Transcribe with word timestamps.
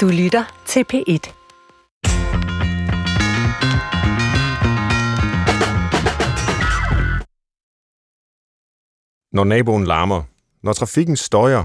Du 0.00 0.08
lytter 0.08 0.62
til 0.66 0.84
P1. 0.92 1.32
Når 9.32 9.44
naboen 9.44 9.84
larmer, 9.84 10.22
når 10.62 10.72
trafikken 10.72 11.16
støjer, 11.16 11.64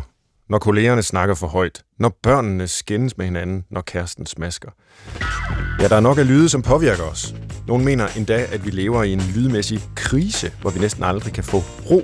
når 0.50 0.60
kollegerne 0.60 1.04
snakker 1.04 1.36
for 1.36 1.48
højt, 1.48 1.84
når 2.00 2.20
børnene 2.24 2.68
skændes 2.68 3.18
med 3.18 3.26
hinanden, 3.26 3.66
når 3.70 3.82
kæresten 3.82 4.26
smasker. 4.26 4.70
Ja, 5.80 5.88
der 5.88 5.96
er 5.96 6.00
nok 6.00 6.18
af 6.18 6.28
lyde, 6.28 6.50
som 6.50 6.62
påvirker 6.62 7.04
os. 7.04 7.36
Nogle 7.68 7.86
mener 7.86 8.08
endda, 8.18 8.46
at 8.52 8.66
vi 8.66 8.70
lever 8.72 9.04
i 9.04 9.14
en 9.14 9.22
lydmæssig 9.36 9.80
krise, 9.96 10.52
hvor 10.62 10.70
vi 10.70 10.80
næsten 10.80 11.04
aldrig 11.04 11.34
kan 11.34 11.44
få 11.44 11.58
ro. 11.92 12.02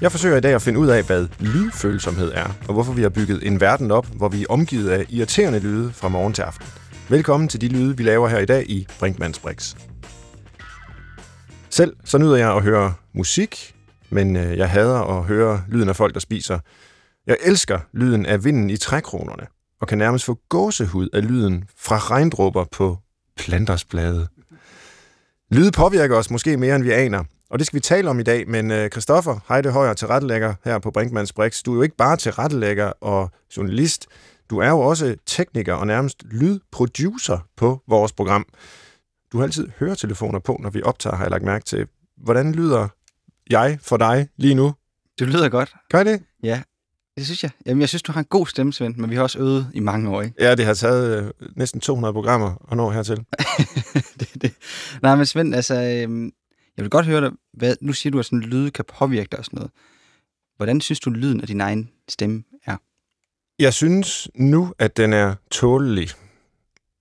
Jeg 0.00 0.10
forsøger 0.10 0.36
i 0.36 0.40
dag 0.40 0.54
at 0.54 0.62
finde 0.62 0.78
ud 0.78 0.88
af, 0.88 1.02
hvad 1.02 1.28
lydfølsomhed 1.40 2.32
er, 2.34 2.48
og 2.68 2.74
hvorfor 2.74 2.92
vi 2.92 3.02
har 3.02 3.08
bygget 3.08 3.46
en 3.46 3.60
verden 3.60 3.90
op, 3.90 4.06
hvor 4.06 4.28
vi 4.28 4.42
er 4.42 4.46
omgivet 4.48 4.90
af 4.90 5.06
irriterende 5.08 5.58
lyde 5.58 5.92
fra 5.92 6.08
morgen 6.08 6.32
til 6.32 6.42
aften. 6.42 6.66
Velkommen 7.08 7.48
til 7.48 7.60
de 7.60 7.68
lyde, 7.68 7.96
vi 7.96 8.02
laver 8.02 8.28
her 8.28 8.38
i 8.38 8.46
dag 8.46 8.70
i 8.70 8.86
Brinkmanns 8.98 9.38
Brix. 9.38 9.74
Selv 11.70 11.96
så 12.04 12.18
nyder 12.18 12.36
jeg 12.36 12.56
at 12.56 12.62
høre 12.62 12.94
musik, 13.12 13.74
men 14.10 14.36
øh, 14.36 14.58
jeg 14.58 14.70
hader 14.70 15.18
at 15.18 15.24
høre 15.24 15.62
lyden 15.68 15.88
af 15.88 15.96
folk, 15.96 16.14
der 16.14 16.20
spiser. 16.20 16.58
Jeg 17.26 17.36
elsker 17.44 17.80
lyden 17.92 18.26
af 18.26 18.44
vinden 18.44 18.70
i 18.70 18.76
trækronerne, 18.76 19.46
og 19.80 19.88
kan 19.88 19.98
nærmest 19.98 20.24
få 20.24 20.38
gåsehud 20.48 21.08
af 21.12 21.28
lyden 21.28 21.64
fra 21.78 21.98
regndråber 21.98 22.64
på 22.72 22.98
planters 23.36 23.84
blade. 23.84 24.28
Lyde 25.50 25.72
påvirker 25.72 26.16
os 26.16 26.30
måske 26.30 26.56
mere, 26.56 26.76
end 26.76 26.84
vi 26.84 26.90
aner, 26.90 27.24
og 27.54 27.58
det 27.58 27.66
skal 27.66 27.76
vi 27.76 27.80
tale 27.80 28.10
om 28.10 28.20
i 28.20 28.22
dag, 28.22 28.48
men 28.48 28.70
øh, 28.70 28.90
Christoffer 28.90 29.38
Heide 29.48 29.70
Højer, 29.70 29.94
tilrettelægger 29.94 30.54
her 30.64 30.78
på 30.78 30.90
Brinkmanns 30.90 31.32
Brix, 31.32 31.62
du 31.62 31.72
er 31.72 31.76
jo 31.76 31.82
ikke 31.82 31.96
bare 31.96 32.16
tilrettelægger 32.16 32.92
og 33.00 33.30
journalist, 33.56 34.06
du 34.50 34.58
er 34.58 34.68
jo 34.68 34.80
også 34.80 35.16
tekniker 35.26 35.74
og 35.74 35.86
nærmest 35.86 36.22
lydproducer 36.30 37.38
på 37.56 37.82
vores 37.88 38.12
program. 38.12 38.46
Du 39.32 39.38
har 39.38 39.44
altid 39.44 39.68
høretelefoner 39.78 40.38
på, 40.38 40.58
når 40.62 40.70
vi 40.70 40.82
optager, 40.82 41.16
har 41.16 41.24
jeg 41.24 41.30
lagt 41.30 41.44
mærke 41.44 41.64
til. 41.64 41.86
Hvordan 42.16 42.52
lyder 42.52 42.88
jeg 43.50 43.78
for 43.82 43.96
dig 43.96 44.28
lige 44.36 44.54
nu? 44.54 44.74
Du 45.20 45.24
lyder 45.24 45.48
godt. 45.48 45.74
Gør 45.90 46.02
det? 46.02 46.22
Ja, 46.42 46.62
det 47.16 47.24
synes 47.24 47.42
jeg. 47.42 47.50
Jamen, 47.66 47.80
jeg 47.80 47.88
synes, 47.88 48.02
du 48.02 48.12
har 48.12 48.20
en 48.20 48.26
god 48.30 48.46
stemme, 48.46 48.72
Svend, 48.72 48.96
men 48.96 49.10
vi 49.10 49.14
har 49.14 49.22
også 49.22 49.38
øvet 49.38 49.70
i 49.74 49.80
mange 49.80 50.10
år, 50.10 50.22
ikke? 50.22 50.44
Ja, 50.44 50.54
det 50.54 50.64
har 50.64 50.74
taget 50.74 51.24
øh, 51.24 51.30
næsten 51.56 51.80
200 51.80 52.12
programmer 52.12 52.66
at 52.70 52.76
nå 52.76 52.90
hertil. 52.90 53.16
det, 54.20 54.42
det. 54.42 54.54
Nej, 55.02 55.16
men 55.16 55.26
Svend, 55.26 55.54
altså, 55.54 55.74
øhm, 55.74 56.32
jeg 56.76 56.82
vil 56.82 56.90
godt 56.90 57.06
høre 57.06 57.20
dig, 57.20 57.30
hvad, 57.52 57.76
nu 57.80 57.92
siger 57.92 58.10
du, 58.10 58.18
at 58.18 58.24
sådan 58.24 58.40
lyde 58.40 58.70
kan 58.70 58.84
påvirke 58.98 59.28
dig 59.30 59.38
og 59.38 59.44
sådan 59.44 59.56
noget. 59.56 59.70
Hvordan 60.56 60.80
synes 60.80 61.00
du, 61.00 61.10
lyden 61.10 61.40
af 61.40 61.46
din 61.46 61.60
egen 61.60 61.90
stemme 62.08 62.42
er? 62.66 62.76
Jeg 63.58 63.74
synes 63.74 64.28
nu, 64.34 64.74
at 64.78 64.96
den 64.96 65.12
er 65.12 65.34
tålelig. 65.50 66.08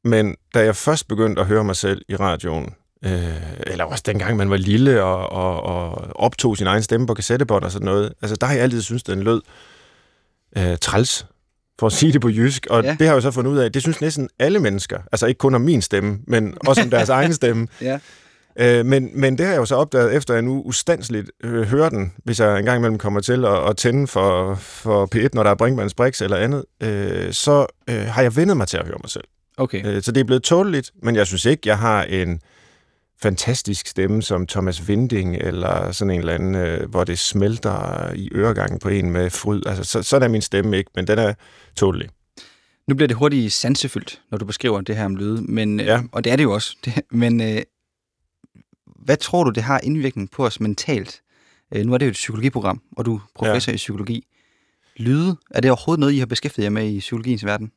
Men 0.04 0.36
da 0.54 0.64
jeg 0.64 0.76
først 0.76 1.08
begyndte 1.08 1.42
at 1.42 1.48
høre 1.48 1.64
mig 1.64 1.76
selv 1.76 2.02
i 2.10 2.16
radioen, 2.16 2.74
øh, 3.06 3.60
eller 3.68 3.86
også 3.86 4.04
dengang 4.06 4.38
man 4.38 4.50
var 4.50 4.58
lille 4.58 5.04
og, 5.04 5.32
og, 5.32 5.64
og 5.64 6.08
optog 6.16 6.58
sin 6.58 6.68
egen 6.68 6.84
stemme 6.84 7.08
på 7.08 7.14
kassettebånd 7.14 7.64
og 7.64 7.72
sådan 7.72 7.86
noget, 7.86 8.14
altså 8.22 8.36
der 8.36 8.48
har 8.48 8.54
jeg 8.54 8.64
altid 8.64 8.82
syntes, 8.82 9.04
den 9.04 9.24
lød 9.24 9.42
øh, 10.58 10.78
træls, 10.82 11.26
for 11.80 11.88
at 11.88 11.94
sige 11.94 12.14
det 12.14 12.22
på 12.22 12.30
jysk. 12.30 12.68
Og 12.70 12.84
ja. 12.84 12.90
det 12.90 13.00
har 13.00 13.06
jeg 13.06 13.16
jo 13.16 13.22
så 13.22 13.32
fundet 13.32 13.52
ud 13.52 13.58
af, 13.58 13.72
det 13.72 13.82
synes 13.82 14.02
næsten 14.02 14.30
alle 14.40 14.60
mennesker, 14.60 15.00
altså 15.12 15.26
ikke 15.26 15.38
kun 15.38 15.56
om 15.56 15.62
min 15.62 15.82
stemme, 15.82 16.20
men 16.28 16.58
også 16.68 16.82
om 16.82 16.90
deres 16.90 17.10
egen 17.20 17.34
stemme. 17.34 17.68
Ja. 17.82 18.00
Øh, 18.60 18.86
men, 18.86 19.10
men 19.20 19.38
det 19.38 19.46
har 19.46 19.54
jeg 19.54 19.60
jo 19.60 19.66
så 19.66 19.76
opdaget, 19.76 20.16
efter 20.16 20.34
jeg 20.34 20.44
nu 20.44 20.62
ustandsligt 20.62 21.32
øh, 21.44 21.62
hører 21.64 21.90
den, 21.90 22.14
hvis 22.24 22.40
jeg 22.40 22.60
engang 22.60 22.78
imellem 22.78 22.98
kommer 22.98 23.20
til 23.20 23.46
at, 23.46 23.70
at 23.70 23.78
tænde 23.78 24.08
for, 24.08 24.56
for 24.56 25.10
P1, 25.16 25.28
når 25.34 25.44
der 25.44 25.50
er 25.50 25.56
Brinkmanns 25.56 25.94
Brix 25.94 26.22
eller 26.22 26.38
andet, 26.38 26.66
øh, 26.84 27.34
så 27.34 27.66
øh, 27.90 27.96
har 27.96 28.22
jeg 28.22 28.36
vendet 28.36 28.58
mig 28.58 28.68
til 28.68 28.78
at 28.78 28.86
høre 28.86 28.98
mig 29.04 29.10
selv. 29.10 29.24
Okay. 29.58 29.86
Øh, 29.86 30.02
så 30.02 30.12
det 30.12 30.22
er 30.22 30.26
blevet 30.26 30.44
tåleligt, 30.44 30.92
men 31.04 31.16
jeg 31.16 31.28
synes 31.28 31.46
ikke, 31.46 31.62
jeg 31.66 31.78
har 31.78 32.04
en 32.04 32.40
fantastisk 33.22 33.88
stemme 33.88 34.22
som 34.22 34.48
Thomas 34.48 34.84
Winding, 34.90 35.36
eller 35.36 35.92
sådan 35.92 36.12
en 36.12 36.20
eller 36.20 36.34
anden, 36.34 36.56
øh, 36.56 36.90
hvor 36.90 37.04
det 37.04 37.20
smelter 37.20 38.12
i 38.14 38.30
øregangen 38.36 38.80
på 38.80 38.90
en 38.90 39.12
med 39.12 39.30
fryd. 39.30 39.62
Altså, 39.68 39.84
så, 39.84 40.04
sådan 40.04 40.24
er 40.30 40.32
min 40.32 40.42
stemme 40.42 40.78
ikke, 40.78 40.92
men 40.96 41.08
den 41.08 41.20
er 41.20 41.34
tålelig. 41.76 42.10
Nu 42.88 42.96
bliver 42.96 43.08
det 43.08 43.18
hurtigt 43.18 43.54
sansefyldt, 43.54 44.22
når 44.32 44.38
du 44.38 44.46
beskriver 44.46 44.82
det 44.82 44.96
her 44.96 45.06
om 45.06 45.16
lyde, 45.16 45.42
men, 45.42 45.80
øh, 45.80 45.86
Ja. 45.86 46.02
og 46.12 46.24
det 46.24 46.32
er 46.32 46.36
det 46.36 46.44
jo 46.44 46.52
også. 46.52 46.78
Det, 46.86 46.94
men 47.22 47.42
øh, 47.42 47.62
hvad 49.06 49.18
tror 49.18 49.44
du, 49.44 49.50
det 49.50 49.64
har 49.64 49.80
indvirkning 49.84 50.32
på 50.32 50.46
os 50.46 50.60
mentalt? 50.60 51.22
Øh, 51.76 51.86
nu 51.86 51.94
er 51.94 51.98
det 51.98 52.06
jo 52.06 52.10
et 52.10 52.14
psykologiprogram, 52.14 52.82
og 52.98 53.06
du 53.06 53.16
er 53.16 53.20
professor 53.36 53.72
ja. 53.72 53.74
i 53.74 53.78
psykologi. 53.78 54.28
Lyde, 54.98 55.38
er 55.52 55.62
det 55.62 55.72
overhovedet 55.72 56.00
noget, 56.00 56.14
I 56.14 56.20
har 56.20 56.26
beskæftiget 56.26 56.64
jer 56.64 56.70
med 56.70 56.90
i 56.90 57.00
psykologiens 57.00 57.46
verden? 57.46 57.72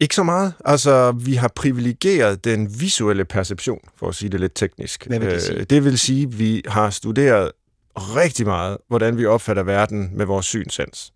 Ikke 0.00 0.14
så 0.14 0.22
meget. 0.22 0.52
Altså, 0.64 1.12
vi 1.12 1.34
har 1.34 1.48
privilegeret 1.56 2.44
den 2.44 2.80
visuelle 2.80 3.24
perception, 3.24 3.80
for 3.96 4.08
at 4.08 4.14
sige 4.14 4.28
det 4.28 4.40
lidt 4.40 4.54
teknisk. 4.54 5.06
Hvad 5.06 5.18
vil 5.18 5.30
det 5.30 5.42
sige? 5.42 5.58
Øh, 5.58 5.66
det 5.70 5.84
vil 5.84 5.98
sige, 5.98 6.22
at 6.22 6.38
vi 6.38 6.62
har 6.66 6.90
studeret 6.90 7.52
rigtig 7.96 8.46
meget, 8.46 8.78
hvordan 8.88 9.18
vi 9.18 9.26
opfatter 9.26 9.62
verden 9.62 10.10
med 10.16 10.26
vores 10.26 10.46
synssens. 10.46 11.12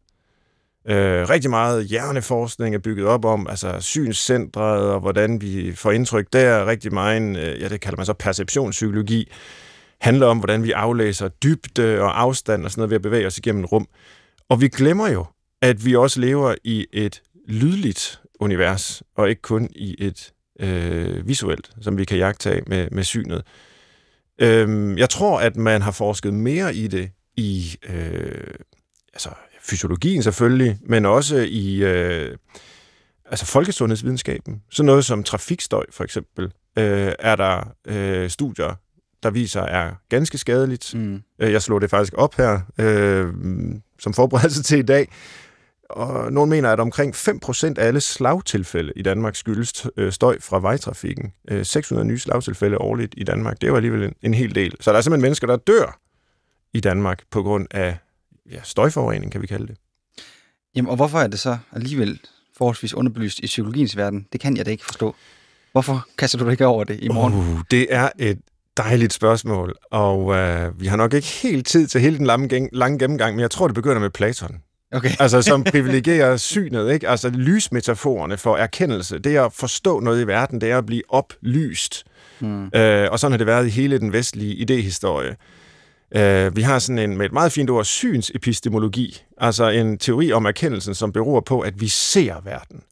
Øh, 0.88 1.28
rigtig 1.28 1.50
meget 1.50 1.86
hjerneforskning 1.86 2.74
er 2.74 2.78
bygget 2.78 3.06
op 3.06 3.24
om, 3.24 3.46
altså 3.50 3.80
synscentret 3.80 4.90
og 4.90 5.00
hvordan 5.00 5.40
vi 5.40 5.72
får 5.74 5.92
indtryk 5.92 6.26
der. 6.32 6.66
Rigtig 6.66 6.94
meget, 6.94 7.36
øh, 7.36 7.60
ja, 7.60 7.68
det 7.68 7.80
kalder 7.80 7.96
man 7.96 8.06
så 8.06 8.12
perceptionspsykologi, 8.12 9.32
handler 10.00 10.26
om, 10.26 10.38
hvordan 10.38 10.62
vi 10.62 10.72
aflæser 10.72 11.28
dybde 11.28 12.00
og 12.00 12.20
afstand 12.20 12.64
og 12.64 12.70
sådan 12.70 12.80
noget 12.80 12.90
ved 12.90 12.96
at 12.96 13.02
bevæge 13.02 13.26
os 13.26 13.38
igennem 13.38 13.64
rum. 13.64 13.88
Og 14.48 14.60
vi 14.60 14.68
glemmer 14.68 15.08
jo, 15.08 15.24
at 15.62 15.84
vi 15.84 15.96
også 15.96 16.20
lever 16.20 16.54
i 16.64 16.86
et 16.92 17.22
lydligt 17.48 18.20
univers, 18.40 19.02
og 19.16 19.30
ikke 19.30 19.42
kun 19.42 19.68
i 19.74 19.96
et 19.98 20.32
øh, 20.60 21.28
visuelt, 21.28 21.70
som 21.80 21.98
vi 21.98 22.04
kan 22.04 22.18
jagtage 22.18 22.62
med, 22.66 22.88
med 22.90 23.04
synet. 23.04 23.42
Øhm, 24.38 24.98
jeg 24.98 25.10
tror, 25.10 25.40
at 25.40 25.56
man 25.56 25.82
har 25.82 25.90
forsket 25.90 26.34
mere 26.34 26.74
i 26.74 26.86
det 26.86 27.10
i 27.36 27.76
øh, 27.88 28.54
altså, 29.12 29.30
fysiologien 29.62 30.22
selvfølgelig, 30.22 30.78
men 30.86 31.06
også 31.06 31.36
i 31.48 31.82
øh, 31.84 32.36
altså 33.26 33.46
folkesundhedsvidenskaben. 33.46 34.62
Sådan 34.70 34.86
noget 34.86 35.04
som 35.04 35.22
trafikstøj 35.22 35.84
for 35.90 36.04
eksempel, 36.04 36.44
øh, 36.78 37.12
er 37.18 37.36
der 37.36 37.72
øh, 37.86 38.30
studier, 38.30 38.74
der 39.22 39.30
viser 39.30 39.62
er 39.62 39.92
ganske 40.08 40.38
skadeligt. 40.38 40.94
Mm. 40.94 41.22
Øh, 41.38 41.52
Jeg 41.52 41.62
slog 41.62 41.80
det 41.80 41.90
faktisk 41.90 42.12
op 42.16 42.34
her 42.34 42.60
øh, 42.78 43.28
som 43.98 44.14
forberedelse 44.14 44.62
til 44.62 44.78
i 44.78 44.82
dag. 44.82 45.08
Og 45.90 46.32
nogen 46.32 46.50
mener, 46.50 46.70
at 46.70 46.80
omkring 46.80 47.14
5% 47.14 47.74
af 47.78 47.86
alle 47.86 48.00
slagtilfælde 48.00 48.92
i 48.96 49.02
Danmark 49.02 49.36
skyldes 49.36 49.86
øh, 49.96 50.12
støj 50.12 50.40
fra 50.40 50.60
vejtrafikken. 50.60 51.32
Øh, 51.50 51.66
600 51.66 52.08
nye 52.08 52.18
slagtilfælde 52.18 52.78
årligt 52.78 53.14
i 53.16 53.24
Danmark. 53.24 53.60
Det 53.60 53.64
er 53.64 53.68
jo 53.68 53.76
alligevel 53.76 54.02
en, 54.02 54.14
en 54.22 54.34
hel 54.34 54.54
del. 54.54 54.74
Så 54.80 54.90
der 54.92 54.98
er 54.98 55.02
simpelthen 55.02 55.22
mennesker, 55.22 55.46
der 55.46 55.56
dør 55.56 56.00
i 56.74 56.80
Danmark 56.80 57.22
på 57.30 57.42
grund 57.42 57.66
af 57.70 57.96
ja, 58.50 58.58
støjforurening, 58.62 59.32
kan 59.32 59.42
vi 59.42 59.46
kalde 59.46 59.66
det. 59.66 59.76
Jamen, 60.76 60.90
og 60.90 60.96
hvorfor 60.96 61.18
er 61.18 61.26
det 61.26 61.40
så 61.40 61.58
alligevel 61.72 62.20
forholdsvis 62.56 62.94
underbelyst 62.94 63.38
i 63.38 63.46
psykologiens 63.46 63.96
verden? 63.96 64.26
Det 64.32 64.40
kan 64.40 64.56
jeg 64.56 64.66
da 64.66 64.70
ikke 64.70 64.84
forstå. 64.84 65.14
Hvorfor 65.72 66.06
kaster 66.18 66.38
du 66.38 66.44
dig 66.44 66.52
ikke 66.52 66.66
over 66.66 66.84
det 66.84 66.98
i 67.02 67.08
morgen? 67.08 67.34
Uh, 67.34 67.60
det 67.70 67.86
er 67.90 68.08
et 68.18 68.38
dejligt 68.76 69.12
spørgsmål, 69.12 69.74
og 69.90 70.34
øh, 70.34 70.80
vi 70.80 70.86
har 70.86 70.96
nok 70.96 71.14
ikke 71.14 71.26
helt 71.26 71.66
tid 71.66 71.86
til 71.86 72.00
hele 72.00 72.18
den 72.18 72.26
lange, 72.26 72.68
lange 72.72 72.98
gennemgang, 72.98 73.36
men 73.36 73.40
jeg 73.40 73.50
tror, 73.50 73.66
det 73.66 73.74
begynder 73.74 74.00
med 74.00 74.10
Platon. 74.10 74.56
Okay. 74.92 75.10
Altså, 75.18 75.42
som 75.42 75.64
privilegerer 75.72 76.36
synet, 76.36 76.92
ikke? 76.92 77.08
Altså, 77.08 77.28
lysmetaforerne 77.28 78.36
for 78.36 78.56
erkendelse, 78.56 79.18
det 79.18 79.36
er 79.36 79.44
at 79.44 79.52
forstå 79.52 80.00
noget 80.00 80.22
i 80.22 80.26
verden, 80.26 80.60
det 80.60 80.70
er 80.70 80.78
at 80.78 80.86
blive 80.86 81.02
oplyst. 81.08 82.04
Mm. 82.40 82.70
Øh, 82.74 83.08
og 83.10 83.18
sådan 83.18 83.32
har 83.32 83.38
det 83.38 83.46
været 83.46 83.66
i 83.66 83.70
hele 83.70 83.98
den 83.98 84.12
vestlige 84.12 84.54
idehistorie. 84.54 85.36
Øh, 86.16 86.56
vi 86.56 86.62
har 86.62 86.78
sådan 86.78 86.98
en, 86.98 87.16
med 87.16 87.26
et 87.26 87.32
meget 87.32 87.52
fint 87.52 87.70
ord, 87.70 87.84
synsepistemologi, 87.84 89.22
altså 89.38 89.68
en 89.68 89.98
teori 89.98 90.32
om 90.32 90.44
erkendelsen, 90.44 90.94
som 90.94 91.12
beror 91.12 91.40
på, 91.40 91.60
at 91.60 91.80
vi 91.80 91.88
ser 91.88 92.40
verden. 92.44 92.82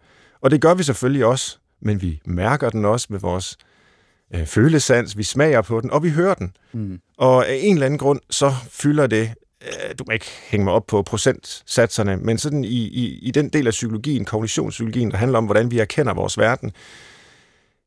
Og 0.40 0.50
det 0.50 0.60
gør 0.60 0.74
vi 0.74 0.82
selvfølgelig 0.82 1.24
også, 1.24 1.58
men 1.82 2.02
vi 2.02 2.20
mærker 2.24 2.70
den 2.70 2.84
også 2.84 3.06
med 3.10 3.20
vores 3.20 3.58
øh, 4.34 4.46
følesans, 4.46 5.18
vi 5.18 5.22
smager 5.22 5.62
på 5.62 5.80
den, 5.80 5.90
og 5.90 6.02
vi 6.02 6.10
hører 6.10 6.34
den. 6.34 6.52
Mm. 6.72 7.00
Og 7.18 7.48
af 7.48 7.58
en 7.62 7.74
eller 7.74 7.86
anden 7.86 7.98
grund, 7.98 8.20
så 8.30 8.52
fylder 8.70 9.06
det, 9.06 9.30
øh, 9.62 9.94
du 9.98 10.04
må 10.06 10.12
ikke 10.12 10.26
hænge 10.48 10.64
mig 10.64 10.72
op 10.72 10.86
på 10.86 11.02
procentsatserne, 11.02 12.16
men 12.16 12.38
sådan 12.38 12.64
i, 12.64 12.78
i, 12.88 13.18
i 13.22 13.30
den 13.30 13.48
del 13.48 13.66
af 13.66 13.70
psykologien, 13.70 14.24
kognitionspsykologien, 14.24 15.10
der 15.10 15.16
handler 15.16 15.38
om, 15.38 15.44
hvordan 15.44 15.70
vi 15.70 15.78
erkender 15.78 16.14
vores 16.14 16.38
verden, 16.38 16.72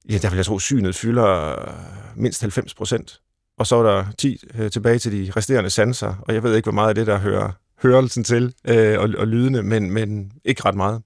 ja, 0.09 0.17
der 0.17 0.29
vil 0.29 0.35
jeg 0.35 0.45
tro, 0.45 0.59
synet 0.59 0.95
fylder 0.95 1.59
øh, 1.59 1.73
mindst 2.15 2.41
90 2.41 2.73
procent. 2.73 3.19
Og 3.57 3.67
så 3.67 3.75
er 3.75 3.83
der 3.83 4.05
10 4.17 4.37
øh, 4.55 4.71
tilbage 4.71 4.99
til 4.99 5.11
de 5.11 5.31
resterende 5.31 5.69
sanser, 5.69 6.15
og 6.21 6.33
jeg 6.33 6.43
ved 6.43 6.55
ikke, 6.55 6.65
hvor 6.65 6.71
meget 6.73 6.89
af 6.89 6.95
det, 6.95 7.07
der 7.07 7.17
hører 7.17 7.51
hørelsen 7.83 8.23
til, 8.23 8.53
øh, 8.67 8.99
og, 8.99 9.09
og 9.17 9.27
lydene, 9.27 9.61
men, 9.63 9.91
men 9.91 10.31
ikke 10.45 10.61
ret 10.65 10.75
meget. 10.75 11.01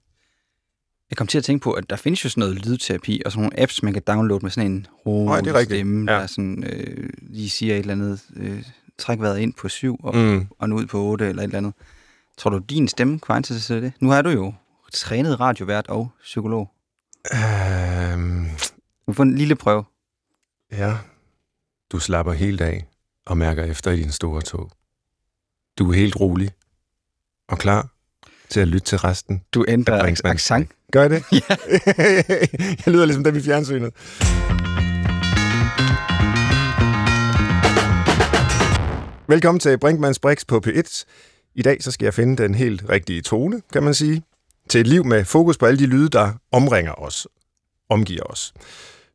Jeg 1.10 1.16
kom 1.16 1.26
til 1.26 1.38
at 1.38 1.44
tænke 1.44 1.62
på, 1.64 1.72
at 1.72 1.90
der 1.90 1.96
findes 1.96 2.24
jo 2.24 2.28
sådan 2.30 2.40
noget 2.40 2.66
lydterapi, 2.66 3.22
og 3.26 3.32
sådan 3.32 3.42
nogle 3.42 3.60
apps, 3.60 3.82
man 3.82 3.92
kan 3.92 4.02
downloade 4.06 4.44
med 4.44 4.50
sådan 4.50 4.70
en 4.70 4.86
rolig 5.06 5.64
stemme, 5.64 6.12
Ja. 6.12 6.18
der 6.20 6.26
sådan, 6.26 6.64
øh, 6.72 7.10
lige 7.20 7.50
siger 7.50 7.74
et 7.74 7.78
eller 7.80 7.92
andet, 7.92 8.20
øh, 8.36 8.62
træk 8.98 9.20
vejret 9.20 9.38
ind 9.38 9.54
på 9.54 9.68
syv, 9.68 9.96
og, 10.02 10.16
Mm. 10.16 10.46
og 10.58 10.68
nu 10.68 10.76
ud 10.76 10.86
på 10.86 10.98
otte, 11.02 11.28
eller 11.28 11.42
et 11.42 11.44
eller 11.44 11.58
andet. 11.58 11.72
Tror 12.38 12.50
du, 12.50 12.58
din 12.58 12.88
stemme 12.88 13.18
kunne 13.18 13.42
til 13.42 13.82
det? 13.82 13.92
Nu 14.00 14.10
er 14.10 14.22
du 14.22 14.30
jo 14.30 14.54
trænet 14.92 15.40
radiovært 15.40 15.86
og 15.88 16.08
psykolog. 16.22 16.70
Øhm, 17.34 18.46
Du 19.06 19.12
får 19.12 19.22
en 19.22 19.34
lille 19.34 19.54
prøve. 19.56 19.84
ja. 20.72 20.94
Du 21.92 21.98
slapper 21.98 22.32
helt 22.32 22.60
af 22.60 22.86
og 23.26 23.38
mærker 23.38 23.64
efter 23.64 23.90
i 23.90 23.96
din 23.96 24.12
store 24.12 24.42
tog. 24.42 24.70
Du 25.78 25.90
er 25.90 25.94
helt 25.94 26.20
rolig 26.20 26.50
og 27.48 27.58
klar 27.58 27.88
til 28.48 28.60
at 28.60 28.68
lytte 28.68 28.86
til 28.86 28.98
resten. 28.98 29.42
Du 29.54 29.64
ændrer 29.68 30.16
accent. 30.24 30.70
Gør 30.92 31.00
jeg 31.00 31.10
det? 31.10 31.24
Ja. 31.32 31.56
jeg 32.86 32.92
lyder 32.94 33.04
ligesom 33.04 33.24
dem 33.24 33.36
i 33.36 33.40
fjernsynet. 33.40 33.94
Velkommen 39.28 39.60
til 39.60 39.78
Brinkmanns 39.78 40.18
Brix 40.18 40.46
på 40.46 40.62
P1. 40.66 41.04
I 41.54 41.62
dag 41.62 41.82
så 41.82 41.90
skal 41.90 42.06
jeg 42.06 42.14
finde 42.14 42.42
den 42.42 42.54
helt 42.54 42.84
rigtige 42.88 43.22
tone, 43.22 43.62
kan 43.72 43.82
man 43.82 43.94
sige, 43.94 44.22
til 44.68 44.80
et 44.80 44.86
liv 44.86 45.04
med 45.04 45.24
fokus 45.24 45.58
på 45.58 45.66
alle 45.66 45.78
de 45.78 45.86
lyde, 45.86 46.08
der 46.08 46.32
omringer 46.52 46.92
os, 46.92 47.26
omgiver 47.88 48.24
os. 48.24 48.54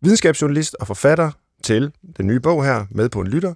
Videnskabsjournalist 0.01 0.75
og 0.79 0.87
forfatter 0.87 1.31
til 1.63 1.91
den 2.17 2.27
nye 2.27 2.39
bog 2.39 2.65
her, 2.65 2.85
Med 2.91 3.09
på 3.09 3.21
en 3.21 3.27
lytter. 3.27 3.53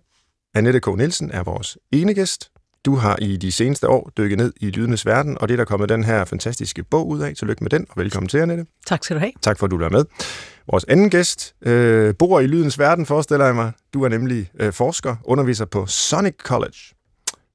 Annette 0.54 0.80
K. 0.80 0.88
Nielsen 0.98 1.31
er 1.31 1.44
vores 1.44 1.77
ene 1.92 2.13
gæst. 2.13 2.51
Du 2.86 2.95
har 2.95 3.18
i 3.21 3.38
de 3.38 3.51
seneste 3.51 3.89
år 3.89 4.12
dykket 4.18 4.38
ned 4.38 4.54
i 4.59 4.69
lydenes 4.69 5.06
verden, 5.06 5.38
og 5.42 5.48
det 5.48 5.54
er 5.54 5.57
der 5.57 5.65
kommet 5.65 5.89
den 5.89 6.04
her 6.04 6.25
fantastiske 6.25 6.83
bog 6.83 7.07
ud 7.07 7.19
af. 7.21 7.36
Tillykke 7.36 7.63
med 7.63 7.69
den, 7.69 7.86
og 7.89 7.98
velkommen 7.98 8.30
til, 8.30 8.38
Annette. 8.38 8.65
Tak 8.88 9.04
skal 9.04 9.15
du 9.15 9.19
have. 9.19 9.31
Tak 9.42 9.59
for, 9.59 9.65
at 9.65 9.71
du 9.71 9.77
er 9.77 9.89
med. 9.89 10.06
Vores 10.71 10.83
anden 10.83 11.09
gæst 11.09 11.56
øh, 11.62 12.15
bor 12.19 12.39
i 12.39 12.48
lydens 12.48 12.80
verden, 12.80 13.06
forestiller 13.06 13.45
jeg 13.45 13.56
mig. 13.56 13.71
Du 13.94 14.04
er 14.04 14.09
nemlig 14.09 14.51
øh, 14.59 14.74
forsker, 14.74 15.15
underviser 15.24 15.65
på 15.65 15.86
Sonic 15.86 16.36
College. 16.44 16.77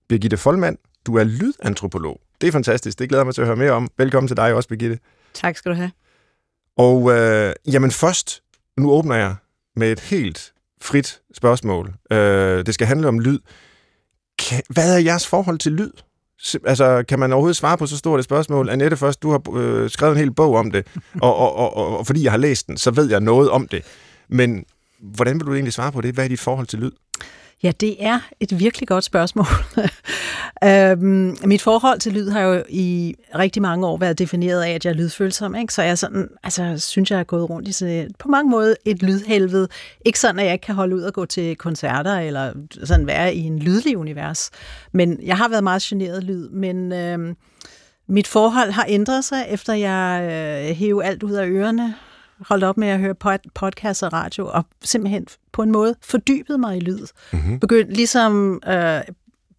Birgitte 0.09 0.37
Folmand, 0.37 0.79
du 1.07 1.17
er 1.17 1.25
lydantropolog. 1.25 2.21
Det 2.41 2.49
er 2.49 2.53
fantastisk, 2.53 2.99
det 2.99 3.09
glæder 3.09 3.21
jeg 3.21 3.27
mig 3.27 3.35
til 3.35 3.43
at 3.43 3.47
høre 3.47 3.57
mere 3.57 3.73
om. 3.73 3.89
Velkommen 3.99 4.29
til 4.29 4.37
dig 4.37 4.55
også, 4.55 4.69
Birgitte. 4.69 4.99
Tak 5.35 5.57
skal 5.57 5.71
du 5.71 5.77
have. 5.77 5.91
Og 6.77 7.13
øh, 7.13 7.53
jamen 7.67 7.91
først, 7.91 8.43
nu 8.77 8.91
åbner 8.91 9.15
jeg 9.15 9.35
med 9.77 9.93
et 9.93 10.01
helt 10.01 10.53
frit 10.83 11.21
spørgsmål. 11.35 11.95
Øh, 12.13 12.67
det 12.67 12.75
skal 12.75 12.87
handle 12.87 13.09
om 13.09 13.21
lyd. 13.21 13.39
Kan, 14.39 14.63
hvad 14.69 14.95
er 14.95 14.99
jeres 14.99 15.27
forhold 15.27 15.59
til 15.59 15.73
lyd? 15.73 15.91
Altså, 16.67 17.05
kan 17.09 17.19
man 17.19 17.33
overhovedet 17.33 17.57
svare 17.57 17.79
på 17.79 17.87
så 17.87 17.97
stort 17.97 18.21
et 18.21 18.25
spørgsmål? 18.25 18.69
Annette 18.69 18.97
først, 18.97 19.23
du 19.23 19.31
har 19.31 19.43
øh, 19.57 19.91
skrevet 19.91 20.13
en 20.13 20.19
hel 20.19 20.35
bog 20.35 20.55
om 20.55 20.71
det, 20.71 20.87
og, 21.23 21.37
og, 21.37 21.57
og, 21.57 21.77
og, 21.77 21.99
og 21.99 22.07
fordi 22.07 22.25
jeg 22.25 22.33
har 22.33 22.39
læst 22.39 22.67
den, 22.67 22.77
så 22.77 22.91
ved 22.91 23.11
jeg 23.11 23.21
noget 23.21 23.51
om 23.51 23.69
det. 23.69 23.85
Men 24.29 24.65
hvordan 24.99 25.41
vil 25.41 25.47
du 25.47 25.55
egentlig 25.55 25.73
svare 25.73 25.93
på 25.93 26.01
det? 26.01 26.15
Hvad 26.15 26.25
er 26.25 26.29
dit 26.29 26.41
forhold 26.41 26.67
til 26.67 26.79
lyd? 26.79 26.91
Ja, 27.63 27.73
det 27.81 27.97
er 28.05 28.21
et 28.41 28.59
virkelig 28.59 28.89
godt 28.89 29.05
spørgsmål. 29.05 29.47
øhm, 30.65 31.37
mit 31.45 31.63
forhold 31.63 31.99
til 31.99 32.13
lyd 32.13 32.31
har 32.31 32.41
jo 32.41 32.63
i 32.69 33.15
rigtig 33.35 33.63
mange 33.63 33.87
år 33.87 33.97
været 33.97 34.19
defineret 34.19 34.63
af, 34.63 34.71
at 34.71 34.85
jeg 34.85 34.91
er 34.91 34.95
lydfølsom. 34.95 35.55
Ikke? 35.55 35.75
Så 35.75 35.83
jeg 35.83 35.99
sådan, 35.99 36.29
altså, 36.43 36.79
synes, 36.79 37.11
jeg 37.11 37.21
er 37.21 37.25
gået 37.25 37.51
rundt 37.51 37.69
i 37.69 37.73
sådan 37.73 37.95
et, 37.95 38.17
på 38.19 38.29
mange 38.29 38.51
måder 38.51 38.75
et 38.85 39.03
lydhelvede. 39.03 39.69
Ikke 40.05 40.21
sådan, 40.21 40.39
at 40.39 40.45
jeg 40.45 40.53
ikke 40.53 40.67
kan 40.67 40.75
holde 40.75 40.97
ud 40.97 41.03
og 41.03 41.13
gå 41.13 41.25
til 41.25 41.57
koncerter, 41.57 42.19
eller 42.19 42.53
sådan 42.85 43.07
være 43.07 43.35
i 43.35 43.41
en 43.41 43.59
lydlig 43.59 43.97
univers. 43.97 44.51
Men 44.93 45.19
jeg 45.23 45.37
har 45.37 45.49
været 45.49 45.65
meget 45.65 45.83
generet 45.83 46.17
af 46.17 46.27
lyd, 46.27 46.49
men... 46.49 46.93
Øhm, 46.93 47.37
mit 48.07 48.27
forhold 48.27 48.71
har 48.71 48.87
ændret 48.89 49.25
sig, 49.25 49.47
efter 49.49 49.75
jeg 49.75 50.23
øh, 50.23 50.77
hævde 50.77 51.05
alt 51.05 51.23
ud 51.23 51.33
af 51.33 51.47
ørerne, 51.47 51.95
holdt 52.41 52.65
op 52.65 52.77
med 52.77 52.89
at 52.89 52.99
høre 52.99 53.15
pod- 53.25 53.51
podcast 53.55 54.03
og 54.03 54.13
radio, 54.13 54.47
og 54.47 54.65
simpelthen 54.85 55.27
på 55.53 55.63
en 55.63 55.71
måde 55.71 55.95
fordybet 56.03 56.61
mig 56.61 56.77
i 56.77 56.81
lyd. 56.81 57.07
Mm-hmm. 57.33 57.61
Begyndte 57.61 57.93
ligesom 57.93 58.63
øh, 58.69 59.01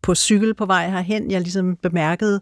på 0.03 0.15
cykel 0.15 0.53
på 0.53 0.65
vej 0.65 0.89
herhen, 0.89 1.31
jeg 1.31 1.41
ligesom 1.41 1.75
bemærkede 1.75 2.41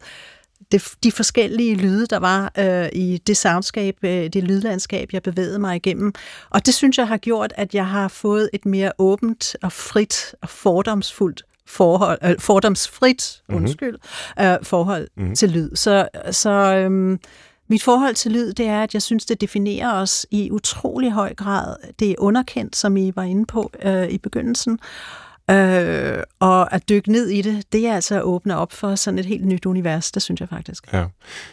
det, 0.71 0.87
de 1.03 1.11
forskellige 1.11 1.75
lyde, 1.75 2.07
der 2.07 2.19
var 2.19 2.51
øh, 2.57 2.89
i 2.93 3.17
det 3.27 3.37
soundscape, 3.37 4.09
øh, 4.09 4.29
det 4.33 4.43
lydlandskab, 4.43 5.09
jeg 5.13 5.23
bevægede 5.23 5.59
mig 5.59 5.75
igennem. 5.75 6.13
Og 6.49 6.65
det 6.65 6.73
synes 6.73 6.97
jeg 6.97 7.07
har 7.07 7.17
gjort, 7.17 7.53
at 7.55 7.75
jeg 7.75 7.87
har 7.87 8.07
fået 8.07 8.49
et 8.53 8.65
mere 8.65 8.91
åbent 8.97 9.55
og 9.63 9.71
frit 9.71 10.35
og 10.41 10.49
fordomsfuldt 10.49 11.43
forhold, 11.67 12.19
øh, 12.23 12.39
fordomsfrit, 12.39 13.41
Mhm. 13.49 13.57
undskyld, 13.57 13.95
øh, 14.39 14.57
forhold 14.63 15.07
Mhm. 15.17 15.35
til 15.35 15.49
lyd. 15.49 15.75
Så, 15.75 16.07
så 16.31 16.49
øhm, 16.49 17.19
mit 17.67 17.83
forhold 17.83 18.15
til 18.15 18.31
lyd, 18.31 18.53
det 18.53 18.65
er, 18.67 18.83
at 18.83 18.93
jeg 18.93 19.01
synes, 19.01 19.25
det 19.25 19.41
definerer 19.41 19.93
os 19.93 20.25
i 20.31 20.51
utrolig 20.51 21.11
høj 21.11 21.33
grad. 21.35 21.75
Det 21.99 22.09
er 22.11 22.15
underkendt, 22.17 22.75
som 22.75 22.97
I 22.97 23.11
var 23.15 23.23
inde 23.23 23.45
på 23.45 23.71
øh, 23.83 24.09
i 24.09 24.17
begyndelsen. 24.17 24.73
Øh, 24.73 24.77
og 26.39 26.73
at 26.73 26.89
dykke 26.89 27.11
ned 27.11 27.27
i 27.29 27.41
det, 27.41 27.63
det 27.71 27.87
er 27.87 27.95
altså 27.95 28.15
at 28.15 28.23
åbne 28.23 28.57
op 28.57 28.73
for 28.73 28.95
sådan 28.95 29.19
et 29.19 29.25
helt 29.25 29.45
nyt 29.45 29.65
univers, 29.65 30.11
det 30.11 30.21
synes 30.21 30.39
jeg 30.41 30.49
faktisk. 30.49 30.93
Ja. 30.93 31.05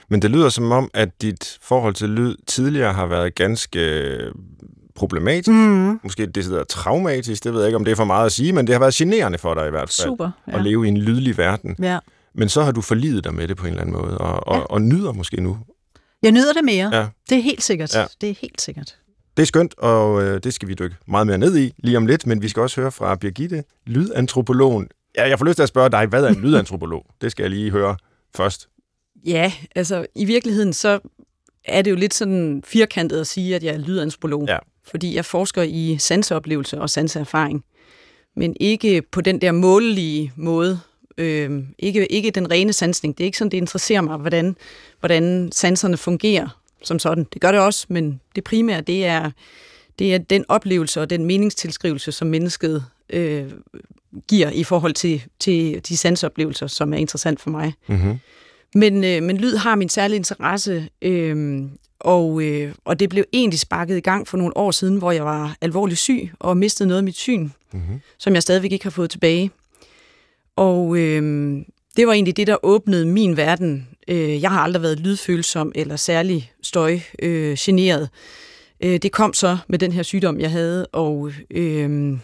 Men 0.08 0.22
det 0.22 0.30
lyder 0.30 0.48
som 0.48 0.72
om, 0.72 0.90
at 0.94 1.22
dit 1.22 1.58
forhold 1.62 1.94
til 1.94 2.08
lyd 2.08 2.36
tidligere 2.46 2.92
har 2.92 3.06
været 3.06 3.34
ganske 3.34 3.80
øh, 4.00 4.32
problematisk. 4.94 5.48
Mm, 5.48 6.00
Måske 6.02 6.26
det 6.26 6.44
hedder 6.44 6.64
traumatisk, 6.64 7.44
det 7.44 7.52
ved 7.52 7.60
jeg 7.60 7.68
ikke, 7.68 7.76
om 7.76 7.84
det 7.84 7.92
er 7.92 7.96
for 7.96 8.04
meget 8.04 8.26
at 8.26 8.32
sige, 8.32 8.52
men 8.52 8.66
det 8.66 8.74
har 8.74 8.80
været 8.80 8.94
generende 8.94 9.38
for 9.38 9.54
dig 9.54 9.66
i 9.66 9.70
hvert 9.70 9.80
fald. 9.88 10.08
super. 10.08 10.30
At 10.46 10.54
Ja. 10.54 10.60
leve 10.62 10.84
i 10.86 10.88
en 10.88 10.96
lydlig 10.98 11.38
verden. 11.38 11.76
Ja. 11.82 11.98
Men 12.34 12.48
så 12.48 12.62
har 12.62 12.72
du 12.72 12.80
forlidet 12.80 13.24
dig 13.24 13.34
med 13.34 13.48
det 13.48 13.56
på 13.56 13.66
en 13.66 13.70
eller 13.70 13.80
anden 13.82 13.96
måde, 13.96 14.18
og, 14.18 14.48
og, 14.48 14.56
Ja. 14.56 14.62
og 14.62 14.82
nyder 14.82 15.12
måske 15.12 15.40
nu. 15.40 15.58
Jeg 16.22 16.32
nyder 16.32 16.52
det 16.52 16.64
mere. 16.64 16.90
Ja. 16.96 17.06
Det 17.30 17.38
er 17.38 17.42
helt 17.42 17.62
sikkert. 17.62 17.94
Ja. 17.94 18.04
Det 18.20 18.30
er 18.30 18.34
helt 18.40 18.60
sikkert. 18.60 18.94
Det 19.38 19.42
er 19.42 19.46
skønt, 19.46 19.78
og 19.78 20.22
øh, 20.22 20.40
det 20.44 20.54
skal 20.54 20.68
vi 20.68 20.74
dykke 20.74 20.96
meget 21.06 21.26
mere 21.26 21.38
ned 21.38 21.58
i 21.58 21.74
lige 21.78 21.96
om 21.96 22.06
lidt, 22.06 22.26
men 22.26 22.42
vi 22.42 22.48
skal 22.48 22.60
også 22.60 22.80
høre 22.80 22.92
fra 22.92 23.14
Birgitte, 23.14 23.64
lydantropologen. 23.86 24.88
Ja, 25.16 25.28
jeg 25.28 25.38
får 25.38 25.46
lyst 25.46 25.56
til 25.56 25.62
at 25.62 25.68
spørge 25.68 25.90
dig, 25.90 26.06
hvad 26.06 26.24
er 26.24 26.28
en 26.28 26.40
lydantropolog? 26.40 27.06
det 27.20 27.30
skal 27.30 27.42
jeg 27.42 27.50
lige 27.50 27.70
høre 27.70 27.96
først. 28.36 28.68
Ja, 29.26 29.52
altså 29.74 30.06
i 30.14 30.24
virkeligheden 30.24 30.72
så 30.72 30.98
er 31.64 31.82
det 31.82 31.90
jo 31.90 31.96
lidt 31.96 32.14
sådan 32.14 32.62
firkantet 32.66 33.20
at 33.20 33.26
sige, 33.26 33.56
at 33.56 33.64
jeg 33.64 33.74
er 33.74 33.78
lydantropolog. 33.78 34.44
Ja. 34.48 34.58
Fordi 34.84 35.16
jeg 35.16 35.24
forsker 35.24 35.62
i 35.62 35.96
sanseoplevelse 35.98 36.80
og 36.80 36.90
sanseerfaring. 36.90 37.64
Men 38.36 38.56
ikke 38.60 39.02
på 39.02 39.20
den 39.20 39.40
der 39.40 39.52
målelige 39.52 40.32
måde. 40.36 40.80
Øh, 41.18 41.62
ikke, 41.78 42.12
ikke 42.12 42.30
den 42.30 42.50
rene 42.50 42.72
sansning. 42.72 43.18
Det 43.18 43.24
er 43.24 43.26
ikke 43.26 43.38
sådan, 43.38 43.50
det 43.50 43.56
interesserer 43.56 44.00
mig, 44.00 44.16
hvordan, 44.16 44.56
hvordan 45.00 45.52
sanserne 45.52 45.96
fungerer 45.96 46.58
som 46.82 46.98
sådan. 46.98 47.26
Det 47.32 47.40
gør 47.40 47.52
det 47.52 47.60
også, 47.60 47.86
men 47.88 48.20
det 48.36 48.44
primære, 48.44 48.80
det 48.80 49.06
er, 49.06 49.30
det 49.98 50.14
er 50.14 50.18
den 50.18 50.44
oplevelse 50.48 51.00
og 51.00 51.10
den 51.10 51.24
meningstilskrivelse, 51.24 52.12
som 52.12 52.28
mennesket 52.28 52.84
øh, 53.10 53.46
giver 54.28 54.50
i 54.50 54.64
forhold 54.64 54.94
til, 54.94 55.24
til 55.38 55.80
de 55.88 55.96
sansoplevelser, 55.96 56.66
som 56.66 56.92
er 56.92 56.98
interessant 56.98 57.40
for 57.40 57.50
mig. 57.50 57.72
Mm-hmm. 57.86 58.18
Men, 58.74 59.04
øh, 59.04 59.22
men 59.22 59.36
lyd 59.36 59.56
har 59.56 59.74
min 59.74 59.88
særlige 59.88 60.16
interesse, 60.16 60.88
øh, 61.02 61.62
og, 62.00 62.42
øh, 62.42 62.74
og 62.84 63.00
det 63.00 63.08
blev 63.08 63.24
egentlig 63.32 63.60
sparket 63.60 63.96
i 63.96 64.00
gang 64.00 64.28
for 64.28 64.38
nogle 64.38 64.56
år 64.56 64.70
siden, 64.70 64.96
hvor 64.96 65.12
jeg 65.12 65.24
var 65.24 65.56
alvorligt 65.60 66.00
syg 66.00 66.30
og 66.38 66.56
mistede 66.56 66.86
noget 66.86 66.98
af 66.98 67.04
mit 67.04 67.16
syn, 67.16 67.50
Mm-hmm. 67.72 68.00
som 68.18 68.34
jeg 68.34 68.42
stadigvæk 68.42 68.72
ikke 68.72 68.84
har 68.84 68.90
fået 68.90 69.10
tilbage. 69.10 69.50
Og 70.56 70.96
øh, 70.98 71.22
det 71.96 72.06
var 72.06 72.12
egentlig 72.12 72.36
det, 72.36 72.46
der 72.46 72.56
åbnede 72.62 73.06
min 73.06 73.36
verden. 73.36 73.88
Øh, 74.08 74.42
jeg 74.42 74.50
har 74.50 74.60
aldrig 74.60 74.82
været 74.82 75.00
lydfølsom 75.00 75.72
eller 75.74 75.96
særlig 75.96 76.52
støj 76.62 76.98
øh, 77.22 77.56
generet. 77.58 78.08
Øh, 78.80 78.96
det 78.96 79.12
kom 79.12 79.34
så 79.34 79.58
med 79.68 79.78
den 79.78 79.92
her 79.92 80.02
sygdom, 80.02 80.40
jeg 80.40 80.50
havde, 80.50 80.86
og, 80.86 81.32
øh, 81.50 82.18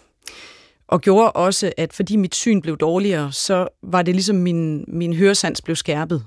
og 0.89 1.01
gjorde 1.01 1.33
også, 1.33 1.73
at 1.77 1.93
fordi 1.93 2.17
mit 2.17 2.35
syn 2.35 2.61
blev 2.61 2.77
dårligere, 2.77 3.33
så 3.33 3.69
var 3.83 4.03
det 4.03 4.15
ligesom 4.15 4.37
min, 4.37 4.85
min 4.89 5.15
høresans 5.15 5.63
blev 5.63 5.77
skærpet. 5.77 6.25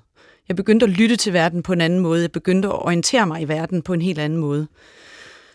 Jeg 0.47 0.55
begyndte 0.55 0.83
at 0.83 0.89
lytte 0.89 1.15
til 1.15 1.33
verden 1.33 1.63
på 1.63 1.73
en 1.73 1.81
anden 1.81 1.99
måde. 1.99 2.21
Jeg 2.21 2.31
begyndte 2.31 2.67
at 2.67 2.85
orientere 2.85 3.27
mig 3.27 3.41
i 3.41 3.47
verden 3.47 3.81
på 3.81 3.93
en 3.93 4.01
helt 4.01 4.19
anden 4.19 4.39
måde. 4.39 4.67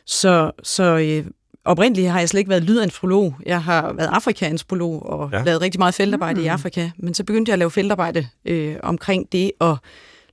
Så, 0.06 0.50
så 0.62 0.98
øh, 0.98 1.26
oprindeligt 1.64 2.10
har 2.10 2.18
jeg 2.18 2.28
slet 2.28 2.38
ikke 2.38 2.48
været 2.50 2.62
lydantropolog. 2.64 3.34
Jeg 3.46 3.62
har 3.62 3.92
været 3.92 4.08
afrikaantropolog 4.12 5.06
og 5.06 5.30
Ja. 5.32 5.42
lavet 5.42 5.60
rigtig 5.62 5.78
meget 5.78 5.94
feltarbejde 5.94 6.38
mm. 6.40 6.44
i 6.44 6.46
Afrika. 6.46 6.90
Men 6.98 7.14
så 7.14 7.24
begyndte 7.24 7.50
jeg 7.50 7.52
at 7.54 7.58
lave 7.58 7.70
feltarbejde 7.70 8.28
øh, 8.44 8.76
omkring 8.82 9.32
det 9.32 9.52
at 9.60 9.76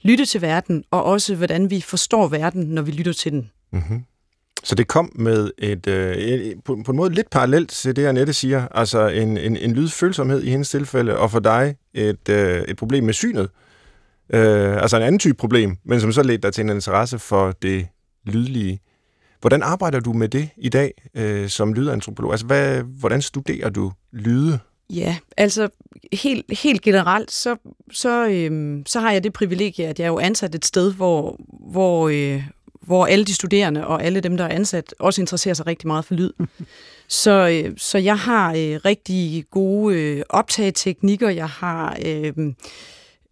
lytte 0.02 0.26
til 0.26 0.42
verden, 0.42 0.84
og 0.92 1.04
også 1.04 1.36
hvordan 1.36 1.70
vi 1.70 1.82
forstår 1.82 2.28
verden, 2.28 2.64
når 2.64 2.82
vi 2.82 2.92
lytter 2.92 3.14
til 3.14 3.32
den. 3.32 3.52
Mm-hmm. 3.74 4.04
Så 4.64 4.76
det 4.76 4.88
kom 4.88 5.12
med 5.16 5.52
et, 5.58 5.88
øh, 5.88 6.16
et 6.16 6.56
på, 6.66 6.78
på 6.86 6.92
en 6.92 6.98
måde 6.98 7.14
lidt 7.14 7.30
parallelt 7.30 7.70
til 7.70 7.96
det, 7.96 8.06
Annette 8.06 8.34
siger, 8.34 8.68
altså 8.72 9.08
en, 9.08 9.38
en, 9.38 9.58
en 9.58 9.74
lydfølsomhed 9.74 10.44
i 10.44 10.50
hendes 10.50 10.70
tilfælde, 10.70 11.18
og 11.18 11.32
for 11.32 11.40
dig 11.40 11.76
et, 11.94 12.30
øh, 12.30 12.62
et 12.68 12.78
problem 12.78 13.04
med 13.04 13.14
synet. 13.14 13.50
Øh, 14.34 14.82
altså 14.82 14.98
en 14.98 15.04
anden 15.04 15.20
type 15.20 15.38
problem, 15.38 15.78
men 15.86 16.02
som 16.02 16.12
så 16.12 16.24
ledte 16.24 16.42
dig 16.42 16.54
til 16.54 16.62
en 16.62 16.70
interesse 16.70 17.20
for 17.20 17.52
det 17.52 17.88
lydlige. 18.26 18.80
Hvordan 19.40 19.64
arbejder 19.64 20.00
du 20.00 20.14
med 20.14 20.30
det 20.30 20.50
i 20.58 20.70
dag 20.70 20.94
øh, 21.16 21.50
som 21.50 21.74
lydantropolog? 21.74 22.32
Altså 22.32 22.46
hvad, 22.46 22.84
hvordan 22.84 23.22
studerer 23.22 23.70
du 23.70 23.92
lyde? 24.12 24.60
Ja, 24.90 25.18
altså 25.38 25.70
helt, 26.14 26.60
helt 26.60 26.82
generelt, 26.82 27.32
så, 27.32 27.56
så, 27.92 28.28
øhm, 28.28 28.84
så 28.86 29.00
har 29.00 29.12
jeg 29.12 29.24
det 29.24 29.34
privilegie, 29.34 29.88
at 29.88 30.00
jeg 30.00 30.06
er 30.06 30.10
jo 30.10 30.20
ansat 30.20 30.56
et 30.56 30.66
sted, 30.66 30.94
hvor, 30.94 31.40
hvor, 31.72 32.10
øh, 32.10 32.44
hvor 32.82 33.06
alle 33.06 33.26
de 33.26 33.34
studerende 33.34 33.88
og 33.88 34.04
alle 34.04 34.20
dem, 34.20 34.38
der 34.38 34.44
er 34.44 34.56
ansat, 34.56 34.96
også 35.00 35.22
interesserer 35.22 35.54
sig 35.54 35.68
rigtig 35.68 35.88
meget 35.88 36.06
for 36.06 36.14
lyd. 36.14 36.32
Så, 37.12 37.50
øh, 37.50 37.74
så 37.78 37.98
jeg 37.98 38.18
har 38.18 38.50
øh, 38.50 38.80
rigtig 38.86 39.46
gode 39.52 39.96
øh, 39.96 40.24
optageteknikker, 40.30 41.30
jeg 41.30 41.50
har 41.50 41.98
øh, 42.06 42.34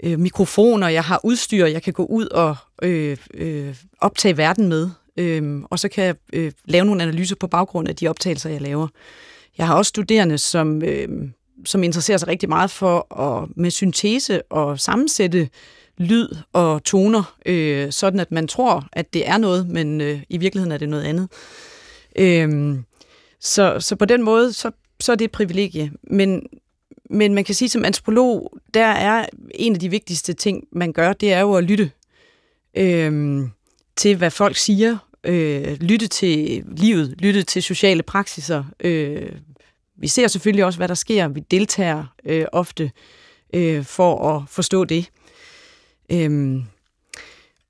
øh, 0.03 0.19
mikrofoner, 0.19 0.87
jeg 0.87 1.03
har 1.03 1.19
udstyr, 1.23 1.65
jeg 1.65 1.83
kan 1.83 1.93
gå 1.93 2.05
ud 2.05 2.27
og 2.27 2.55
øh, 2.81 3.17
øh, 3.33 3.75
optage 3.99 4.37
verden 4.37 4.67
med 4.67 4.89
øh, 5.17 5.61
og 5.63 5.79
så 5.79 5.89
kan 5.89 6.03
jeg 6.03 6.15
øh, 6.33 6.51
lave 6.65 6.85
nogle 6.85 7.03
analyser 7.03 7.35
på 7.35 7.47
baggrund 7.47 7.87
af 7.87 7.95
de 7.95 8.07
optagelser, 8.07 8.49
jeg 8.49 8.61
laver. 8.61 8.87
Jeg 9.57 9.67
har 9.67 9.75
også 9.75 9.89
studerende, 9.89 10.37
som, 10.37 10.83
øh, 10.83 11.07
som 11.65 11.83
interesserer 11.83 12.17
sig 12.17 12.27
rigtig 12.27 12.49
meget 12.49 12.71
for 12.71 13.19
at 13.21 13.49
med 13.55 13.71
syntese 13.71 14.41
og 14.51 14.79
sammensætte 14.79 15.49
lyd 15.97 16.29
og 16.53 16.83
toner, 16.83 17.35
øh, 17.45 17.91
sådan 17.91 18.19
at 18.19 18.31
man 18.31 18.47
tror, 18.47 18.87
at 18.93 19.13
det 19.13 19.27
er 19.27 19.37
noget, 19.37 19.67
men 19.67 20.01
øh, 20.01 20.21
i 20.29 20.37
virkeligheden 20.37 20.71
er 20.71 20.77
det 20.77 20.89
noget 20.89 21.03
andet. 21.03 21.29
Øh, 22.15 22.77
så, 23.39 23.79
så 23.79 23.95
på 23.95 24.05
den 24.05 24.23
måde, 24.23 24.53
så, 24.53 24.71
så 24.99 25.11
er 25.11 25.15
det 25.15 25.25
et 25.25 25.31
privilegie. 25.31 25.91
Men, 26.03 26.47
men 27.09 27.33
man 27.33 27.43
kan 27.43 27.55
sige, 27.55 27.69
som 27.69 27.85
antropolog, 27.85 28.57
der 28.73 28.85
er 28.85 29.25
en 29.55 29.73
af 29.73 29.79
de 29.79 29.89
vigtigste 29.89 30.33
ting, 30.33 30.63
man 30.71 30.93
gør, 30.93 31.13
det 31.13 31.33
er 31.33 31.39
jo 31.39 31.53
at 31.53 31.63
lytte 31.63 31.91
øh, 32.77 33.41
til, 33.95 34.15
hvad 34.15 34.31
folk 34.31 34.55
siger, 34.55 34.97
øh, 35.27 35.77
lytte 35.81 36.07
til 36.07 36.63
livet, 36.67 37.15
lytte 37.17 37.43
til 37.43 37.63
sociale 37.63 38.03
praksiser. 38.03 38.63
Øh, 38.79 39.31
vi 39.97 40.07
ser 40.07 40.27
selvfølgelig 40.27 40.65
også, 40.65 40.79
hvad 40.79 40.87
der 40.87 40.93
sker. 40.93 41.27
Vi 41.27 41.39
deltager 41.51 42.05
øh, 42.25 42.45
ofte 42.51 42.91
øh, 43.53 43.83
for 43.83 44.35
at 44.35 44.43
forstå 44.49 44.85
det. 44.85 45.09
Øh, 46.11 46.57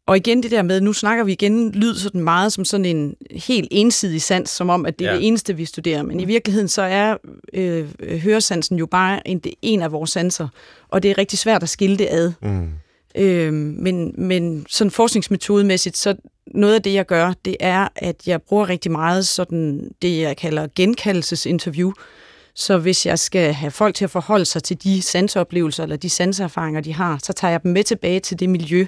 og 0.06 0.18
igen 0.18 0.44
det 0.44 0.52
der 0.52 0.62
med, 0.62 0.82
nu 0.82 0.94
snakker 0.94 1.24
vi 1.24 1.32
igen 1.32 1.72
lyd 1.72 1.96
sådan 1.96 2.22
meget 2.22 2.54
som 2.54 2.66
sådan 2.66 2.86
en 2.86 3.16
helt 3.32 3.68
ensidig 3.72 4.22
sans, 4.22 4.50
som 4.50 4.70
om, 4.70 4.86
at 4.86 5.00
det 5.00 5.08
er 5.08 5.12
ja. 5.12 5.18
det 5.18 5.28
eneste, 5.28 5.56
vi 5.56 5.66
studerer. 5.66 6.04
Men 6.04 6.20
i 6.20 6.26
virkeligheden 6.26 6.68
så 6.68 6.82
er 6.82 7.18
øh, 7.54 7.88
høresansen 8.02 8.78
jo 8.78 8.86
bare 8.86 9.28
en, 9.28 9.42
en 9.62 9.82
af 9.82 9.92
vores 9.92 10.10
sanser, 10.10 10.48
og 10.90 11.04
det 11.04 11.12
er 11.12 11.18
rigtig 11.18 11.40
svært 11.40 11.64
at 11.64 11.70
skille 11.70 11.98
det 11.98 12.08
ad. 12.10 12.32
Mm. 12.42 12.70
Øh, 13.18 13.54
men, 13.54 14.14
men 14.18 14.66
sådan 14.70 14.92
forskningsmetodemæssigt, 14.92 15.98
så 15.98 16.16
noget 16.48 16.76
af 16.76 16.82
det, 16.82 16.94
jeg 16.94 17.06
gør, 17.06 17.34
det 17.46 17.58
er, 17.60 17.88
at 17.96 18.28
jeg 18.28 18.42
bruger 18.42 18.70
rigtig 18.70 18.92
meget 18.92 19.28
sådan 19.28 19.92
det, 20.02 20.20
jeg 20.20 20.38
kalder 20.38 20.68
genkaldelsesinterview. 20.76 21.92
Så 22.56 22.78
hvis 22.78 23.06
jeg 23.06 23.20
skal 23.20 23.54
have 23.54 23.72
folk 23.72 23.96
til 23.96 24.04
at 24.04 24.10
forholde 24.12 24.46
sig 24.46 24.64
til 24.64 24.84
de 24.84 25.02
sanseoplevelser 25.02 25.84
eller 25.84 25.96
de 25.96 26.10
sanseerfaringer, 26.10 26.82
de 26.82 26.94
har, 26.94 27.20
så 27.24 27.34
tager 27.34 27.52
jeg 27.52 27.64
dem 27.64 27.72
med 27.72 27.84
tilbage 27.84 28.20
til 28.20 28.40
det 28.40 28.50
miljø, 28.50 28.86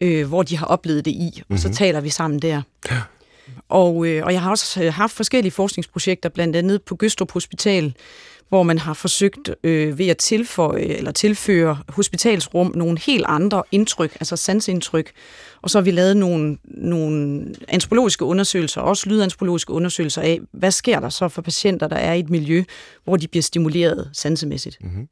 øh, 0.00 0.28
hvor 0.28 0.42
de 0.42 0.56
har 0.56 0.66
oplevet 0.66 1.04
det 1.04 1.10
i, 1.10 1.32
og 1.36 1.44
mm-hmm. 1.48 1.58
så 1.58 1.68
mhm. 1.68 1.76
taler 1.76 2.00
vi 2.00 2.10
sammen 2.10 2.38
der. 2.38 2.62
Ja. 2.90 3.00
Og, 3.68 4.06
øh, 4.06 4.24
og 4.24 4.32
jeg 4.32 4.42
har 4.42 4.50
også 4.50 4.84
øh, 4.84 4.92
haft 4.92 5.12
forskellige 5.12 5.52
forskningsprojekter, 5.52 6.28
blandt 6.28 6.56
andet 6.56 6.82
på 6.82 6.96
Gøstrup 6.96 7.32
Hospital, 7.32 7.94
hvor 8.48 8.62
man 8.62 8.78
har 8.78 8.94
forsøgt 8.94 9.50
øh, 9.62 9.98
ved 9.98 10.06
at 10.06 10.16
tilføje 10.16 10.82
eller 10.82 11.12
tilføre 11.12 11.78
hospitalsrum 11.88 12.72
nogle 12.74 12.98
helt 12.98 13.24
andre 13.28 13.62
indtryk, 13.72 14.14
altså 14.14 14.36
sansindtryk. 14.36 15.12
Og 15.62 15.70
så 15.70 15.78
har 15.78 15.82
vi 15.82 15.90
lavet 15.90 16.16
nogle, 16.16 16.58
nogle 16.64 17.46
antropologiske 17.68 18.24
undersøgelser, 18.24 18.80
også 18.80 19.08
lydantropologiske 19.08 19.72
undersøgelser 19.72 20.22
af, 20.22 20.40
hvad 20.52 20.70
sker 20.70 21.00
der 21.00 21.08
så 21.08 21.28
for 21.28 21.42
patienter, 21.42 21.88
der 21.88 21.96
er 21.96 22.12
i 22.12 22.20
et 22.20 22.30
miljø, 22.30 22.64
hvor 23.04 23.16
de 23.16 23.28
bliver 23.28 23.42
stimuleret 23.42 24.10
sansemæssigt. 24.12 24.78
Mm-hmm. 24.80 25.08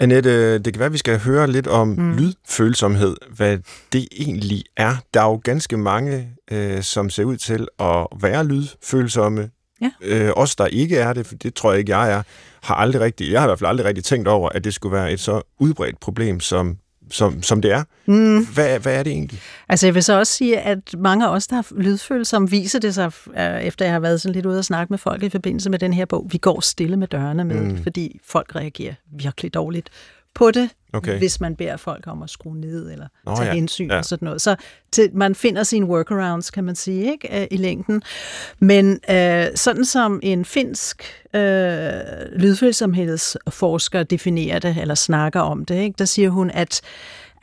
Annette, 0.00 0.58
det 0.58 0.72
kan 0.72 0.78
være, 0.78 0.86
at 0.86 0.92
vi 0.92 0.98
skal 0.98 1.18
høre 1.18 1.50
lidt 1.50 1.66
om 1.66 1.88
mm. 1.88 2.16
lydfølsomhed, 2.16 3.16
hvad 3.36 3.58
det 3.92 4.08
egentlig 4.20 4.64
er. 4.76 4.96
Der 5.14 5.20
er 5.20 5.24
jo 5.24 5.40
ganske 5.44 5.76
mange, 5.76 6.28
øh, 6.50 6.82
som 6.82 7.10
ser 7.10 7.24
ud 7.24 7.36
til 7.36 7.68
at 7.78 8.06
være 8.20 8.44
lydfølsomme. 8.44 9.50
Ja. 9.82 9.90
Øh, 10.00 10.32
os, 10.36 10.56
der 10.56 10.66
ikke 10.66 10.96
er 10.96 11.12
det, 11.12 11.26
for 11.26 11.34
det 11.34 11.54
tror 11.54 11.72
jeg 11.72 11.78
ikke, 11.78 11.96
jeg 11.96 12.12
er, 12.12 12.22
har 12.62 12.74
aldrig 12.74 13.02
rigtig, 13.02 13.32
jeg 13.32 13.40
har 13.40 13.46
i 13.46 13.48
hvert 13.48 13.58
fald 13.58 13.68
aldrig 13.68 13.86
rigtig 13.86 14.04
tænkt 14.04 14.28
over, 14.28 14.48
at 14.48 14.64
det 14.64 14.74
skulle 14.74 14.96
være 14.96 15.12
et 15.12 15.20
så 15.20 15.42
udbredt 15.58 16.00
problem, 16.00 16.40
som 16.40 16.76
som, 17.10 17.42
som 17.42 17.62
det 17.62 17.72
er. 17.72 17.84
Mm. 18.06 18.46
Hvad, 18.46 18.78
hvad 18.78 18.98
er 18.98 19.02
det 19.02 19.12
egentlig? 19.12 19.40
Altså 19.68 19.86
jeg 19.86 19.94
vil 19.94 20.02
så 20.02 20.18
også 20.18 20.32
sige, 20.32 20.60
at 20.60 20.78
mange 20.98 21.26
af 21.26 21.30
os, 21.30 21.46
der 21.46 21.56
har 21.56 21.66
lydfølsomme, 21.76 22.50
viser 22.50 22.78
det 22.78 22.94
sig, 22.94 23.12
øh, 23.38 23.62
efter 23.62 23.84
jeg 23.84 23.94
har 23.94 24.00
været 24.00 24.20
sådan 24.20 24.34
lidt 24.34 24.46
ude 24.46 24.58
og 24.58 24.64
snakke 24.64 24.92
med 24.92 24.98
folk 24.98 25.22
i 25.22 25.28
forbindelse 25.28 25.70
med 25.70 25.78
den 25.78 25.92
her 25.92 26.04
bog, 26.04 26.28
vi 26.32 26.38
går 26.38 26.60
stille 26.60 26.96
med 26.96 27.08
dørene 27.08 27.44
med, 27.44 27.60
mm. 27.60 27.82
fordi 27.82 28.20
folk 28.24 28.56
reagerer 28.56 28.94
virkelig 29.18 29.54
dårligt 29.54 29.90
på 30.34 30.50
det, 30.50 30.70
okay. 30.92 31.18
hvis 31.18 31.40
man 31.40 31.56
beder 31.56 31.76
folk 31.76 32.06
om 32.06 32.22
at 32.22 32.30
skrue 32.30 32.60
ned 32.60 32.90
eller 32.92 33.06
Nå, 33.24 33.36
tage 33.36 33.48
ja. 33.48 33.54
hensyn 33.54 33.90
ja. 33.90 33.98
og 33.98 34.04
sådan 34.04 34.26
noget. 34.26 34.42
Så 34.42 34.56
til, 34.92 35.10
man 35.14 35.34
finder 35.34 35.62
sine 35.62 35.86
workarounds, 35.86 36.50
kan 36.50 36.64
man 36.64 36.74
sige, 36.74 37.12
ikke, 37.12 37.40
øh, 37.40 37.46
i 37.50 37.56
længden. 37.56 38.02
Men 38.58 39.00
øh, 39.10 39.46
sådan 39.54 39.84
som 39.84 40.20
en 40.22 40.44
finsk 40.44 41.02
øh, 41.34 41.40
lydfølsomhedsforsker 42.36 44.02
definerer 44.02 44.58
det, 44.58 44.76
eller 44.80 44.94
snakker 44.94 45.40
om 45.40 45.64
det, 45.64 45.74
ikke, 45.74 45.94
der 45.98 46.04
siger 46.04 46.30
hun, 46.30 46.50
at 46.50 46.82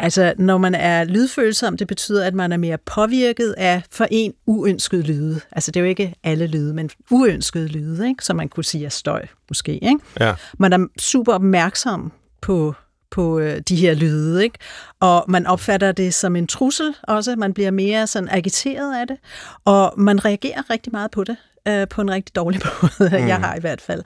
Altså, 0.02 0.34
når 0.38 0.58
man 0.58 0.76
er 0.76 1.04
lydfølsom, 1.04 1.78
det 1.78 1.88
betyder, 1.88 2.28
at 2.28 2.34
man 2.34 2.52
er 2.52 2.58
mere 2.58 2.78
påvirket 2.78 3.56
af 3.58 3.82
for 3.92 4.08
en 4.12 4.34
uønsket 4.46 5.08
lyde. 5.08 5.40
Altså, 5.52 5.72
det 5.72 5.80
er 5.80 5.82
jo 5.82 5.90
ikke 5.90 6.14
alle 6.24 6.48
lyde, 6.48 6.74
men 6.74 6.90
uønsket 7.12 7.72
lyde, 7.72 8.08
ikke? 8.08 8.26
som 8.26 8.36
man 8.36 8.50
kunne 8.50 8.64
sige 8.64 8.86
er 8.86 8.90
støj, 8.90 9.26
måske. 9.50 9.74
Ikke? 9.74 10.00
Ja. 10.20 10.34
Man 10.58 10.74
er 10.74 10.88
super 11.00 11.34
opmærksom 11.34 12.12
på 12.42 12.76
på 13.12 13.40
øh, 13.40 13.62
de 13.70 13.76
her 13.76 13.94
lyde, 13.94 14.44
ikke? 14.44 14.58
Og 15.00 15.26
man 15.28 15.46
opfatter 15.46 15.92
det 15.92 16.14
som 16.14 16.36
en 16.36 16.48
trussel 16.48 16.96
også. 17.04 17.36
Man 17.36 17.54
bliver 17.54 17.72
mere 17.72 18.08
sådan 18.08 18.30
agiteret 18.30 19.00
af 19.00 19.08
det, 19.08 19.18
og 19.66 19.94
man 19.98 20.26
reagerer 20.26 20.70
rigtig 20.70 20.92
meget 20.92 21.12
på 21.12 21.24
det 21.24 21.38
øh, 21.68 21.88
på 21.88 22.02
en 22.02 22.12
rigtig 22.12 22.36
dårlig 22.36 22.62
måde. 22.82 23.10
Mm. 23.10 23.28
Jeg 23.28 23.38
har 23.38 23.56
i 23.56 23.60
hvert 23.60 23.82
fald. 23.82 24.04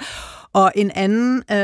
Og 0.54 0.72
en 0.76 0.92
anden 0.92 1.44
øh, 1.52 1.58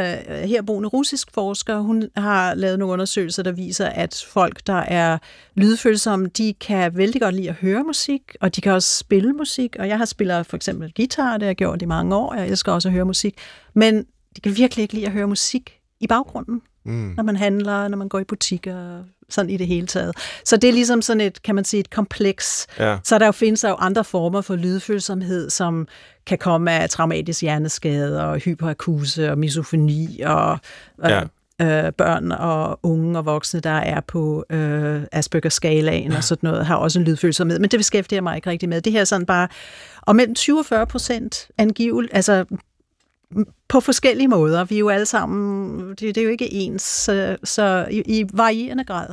herboende 0.49 0.89
russisk 0.89 1.27
forsker, 1.33 1.77
hun 1.77 2.09
har 2.15 2.53
lavet 2.53 2.79
nogle 2.79 2.93
undersøgelser, 2.93 3.43
der 3.43 3.51
viser, 3.51 3.85
at 3.85 4.25
folk, 4.29 4.67
der 4.67 4.73
er 4.73 5.17
lydfølsomme, 5.55 6.27
de 6.27 6.53
kan 6.53 6.97
vældig 6.97 7.21
godt 7.21 7.35
lide 7.35 7.49
at 7.49 7.55
høre 7.55 7.83
musik, 7.83 8.21
og 8.41 8.55
de 8.55 8.61
kan 8.61 8.71
også 8.71 8.97
spille 8.97 9.33
musik. 9.33 9.75
Og 9.79 9.87
jeg 9.87 9.97
har 9.97 10.05
spillet 10.05 10.45
for 10.45 10.55
eksempel 10.55 10.93
guitar, 10.95 11.33
det 11.33 11.41
har 11.41 11.47
jeg 11.47 11.55
gjort 11.55 11.81
i 11.81 11.85
mange 11.85 12.15
år, 12.15 12.33
jeg 12.33 12.47
elsker 12.47 12.71
også 12.71 12.87
at 12.89 12.93
høre 12.93 13.05
musik. 13.05 13.35
Men 13.73 14.05
de 14.35 14.41
kan 14.41 14.57
virkelig 14.57 14.83
ikke 14.83 14.93
lide 14.93 15.05
at 15.05 15.11
høre 15.11 15.27
musik 15.27 15.78
i 15.99 16.07
baggrunden 16.07 16.61
mm. 16.89 17.13
når 17.17 17.23
man 17.23 17.35
handler, 17.35 17.87
når 17.87 17.97
man 17.97 18.09
går 18.09 18.19
i 18.19 18.23
butikker, 18.23 19.03
sådan 19.29 19.49
i 19.49 19.57
det 19.57 19.67
hele 19.67 19.87
taget. 19.87 20.15
Så 20.45 20.57
det 20.57 20.67
er 20.67 20.73
ligesom 20.73 21.01
sådan 21.01 21.21
et, 21.21 21.43
kan 21.43 21.55
man 21.55 21.65
sige, 21.65 21.79
et 21.79 21.89
kompleks. 21.89 22.67
Ja. 22.79 22.97
Så 23.03 23.19
der 23.19 23.25
jo 23.25 23.31
findes 23.31 23.61
der 23.61 23.69
jo 23.69 23.75
andre 23.75 24.03
former 24.03 24.41
for 24.41 24.55
lydfølsomhed, 24.55 25.49
som 25.49 25.87
kan 26.25 26.37
komme 26.37 26.71
af 26.71 26.89
traumatisk 26.89 27.41
hjerneskade 27.41 28.25
og 28.25 28.37
hyperakuse 28.37 29.31
og 29.31 29.37
misofoni 29.37 30.21
og 30.25 30.59
ja. 31.03 31.21
øh, 31.61 31.93
børn 31.93 32.31
og 32.31 32.79
unge 32.83 33.17
og 33.17 33.25
voksne, 33.25 33.59
der 33.59 33.69
er 33.69 34.01
på 34.01 34.45
øh, 34.49 35.01
Asperger-skalaen 35.11 36.11
ja. 36.11 36.17
og 36.17 36.23
sådan 36.23 36.49
noget, 36.49 36.65
har 36.65 36.75
også 36.75 36.99
en 36.99 37.05
lydfølsomhed. 37.05 37.59
Men 37.59 37.69
det 37.69 37.79
beskæftiger 37.79 38.21
mig 38.21 38.35
ikke 38.35 38.49
rigtig 38.49 38.69
med. 38.69 38.81
Det 38.81 38.93
her 38.93 39.01
er 39.01 39.05
sådan 39.05 39.25
bare, 39.25 39.47
og 40.01 40.15
mellem 40.15 40.35
20 40.35 40.59
og 40.59 40.65
40 40.65 40.87
procent 40.87 41.47
angiveligt, 41.57 42.13
altså 42.15 42.45
på 43.67 43.79
forskellige 43.79 44.27
måder. 44.27 44.63
Vi 44.63 44.75
er 44.75 44.79
jo 44.79 44.89
alle 44.89 45.05
sammen, 45.05 45.89
det, 45.89 45.99
det 45.99 46.17
er 46.17 46.23
jo 46.23 46.29
ikke 46.29 46.53
ens, 46.53 46.81
så, 46.81 47.37
så 47.43 47.87
i, 47.91 48.19
i 48.19 48.25
varierende 48.33 48.83
grad. 48.83 49.07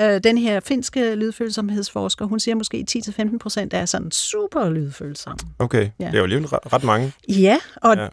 Øh, 0.00 0.20
den 0.24 0.38
her 0.38 0.60
finske 0.60 1.14
lydfølsomhedsforsker, 1.14 2.24
hun 2.24 2.40
siger 2.40 2.54
måske 2.54 2.86
10-15 2.90 3.38
procent 3.38 3.74
er 3.74 3.84
sådan 3.84 4.10
super 4.10 4.70
lydfølsomme. 4.70 5.38
Okay, 5.58 5.90
ja. 5.98 6.06
det 6.06 6.14
er 6.14 6.18
jo 6.18 6.22
alligevel 6.22 6.46
ret, 6.46 6.72
ret 6.72 6.84
mange. 6.84 7.12
Ja, 7.28 7.58
og 7.76 7.96
ja. 7.96 8.08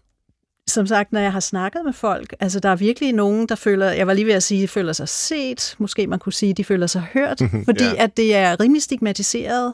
som 0.68 0.88
sagt, 0.88 1.12
når 1.12 1.20
jeg 1.20 1.32
har 1.32 1.40
snakket 1.40 1.82
med 1.86 1.94
folk, 1.94 2.36
altså 2.40 2.60
der 2.60 2.70
er 2.70 2.76
virkelig 2.76 3.14
nogen, 3.14 3.48
der 3.48 3.56
føler, 3.56 3.92
jeg 3.92 4.08
var 4.08 4.14
lige 4.14 4.26
ved 4.26 4.34
at 4.34 4.44
sige, 4.44 4.68
føler 4.68 4.94
sig 4.94 5.10
set, 5.10 5.76
måske 5.78 6.08
man 6.08 6.20
kunne 6.20 6.34
sige, 6.34 6.54
de 6.54 6.64
føler 6.64 6.88
sig 6.88 7.02
hørt, 7.14 7.42
fordi 7.66 7.84
ja. 7.84 8.04
at 8.04 8.18
det 8.18 8.36
er 8.36 8.60
rimelig 8.60 8.82
stigmatiseret 8.82 9.74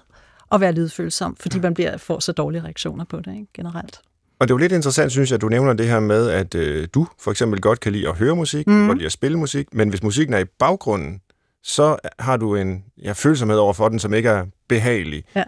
at 0.52 0.62
være 0.62 0.72
lydfølsom, 0.72 1.36
fordi 1.36 1.60
man 1.60 1.74
bliver, 1.74 1.98
får 1.98 2.20
så 2.20 2.32
dårlige 2.32 2.64
reaktioner 2.64 3.06
på 3.06 3.18
det 3.18 3.34
ikke, 3.34 3.48
generelt. 3.54 4.02
Og 4.40 4.48
det 4.48 4.52
er 4.52 4.56
jo 4.56 4.58
lidt 4.58 4.72
interessant, 4.72 5.12
synes 5.12 5.30
jeg, 5.32 5.36
at 5.36 5.42
du 5.42 5.50
nævner 5.50 5.74
det 5.74 5.88
her 5.88 6.00
med, 6.00 6.30
at 6.30 6.56
øh, 6.56 6.88
du 6.94 7.08
for 7.20 7.32
eksempel 7.32 7.62
godt 7.62 7.80
kan 7.80 7.92
lide 7.92 8.08
at 8.08 8.16
høre 8.16 8.36
musik, 8.36 8.68
mm. 8.68 8.88
godt 8.88 8.98
lide 8.98 9.06
at 9.06 9.12
spille 9.12 9.38
musik, 9.38 9.68
men 9.74 9.90
hvis 9.90 10.04
musikken 10.04 10.34
er 10.34 10.40
i 10.40 10.46
baggrunden, 10.60 11.22
så 11.64 11.98
har 12.20 12.38
du 12.38 12.56
en 12.56 12.84
ja, 13.04 13.12
følsomhed 13.12 13.58
over 13.58 13.74
for 13.74 13.90
den, 13.90 14.00
som 14.00 14.14
ikke 14.14 14.30
er 14.30 14.46
behagelig. 14.68 15.24
Ja. 15.36 15.44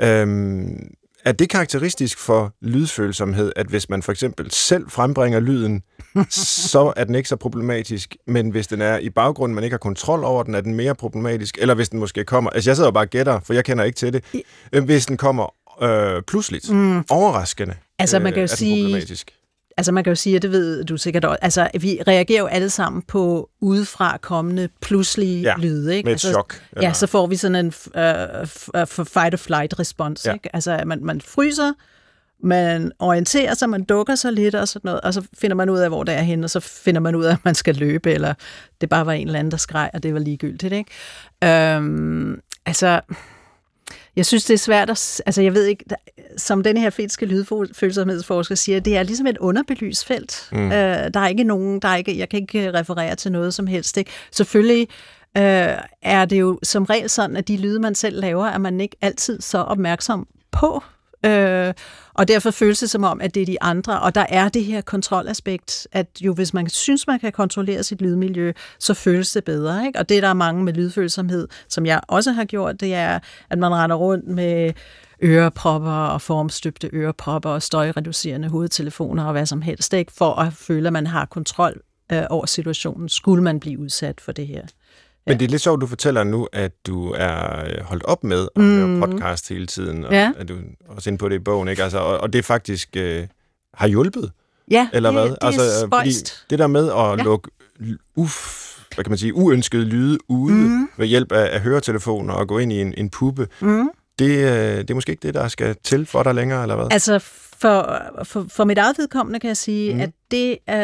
Øhm, 0.00 0.90
er 1.24 1.32
det 1.32 1.48
karakteristisk 1.48 2.18
for 2.18 2.54
lydfølsomhed, 2.60 3.52
at 3.56 3.66
hvis 3.66 3.88
man 3.88 4.02
for 4.02 4.12
eksempel 4.12 4.50
selv 4.50 4.90
frembringer 4.90 5.40
lyden, 5.40 5.82
så 6.70 6.92
er 6.96 7.04
den 7.04 7.14
ikke 7.14 7.28
så 7.28 7.36
problematisk, 7.36 8.16
men 8.26 8.50
hvis 8.50 8.66
den 8.66 8.80
er 8.80 8.98
i 8.98 9.10
baggrunden, 9.10 9.54
man 9.54 9.64
ikke 9.64 9.74
har 9.74 9.78
kontrol 9.78 10.24
over 10.24 10.42
den, 10.42 10.54
er 10.54 10.60
den 10.60 10.74
mere 10.74 10.94
problematisk, 10.94 11.58
eller 11.60 11.74
hvis 11.74 11.88
den 11.88 11.98
måske 11.98 12.24
kommer, 12.24 12.50
altså 12.50 12.70
jeg 12.70 12.76
sidder 12.76 12.90
bare 12.90 13.04
og 13.04 13.10
gætter, 13.10 13.40
for 13.40 13.54
jeg 13.54 13.64
kender 13.64 13.84
ikke 13.84 13.96
til 13.96 14.12
det, 14.12 14.24
øh, 14.72 14.84
hvis 14.84 15.06
den 15.06 15.16
kommer 15.16 15.54
øh, 15.82 16.22
pludseligt, 16.22 16.70
mm. 16.70 17.04
overraskende, 17.10 17.74
Altså 17.98 18.18
man 18.18 18.32
kan 18.32 18.40
jo 18.40 18.42
øh, 18.42 18.48
sige, 18.48 19.18
altså 19.76 19.92
man 19.92 20.04
kan 20.04 20.10
jo 20.10 20.14
sige, 20.14 20.36
at 20.36 20.42
det 20.42 20.50
ved 20.50 20.84
du 20.84 20.96
sikkert 20.96 21.24
også, 21.24 21.38
altså 21.42 21.70
vi 21.80 22.00
reagerer 22.08 22.40
jo 22.40 22.46
alle 22.46 22.70
sammen 22.70 23.02
på 23.02 23.50
udefra 23.60 24.16
kommende 24.16 24.68
pludselige 24.80 25.40
ja, 25.40 25.54
lyde. 25.58 25.96
Ikke? 25.96 26.06
med 26.06 26.12
et 26.12 26.14
altså, 26.14 26.30
chok. 26.30 26.54
Eller? 26.72 26.88
Ja, 26.88 26.92
så 26.92 27.06
får 27.06 27.26
vi 27.26 27.36
sådan 27.36 27.56
en 27.56 27.66
uh, 27.66 28.86
fight-or-flight-respons. 29.06 30.26
Ja. 30.26 30.32
Ikke? 30.32 30.56
Altså 30.56 30.82
man, 30.86 31.04
man 31.04 31.20
fryser, 31.20 31.72
man 32.42 32.92
orienterer 32.98 33.54
sig, 33.54 33.68
man 33.68 33.84
dukker 33.84 34.14
sig 34.14 34.32
lidt 34.32 34.54
og 34.54 34.68
sådan 34.68 34.88
noget, 34.88 35.00
og 35.00 35.14
så 35.14 35.26
finder 35.38 35.56
man 35.56 35.70
ud 35.70 35.78
af, 35.78 35.88
hvor 35.88 36.02
det 36.02 36.14
er 36.14 36.22
henne, 36.22 36.46
og 36.46 36.50
så 36.50 36.60
finder 36.60 37.00
man 37.00 37.14
ud 37.14 37.24
af, 37.24 37.32
at 37.34 37.44
man 37.44 37.54
skal 37.54 37.74
løbe, 37.74 38.12
eller 38.12 38.34
det 38.80 38.88
bare 38.88 39.06
var 39.06 39.12
en 39.12 39.26
eller 39.26 39.38
anden, 39.38 39.50
der 39.50 39.56
skreg, 39.56 39.90
og 39.94 40.02
det 40.02 40.14
var 40.14 40.20
ligegyldigt. 40.20 40.72
Ikke? 40.72 41.74
Øhm, 41.74 42.40
altså, 42.66 43.00
Jeg 44.16 44.26
synes, 44.26 44.44
det 44.44 44.54
er 44.54 44.58
svært 44.58 44.90
at... 44.90 45.22
Altså, 45.26 45.42
jeg 45.42 45.54
ved 45.54 45.64
ikke, 45.64 45.84
som 46.36 46.62
den 46.62 46.76
her 46.76 46.90
finske 46.90 47.26
lydfølsomhedsforsker 47.26 48.54
siger, 48.54 48.80
det 48.80 48.96
er 48.96 49.02
ligesom 49.02 49.26
et 49.26 49.38
underbelyst 49.38 50.06
felt. 50.06 50.48
Mm. 50.52 50.66
Øh, 50.66 51.10
der 51.14 51.20
er 51.20 51.28
ikke 51.28 51.44
nogen... 51.44 51.80
Der 51.80 51.88
er 51.88 51.96
ikke, 51.96 52.18
jeg 52.18 52.28
kan 52.28 52.40
ikke 52.40 52.74
referere 52.74 53.14
til 53.14 53.32
noget 53.32 53.54
som 53.54 53.66
helst. 53.66 53.96
Ikke? 53.96 54.10
Selvfølgelig 54.30 54.88
øh, 55.36 55.78
er 56.02 56.24
det 56.24 56.40
jo 56.40 56.58
som 56.62 56.84
regel 56.84 57.10
sådan, 57.10 57.36
at 57.36 57.48
de 57.48 57.56
lyde, 57.56 57.80
man 57.80 57.94
selv 57.94 58.20
laver, 58.20 58.46
er 58.46 58.58
man 58.58 58.80
ikke 58.80 58.96
altid 59.00 59.40
så 59.40 59.58
opmærksom 59.58 60.26
på. 60.50 60.82
Øh, 61.24 61.74
og 62.14 62.28
derfor 62.28 62.50
føles 62.50 62.78
det 62.78 62.90
som 62.90 63.04
om, 63.04 63.20
at 63.20 63.34
det 63.34 63.40
er 63.40 63.46
de 63.46 63.62
andre. 63.62 64.00
Og 64.00 64.14
der 64.14 64.26
er 64.28 64.48
det 64.48 64.64
her 64.64 64.80
kontrolaspekt, 64.80 65.88
at 65.92 66.06
jo 66.20 66.32
hvis 66.32 66.54
man 66.54 66.68
synes, 66.68 67.06
man 67.06 67.20
kan 67.20 67.32
kontrollere 67.32 67.82
sit 67.82 68.00
lydmiljø, 68.00 68.52
så 68.78 68.94
føles 68.94 69.32
det 69.32 69.44
bedre. 69.44 69.86
Ikke? 69.86 69.98
Og 69.98 70.08
det, 70.08 70.22
der 70.22 70.28
er 70.28 70.34
mange 70.34 70.64
med 70.64 70.72
lydfølsomhed, 70.72 71.48
som 71.68 71.86
jeg 71.86 72.00
også 72.08 72.32
har 72.32 72.44
gjort, 72.44 72.80
det 72.80 72.94
er, 72.94 73.18
at 73.50 73.58
man 73.58 73.74
render 73.74 73.96
rundt 73.96 74.28
med 74.28 74.72
ørepropper 75.22 75.90
og 75.90 76.20
formstøbte 76.20 76.90
ørepropper 76.92 77.50
og 77.50 77.62
støjreducerende 77.62 78.48
hovedtelefoner 78.48 79.24
og 79.24 79.32
hvad 79.32 79.46
som 79.46 79.62
helst, 79.62 79.92
ikke? 79.92 80.12
for 80.12 80.34
at 80.34 80.52
føle, 80.52 80.86
at 80.86 80.92
man 80.92 81.06
har 81.06 81.24
kontrol 81.24 81.80
øh, 82.12 82.22
over 82.30 82.46
situationen, 82.46 83.08
skulle 83.08 83.42
man 83.42 83.60
blive 83.60 83.78
udsat 83.78 84.20
for 84.20 84.32
det 84.32 84.46
her. 84.46 84.66
Men 85.26 85.38
det 85.40 85.44
er 85.44 85.50
lidt 85.50 85.62
sjovt, 85.62 85.80
du 85.80 85.86
fortæller 85.86 86.24
nu, 86.24 86.48
at 86.52 86.72
du 86.86 87.10
er 87.16 87.64
øh, 87.64 87.84
holdt 87.84 88.04
op 88.04 88.24
med 88.24 88.48
at 88.56 88.62
mm. 88.62 88.98
høre 89.00 89.10
podcast 89.10 89.48
hele 89.48 89.66
tiden, 89.66 90.04
og 90.04 90.12
Ja. 90.12 90.30
at 90.38 90.48
du 90.48 90.54
er 90.54 90.58
også 90.88 91.10
inde 91.10 91.18
på 91.18 91.28
det 91.28 91.34
i 91.36 91.38
bogen, 91.38 91.68
ikke? 91.68 91.82
Altså, 91.82 91.98
og, 91.98 92.18
og 92.18 92.32
det 92.32 92.44
faktisk 92.44 92.88
øh, 92.96 93.26
har 93.74 93.88
hjulpet, 93.88 94.32
Ja, 94.70 94.88
eller 94.92 95.10
det, 95.10 95.20
hvad? 95.20 95.30
det 95.30 95.38
altså, 95.42 95.60
er 95.62 95.66
øh, 95.84 95.88
fordi 95.92 96.12
spøjst. 96.12 96.44
det 96.50 96.58
der 96.58 96.66
med 96.66 96.88
at 96.88 96.96
Ja. 96.96 97.14
lukke 97.24 97.50
l- 97.80 98.12
uf, 98.16 98.60
hvad 98.94 99.04
kan 99.04 99.10
man 99.10 99.18
sige, 99.18 99.34
uønskede 99.34 99.84
lyde 99.84 100.18
ude 100.28 100.54
Mhm. 100.54 100.88
ved 100.96 101.06
hjælp 101.06 101.32
af, 101.32 101.48
af 101.54 101.60
høretelefoner 101.60 102.34
og 102.34 102.48
gå 102.48 102.58
ind 102.58 102.72
i 102.72 102.80
en, 102.80 102.94
en 102.96 103.10
puppe, 103.10 103.48
Mm. 103.60 103.90
det, 104.18 104.30
øh, 104.30 104.78
det 104.78 104.90
er 104.90 104.94
måske 104.94 105.10
ikke 105.12 105.22
det, 105.26 105.34
der 105.34 105.48
skal 105.48 105.76
til 105.84 106.06
for 106.06 106.22
dig 106.22 106.34
længere, 106.34 106.62
eller 106.62 106.76
hvad? 106.76 106.86
Altså, 106.90 107.18
for, 107.64 108.00
for, 108.24 108.46
for 108.48 108.64
mit 108.64 108.78
eget 108.78 108.98
vedkommende 108.98 109.40
kan 109.40 109.48
jeg 109.48 109.56
sige, 109.56 109.94
mm. 109.94 110.00
at 110.00 110.10
det 110.30 110.58
uh, 110.68 110.74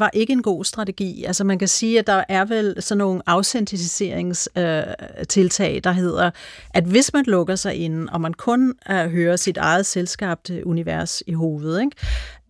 var 0.00 0.10
ikke 0.12 0.32
en 0.32 0.42
god 0.42 0.64
strategi. 0.64 1.24
Altså, 1.24 1.44
man 1.44 1.58
kan 1.58 1.68
sige, 1.68 1.98
at 1.98 2.06
der 2.06 2.24
er 2.28 2.44
vel 2.44 2.82
sådan 2.82 2.98
nogle 2.98 3.22
afsentiseringstiltag, 3.26 5.80
der 5.84 5.92
hedder, 5.92 6.30
at 6.70 6.84
hvis 6.84 7.12
man 7.12 7.24
lukker 7.24 7.56
sig 7.56 7.74
ind, 7.74 8.08
og 8.08 8.20
man 8.20 8.34
kun 8.34 8.74
uh, 8.90 8.96
hører 8.96 9.36
sit 9.36 9.56
eget 9.56 9.86
selskabte 9.86 10.66
univers 10.66 11.22
i 11.26 11.32
hovedet, 11.32 11.80
ikke? 11.80 11.96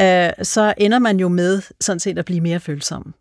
Uh, 0.02 0.30
så 0.44 0.74
ender 0.78 0.98
man 0.98 1.20
jo 1.20 1.28
med 1.28 1.62
sådan 1.80 2.00
set 2.00 2.18
at 2.18 2.24
blive 2.24 2.40
mere 2.40 2.60
følsom. 2.60 3.14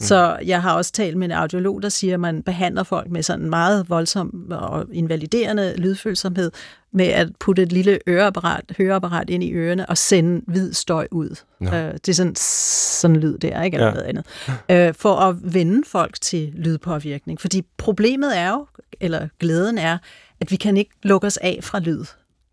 Så 0.00 0.36
jeg 0.46 0.62
har 0.62 0.74
også 0.74 0.92
talt 0.92 1.16
med 1.16 1.24
en 1.26 1.32
audiolog, 1.32 1.82
der 1.82 1.88
siger, 1.88 2.14
at 2.14 2.20
man 2.20 2.42
behandler 2.42 2.82
folk 2.82 3.10
med 3.10 3.22
sådan 3.22 3.50
meget 3.50 3.88
voldsom 3.90 4.46
og 4.50 4.86
invaliderende 4.92 5.74
lydfølsomhed 5.76 6.50
med 6.92 7.06
at 7.06 7.28
putte 7.40 7.62
et 7.62 7.72
lille 7.72 7.98
øreapparat, 8.08 8.64
høreapparat 8.78 9.30
ind 9.30 9.44
i 9.44 9.52
ørerne 9.52 9.86
og 9.88 9.98
sende 9.98 10.42
hvid 10.46 10.72
støj 10.72 11.08
ud. 11.10 11.36
Nå. 11.60 11.70
Øh, 11.74 11.92
det 11.94 12.08
er 12.08 12.12
sådan 12.12 12.34
sådan 12.36 13.16
lyd 13.16 13.38
der, 13.38 13.62
ikke? 13.62 13.74
Eller 13.74 13.86
Ja. 13.86 13.92
noget 13.94 14.06
andet. 14.06 14.88
Øh, 14.88 14.94
for 14.94 15.16
at 15.16 15.36
vende 15.54 15.82
folk 15.86 16.20
til 16.20 16.52
lydpåvirkning. 16.56 17.40
Fordi 17.40 17.62
problemet 17.76 18.38
er 18.38 18.50
jo, 18.50 18.66
eller 19.00 19.28
glæden 19.40 19.78
er, 19.78 19.98
at 20.40 20.50
vi 20.50 20.56
kan 20.56 20.76
ikke 20.76 20.90
lukke 21.02 21.26
os 21.26 21.36
af 21.36 21.58
fra 21.62 21.78
lyd. 21.78 22.04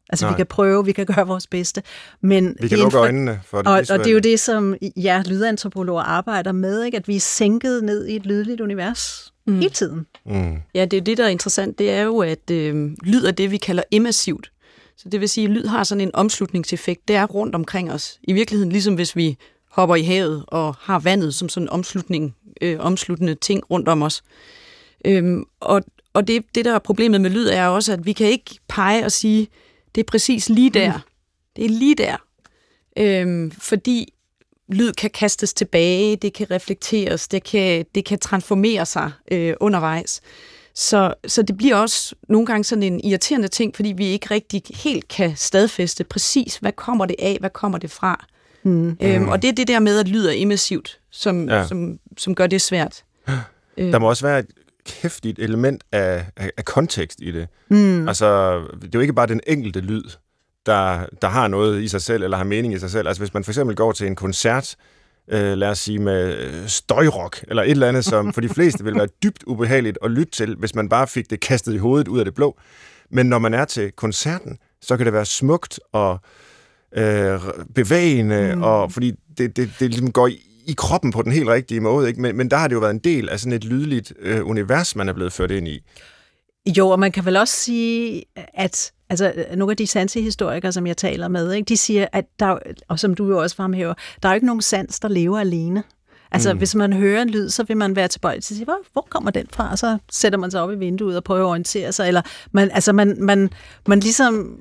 Altså, 0.10 0.26
Nej. 0.26 0.34
Vi 0.34 0.38
kan 0.38 0.46
prøve, 0.46 0.86
vi 0.86 0.92
kan 0.92 1.06
gøre 1.06 1.28
vores 1.28 1.48
bedste, 1.48 1.84
men... 2.22 2.56
Vi 2.62 2.68
kan 2.68 2.78
lukke 2.78 2.92
for- 2.92 3.00
øjnene 3.00 3.40
for 3.46 3.58
det 3.58 3.68
og, 3.68 3.74
og 3.74 4.00
det 4.00 4.08
er 4.08 4.12
jo 4.14 4.20
det, 4.20 4.40
som 4.40 4.76
ja, 4.98 5.24
lydantropologer 5.26 6.04
arbejder 6.04 6.52
med, 6.52 6.84
ikke? 6.84 6.98
at 6.98 7.08
vi 7.08 7.16
er 7.16 7.20
sænket 7.20 7.84
ned 7.84 8.08
i 8.08 8.16
et 8.16 8.26
lydligt 8.26 8.62
univers 8.62 9.34
mm. 9.48 9.56
hele 9.56 9.70
tiden. 9.70 10.06
Mm. 10.26 10.58
Ja, 10.74 10.86
det 10.86 10.98
er 10.98 11.02
det, 11.02 11.18
der 11.18 11.24
er 11.24 11.30
interessant. 11.30 11.80
Det 11.80 11.92
er 11.92 12.02
jo, 12.02 12.18
at 12.20 12.52
øh, 12.52 12.92
lyd 13.04 13.26
er 13.26 13.32
det, 13.32 13.52
vi 13.52 13.58
kalder 13.58 13.84
emassivt. 13.92 14.52
Så 14.98 15.10
det 15.10 15.20
vil 15.22 15.30
sige, 15.30 15.46
at 15.46 15.52
lyd 15.52 15.66
har 15.66 15.84
sådan 15.84 16.02
en 16.02 16.12
omslutningseffekt. 16.14 17.08
Det 17.08 17.16
er 17.16 17.26
rundt 17.26 17.56
omkring 17.56 17.92
os. 17.92 18.20
I 18.24 18.34
virkeligheden, 18.34 18.72
ligesom 18.72 18.96
hvis 18.96 19.16
vi 19.16 19.38
hopper 19.72 19.96
i 19.96 20.04
havet 20.04 20.44
og 20.48 20.76
har 20.80 21.00
vandet 21.00 21.34
som 21.34 21.50
sådan 21.50 21.66
en 21.66 21.70
omslutning, 21.70 22.36
øh, 22.62 22.76
omsluttende 22.80 23.36
ting 23.36 23.64
rundt 23.72 23.88
om 23.88 24.02
os. 24.02 24.24
Øhm, 25.06 25.44
og 25.60 25.84
og 26.14 26.28
det, 26.28 26.44
det, 26.56 26.66
der 26.66 26.76
er 26.76 26.80
problemet 26.80 27.22
med 27.22 27.30
lyd, 27.30 27.48
er 27.48 27.68
også, 27.68 27.94
at 27.94 28.06
vi 28.06 28.14
kan 28.14 28.28
ikke 28.28 28.60
pege 28.70 29.06
og 29.06 29.12
sige, 29.12 29.48
det 29.96 30.02
er 30.02 30.06
præcis 30.08 30.50
lige 30.50 30.70
der. 30.70 30.94
Mm. 30.94 31.02
Det 31.56 31.66
er 31.66 31.70
lige 31.70 31.96
der. 31.96 32.16
Øhm, 32.98 33.52
fordi 33.52 34.14
lyd 34.70 34.94
kan 34.94 35.10
kastes 35.10 35.54
tilbage, 35.54 36.16
det 36.16 36.34
kan 36.34 36.52
reflekteres, 36.52 37.28
det 37.28 37.44
kan, 37.44 37.86
det 37.96 38.06
kan 38.06 38.20
transformere 38.20 38.86
sig 38.86 39.12
øh, 39.32 39.54
undervejs. 39.60 40.22
Så, 40.74 41.14
så 41.28 41.42
det 41.42 41.58
bliver 41.58 41.76
også 41.76 42.16
nogle 42.30 42.46
gange 42.46 42.64
sådan 42.64 42.84
en 42.84 43.00
irriterende 43.04 43.48
ting, 43.48 43.76
fordi 43.76 43.92
vi 43.92 44.06
ikke 44.06 44.28
rigtig 44.32 44.62
helt 44.76 45.08
kan 45.08 45.36
stadfæste 45.36 46.04
præcis, 46.04 46.58
hvad 46.58 46.72
kommer 46.72 47.06
det 47.06 47.16
af, 47.20 47.38
hvad 47.40 47.50
kommer 47.50 47.78
det 47.78 47.92
fra. 47.92 48.26
Mm. 48.64 48.98
Øhm, 49.02 49.30
og 49.30 49.42
det 49.42 49.48
er 49.48 49.54
det 49.54 49.68
der 49.68 49.80
med, 49.80 50.00
at 50.00 50.08
lyd 50.08 50.26
er 50.26 50.34
emassivt, 50.36 51.00
som, 51.12 51.50
ja. 51.50 51.68
Som, 51.68 52.00
som 52.18 52.36
gør 52.36 52.48
det 52.48 52.62
svært. 52.62 53.04
Der 53.78 54.00
må 54.00 54.10
også 54.10 54.26
være 54.26 54.40
et 54.40 54.48
kæftigt 54.88 55.40
element 55.40 55.84
af, 55.92 56.26
af, 56.38 56.52
af 56.58 56.66
kontekst 56.66 57.20
i 57.22 57.32
det. 57.32 57.48
Mm. 57.70 58.08
Altså, 58.08 58.60
det 58.82 58.84
er 58.84 58.90
jo 58.94 59.00
ikke 59.00 59.14
bare 59.14 59.28
den 59.28 59.42
enkelte 59.48 59.80
lyd, 59.80 60.04
der, 60.66 61.06
der 61.22 61.28
har 61.28 61.48
noget 61.48 61.82
i 61.82 61.88
sig 61.88 62.02
selv, 62.02 62.24
eller 62.24 62.38
har 62.38 62.44
mening 62.44 62.74
i 62.74 62.80
sig 62.80 62.92
selv. 62.92 63.08
Altså, 63.08 63.22
hvis 63.22 63.34
man 63.34 63.44
for 63.44 63.52
eksempel 63.52 63.76
går 63.76 63.92
til 63.92 64.08
en 64.08 64.16
koncert, 64.16 64.76
øh, 65.28 65.58
lad 65.58 65.70
os 65.70 65.80
sige 65.80 66.00
med 66.00 66.38
øh, 66.38 66.68
støjrock, 66.68 67.46
eller 67.48 67.64
et 67.64 67.72
eller 67.72 67.88
andet, 67.88 68.06
som 68.06 68.34
for 68.34 68.42
de 68.42 68.50
fleste 68.50 68.84
vil 68.84 68.96
være 68.96 69.08
dybt 69.24 69.44
ubehageligt 69.44 69.98
at 70.04 70.12
lytte 70.12 70.32
til, 70.32 70.56
hvis 70.56 70.76
man 70.76 70.90
bare 70.90 71.08
fik 71.08 71.30
det 71.30 71.40
kastet 71.40 71.74
i 71.74 71.78
hovedet 71.78 72.08
ud 72.08 72.20
af 72.20 72.26
det 72.26 72.34
blå. 72.34 72.58
Men 73.10 73.26
når 73.26 73.40
man 73.40 73.54
er 73.54 73.66
til 73.66 73.92
koncerten, 73.92 74.58
så 74.82 74.98
kan 74.98 75.06
det 75.06 75.14
være 75.14 75.26
smukt 75.26 75.80
og 75.92 76.20
øh, 76.98 77.40
bevægende, 77.76 78.56
mm. 78.56 78.64
og 78.64 78.92
fordi 78.92 79.12
det, 79.38 79.58
det, 79.58 79.70
det 79.80 79.90
ligesom 79.90 80.12
går 80.12 80.30
i, 80.68 80.74
kroppen 80.78 81.12
på 81.12 81.22
den 81.22 81.32
helt 81.32 81.50
rigtige 81.50 81.80
måde. 81.80 82.08
Ikke? 82.08 82.22
Men, 82.22 82.38
men 82.38 82.52
der 82.52 82.58
har 82.58 82.68
det 82.68 82.76
jo 82.76 82.80
været 82.80 82.94
en 82.94 83.00
del 83.00 83.30
af 83.30 83.40
sådan 83.40 83.54
et 83.54 83.64
lydligt 83.64 84.14
øh, 84.20 84.48
univers, 84.48 84.96
man 84.96 85.10
er 85.10 85.14
blevet 85.14 85.34
ført 85.34 85.52
ind 85.52 85.68
i. 85.68 85.82
Jo, 86.78 86.90
og 86.90 87.00
man 87.00 87.12
kan 87.12 87.26
vel 87.26 87.38
også 87.38 87.54
sige, 87.54 88.24
at 88.54 88.92
altså, 89.10 89.46
nogle 89.56 89.72
af 89.72 89.78
de 89.78 89.88
sansehistorikere, 89.88 90.72
som 90.72 90.88
jeg 90.88 90.98
taler 90.98 91.28
med, 91.28 91.54
ikke, 91.54 91.70
de 91.70 91.78
siger, 91.78 92.08
at 92.12 92.26
der, 92.40 92.58
og 92.88 93.00
som 93.00 93.14
du 93.14 93.28
jo 93.28 93.42
også 93.42 93.56
fremhæver, 93.56 93.94
der 94.24 94.30
er 94.30 94.34
jo 94.34 94.36
ikke 94.36 94.46
nogen 94.46 94.62
sans, 94.62 95.00
der 95.00 95.08
lever 95.08 95.40
alene. 95.40 95.84
Altså, 96.32 96.54
mm. 96.54 96.58
hvis 96.58 96.76
man 96.76 96.94
hører 96.94 97.22
en 97.22 97.30
lyd, 97.30 97.50
så 97.50 97.64
vil 97.64 97.78
man 97.78 97.96
være 97.96 98.08
tilbøjelig 98.08 98.44
til 98.44 98.54
at 98.54 98.56
sige, 98.56 98.66
hvor, 98.66 98.80
hvor 98.94 99.08
kommer 99.10 99.32
den 99.32 99.46
fra? 99.54 99.72
Og 99.72 99.80
så 99.80 99.98
sætter 100.12 100.40
man 100.40 100.52
sig 100.52 100.62
op 100.62 100.72
i 100.72 100.76
vinduet 100.76 101.18
og 101.18 101.24
prøver 101.24 101.46
at 101.46 101.50
orientere 101.50 101.92
sig. 101.92 102.08
Eller 102.08 102.22
man, 102.52 102.72
altså, 102.72 102.94
man, 102.94 103.18
man, 103.20 103.50
man 103.88 104.00
ligesom, 104.00 104.58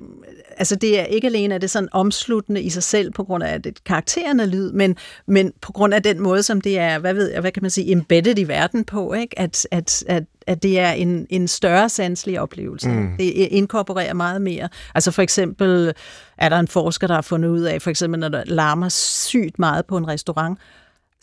altså, 0.57 0.75
det 0.75 0.99
er 0.99 1.03
ikke 1.03 1.27
alene, 1.27 1.55
at 1.55 1.61
det 1.61 1.69
sådan 1.69 1.89
omsluttende 1.91 2.61
i 2.61 2.69
sig 2.69 2.83
selv, 2.83 3.11
på 3.11 3.23
grund 3.23 3.43
af 3.43 3.61
det 3.61 3.83
karakteren 3.83 4.39
af 4.39 4.51
lyd, 4.51 4.71
men, 4.71 4.95
men 5.27 5.53
på 5.61 5.71
grund 5.71 5.93
af 5.93 6.03
den 6.03 6.19
måde, 6.19 6.43
som 6.43 6.61
det 6.61 6.79
er, 6.79 6.99
hvad 6.99 7.13
ved 7.13 7.31
jeg, 7.31 7.41
hvad 7.41 7.51
kan 7.51 7.63
man 7.63 7.71
sige, 7.71 7.91
embedded 7.91 8.39
i 8.39 8.43
verden 8.43 8.83
på, 8.85 9.13
ikke? 9.13 9.39
At, 9.39 9.67
at, 9.71 10.03
at, 10.07 10.23
at 10.47 10.63
det 10.63 10.79
er 10.79 10.91
en, 10.91 11.27
en 11.29 11.47
større 11.47 11.89
sanselig 11.89 12.39
oplevelse. 12.39 12.89
Mm. 12.89 13.17
Det 13.17 13.31
inkorporerer 13.31 14.13
meget 14.13 14.41
mere. 14.41 14.69
Altså 14.95 15.11
for 15.11 15.21
eksempel 15.21 15.93
er 16.37 16.49
der 16.49 16.59
en 16.59 16.67
forsker, 16.67 17.07
der 17.07 17.15
har 17.15 17.21
fundet 17.21 17.49
ud 17.49 17.61
af, 17.61 17.81
for 17.81 17.89
eksempel 17.89 18.19
når 18.19 18.29
der 18.29 18.43
larmer 18.45 18.89
sygt 18.89 19.59
meget 19.59 19.85
på 19.85 19.97
en 19.97 20.07
restaurant, 20.07 20.59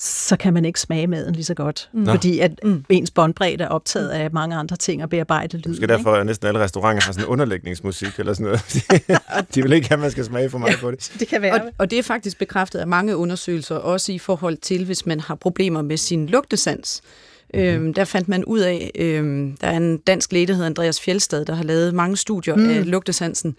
så 0.05 0.37
kan 0.37 0.55
man 0.55 0.65
ikke 0.65 0.81
smage 0.81 1.07
maden 1.07 1.35
lige 1.35 1.45
så 1.45 1.55
godt. 1.55 1.89
Mm. 1.93 2.07
Fordi 2.07 2.41
at 2.41 2.61
mm. 2.65 2.85
ens 2.89 3.11
båndbredde 3.11 3.65
er 3.65 3.69
optaget 3.69 4.09
af 4.09 4.31
mange 4.33 4.57
andre 4.57 4.77
ting 4.77 5.03
og 5.03 5.11
bearbejde 5.11 5.57
lyden. 5.57 5.71
Måske 5.71 5.87
derfor, 5.87 6.13
at 6.13 6.27
næsten 6.27 6.49
alle 6.49 6.61
restauranter 6.61 7.03
har 7.05 7.13
sådan 7.13 7.27
underlægningsmusik 7.27 8.19
eller 8.19 8.35
sådan 8.35 8.45
noget. 8.45 8.85
De 9.55 9.63
vil 9.63 9.73
ikke 9.73 9.89
have, 9.89 9.97
at 9.97 10.01
man 10.01 10.11
skal 10.11 10.25
smage 10.25 10.51
for 10.51 10.59
meget 10.59 10.79
på 10.81 10.91
det. 10.91 11.09
ikke? 11.11 11.19
Det 11.21 11.29
kan 11.29 11.43
være. 11.43 11.55
Og, 11.55 11.61
og 11.79 11.91
det 11.91 11.99
er 11.99 12.03
faktisk 12.03 12.39
bekræftet 12.39 12.79
af 12.79 12.87
mange 12.87 13.17
undersøgelser, 13.17 13.77
også 13.77 14.13
i 14.13 14.19
forhold 14.19 14.57
til, 14.57 14.85
hvis 14.85 15.07
man 15.07 15.21
har 15.21 15.35
problemer 15.35 15.83
med 15.83 15.97
sin 15.97 16.27
lugtesans. 16.27 17.03
Mm-hmm. 17.55 17.85
Øhm, 17.85 17.95
der 17.95 18.05
fandt 18.05 18.29
man 18.29 18.45
ud 18.45 18.59
af, 18.59 18.91
øhm, 18.95 19.57
der 19.61 19.67
er 19.67 19.77
en 19.77 19.99
dansk 19.99 20.33
læge, 20.33 20.47
der 20.47 20.53
hedder 20.53 20.67
Andreas 20.67 21.01
Fjeldstad, 21.01 21.45
der 21.45 21.55
har 21.55 21.65
lavet 21.65 21.95
mange 21.95 22.17
studier 22.17 22.55
mm. 22.57 22.71
af 22.71 22.91
lugtesansen. 22.91 23.57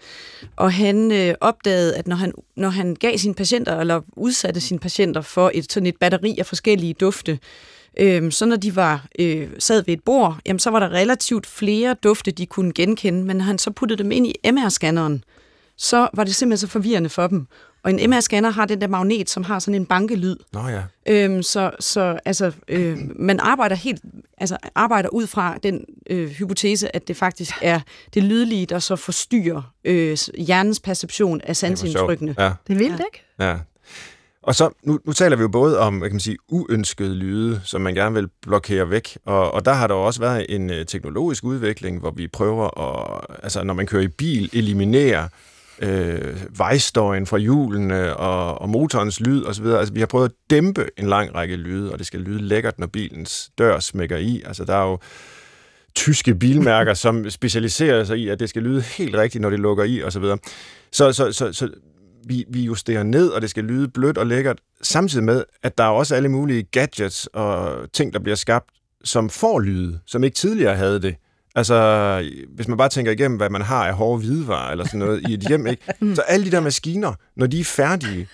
Og 0.56 0.72
han 0.72 1.12
øh, 1.12 1.34
opdagede, 1.40 1.96
at 1.96 2.06
når 2.06 2.16
han, 2.16 2.32
når 2.56 2.68
han 2.68 2.94
gav 2.94 3.18
sine 3.18 3.34
patienter, 3.34 3.80
eller 3.80 4.00
udsatte 4.12 4.60
sine 4.60 4.80
patienter 4.80 5.20
for 5.20 5.50
et, 5.54 5.72
sådan 5.72 5.86
et 5.86 5.96
batteri 6.00 6.36
af 6.38 6.46
forskellige 6.46 6.94
dufte, 6.94 7.38
Øhm, 8.00 8.30
så 8.30 8.46
når 8.46 8.56
de 8.56 8.76
var 8.76 9.06
øh, 9.18 9.48
sad 9.58 9.84
ved 9.86 9.94
et 9.94 10.04
bord, 10.04 10.36
jamen, 10.46 10.58
så 10.58 10.70
var 10.70 10.78
der 10.78 10.88
relativt 10.88 11.46
flere 11.46 11.96
dufte, 12.02 12.30
de 12.30 12.46
kunne 12.46 12.72
genkende, 12.72 13.24
men 13.24 13.36
når 13.36 13.44
han 13.44 13.58
så 13.58 13.70
puttede 13.70 14.02
dem 14.02 14.12
ind 14.12 14.26
i 14.26 14.34
MR-scanneren, 14.46 15.22
så 15.76 16.08
var 16.14 16.24
det 16.24 16.34
simpelthen 16.34 16.68
så 16.68 16.72
forvirrende 16.72 17.08
for 17.08 17.26
dem. 17.26 17.46
Og 17.86 17.92
en 17.92 18.12
MR-scanner 18.12 18.50
har 18.50 18.66
den 18.66 18.80
der 18.80 18.86
magnet, 18.86 19.30
som 19.30 19.44
har 19.44 19.58
sådan 19.58 19.74
en 19.74 19.86
bankelyd. 19.86 20.36
Nå 20.52 20.68
ja. 20.68 20.82
Øhm, 21.08 21.42
så 21.42 21.70
så 21.80 22.18
altså, 22.24 22.52
øh, 22.68 22.98
man 23.16 23.40
arbejder 23.40 23.76
helt 23.76 24.02
altså, 24.38 24.56
arbejder 24.74 25.08
ud 25.08 25.26
fra 25.26 25.58
den 25.62 25.84
øh, 26.10 26.28
hypotese, 26.28 26.96
at 26.96 27.08
det 27.08 27.16
faktisk 27.16 27.54
er 27.62 27.80
det 28.14 28.22
lydlige, 28.22 28.66
der 28.66 28.78
så 28.78 28.96
forstyrrer 28.96 29.72
øh, 29.84 30.18
hjernens 30.38 30.80
perception 30.80 31.40
af 31.40 31.56
sansindtrykkene. 31.56 32.34
Ja, 32.38 32.52
Det 32.66 32.72
er 32.72 32.78
vildt, 32.78 33.00
ikke? 33.00 33.24
ja. 33.40 33.56
Og 34.42 34.54
så, 34.54 34.70
nu, 34.82 34.98
nu 35.04 35.12
taler 35.12 35.36
vi 35.36 35.42
jo 35.42 35.48
både 35.48 35.78
om, 35.78 35.98
hvad 35.98 36.08
kan 36.08 36.14
man 36.14 36.20
sige, 36.20 36.36
uønskede 36.48 37.14
lyde, 37.14 37.60
som 37.64 37.80
man 37.80 37.94
gerne 37.94 38.14
vil 38.14 38.28
blokere 38.42 38.90
væk, 38.90 39.18
og, 39.24 39.54
og 39.54 39.64
der 39.64 39.72
har 39.72 39.86
der 39.86 39.94
også 39.94 40.20
været 40.20 40.46
en 40.48 40.70
uh, 40.70 40.76
teknologisk 40.86 41.44
udvikling, 41.44 42.00
hvor 42.00 42.10
vi 42.10 42.28
prøver 42.28 42.80
at, 42.80 43.24
altså 43.42 43.62
når 43.62 43.74
man 43.74 43.86
kører 43.86 44.02
i 44.02 44.08
bil, 44.08 44.50
eliminere 44.52 45.28
øh, 45.82 46.58
vejstøjen 46.58 47.26
fra 47.26 47.38
hjulene 47.38 48.16
og, 48.16 48.60
og 48.60 48.68
motorens 48.68 49.20
lyd 49.20 49.44
osv. 49.44 49.66
Altså, 49.66 49.94
vi 49.94 50.00
har 50.00 50.06
prøvet 50.06 50.28
at 50.28 50.34
dæmpe 50.50 50.86
en 50.96 51.06
lang 51.06 51.34
række 51.34 51.56
lyde, 51.56 51.92
og 51.92 51.98
det 51.98 52.06
skal 52.06 52.20
lyde 52.20 52.42
lækkert, 52.42 52.78
når 52.78 52.86
bilens 52.86 53.50
dør 53.58 53.78
smækker 53.78 54.16
i. 54.16 54.42
Altså, 54.46 54.64
der 54.64 54.74
er 54.74 54.84
jo 54.84 54.98
tyske 55.94 56.34
bilmærker, 56.34 56.94
som 57.04 57.30
specialiserer 57.30 58.04
sig 58.04 58.18
i, 58.18 58.28
at 58.28 58.40
det 58.40 58.48
skal 58.48 58.62
lyde 58.62 58.80
helt 58.80 59.14
rigtigt, 59.14 59.42
når 59.42 59.50
det 59.50 59.60
lukker 59.60 59.84
i 59.84 60.02
osv. 60.02 60.22
Så, 60.22 60.38
så, 60.92 61.12
så, 61.12 61.32
så, 61.32 61.52
så 61.52 61.70
vi, 62.26 62.44
vi 62.48 62.60
justerer 62.60 63.02
ned, 63.02 63.28
og 63.28 63.42
det 63.42 63.50
skal 63.50 63.64
lyde 63.64 63.88
blødt 63.88 64.18
og 64.18 64.26
lækkert, 64.26 64.58
samtidig 64.82 65.24
med, 65.24 65.44
at 65.62 65.78
der 65.78 65.84
er 65.84 65.88
også 65.88 66.14
alle 66.14 66.28
mulige 66.28 66.62
gadgets 66.62 67.26
og 67.26 67.78
ting, 67.92 68.12
der 68.12 68.18
bliver 68.18 68.36
skabt, 68.36 68.70
som 69.04 69.30
får 69.30 69.60
lyde, 69.60 69.98
som 70.06 70.24
ikke 70.24 70.34
tidligere 70.34 70.76
havde 70.76 71.02
det. 71.02 71.16
Altså, 71.56 72.30
hvis 72.54 72.68
man 72.68 72.78
bare 72.78 72.88
tænker 72.88 73.12
igennem, 73.12 73.36
hvad 73.36 73.50
man 73.50 73.62
har 73.62 73.86
af 73.86 73.94
hårde 73.94 74.18
hvidevarer 74.18 74.70
eller 74.70 74.84
sådan 74.84 75.00
noget 75.00 75.28
i 75.28 75.34
et 75.34 75.40
hjem, 75.40 75.66
ikke? 75.66 75.82
så 76.16 76.22
alle 76.22 76.46
de 76.46 76.50
der 76.50 76.60
maskiner, 76.60 77.12
når 77.36 77.46
de 77.46 77.60
er 77.60 77.64
færdige, 77.64 78.28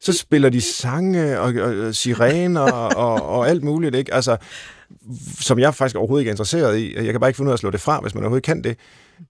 så 0.00 0.12
spiller 0.12 0.48
de 0.48 0.60
sange 0.60 1.40
og, 1.40 1.54
og, 1.54 1.76
og 1.76 1.94
sirener 1.94 2.60
og, 3.04 3.22
og 3.22 3.48
alt 3.48 3.64
muligt, 3.64 3.94
ikke? 3.94 4.14
Altså, 4.14 4.36
som 5.40 5.58
jeg 5.58 5.74
faktisk 5.74 5.96
overhovedet 5.96 6.22
ikke 6.22 6.28
er 6.28 6.32
interesseret 6.32 6.78
i. 6.78 6.96
Jeg 6.96 7.12
kan 7.12 7.20
bare 7.20 7.30
ikke 7.30 7.36
finde 7.36 7.48
ud 7.48 7.52
af 7.52 7.56
at 7.56 7.60
slå 7.60 7.70
det 7.70 7.80
fra, 7.80 8.00
hvis 8.00 8.14
man 8.14 8.22
overhovedet 8.22 8.44
kan 8.44 8.64
det. 8.64 8.76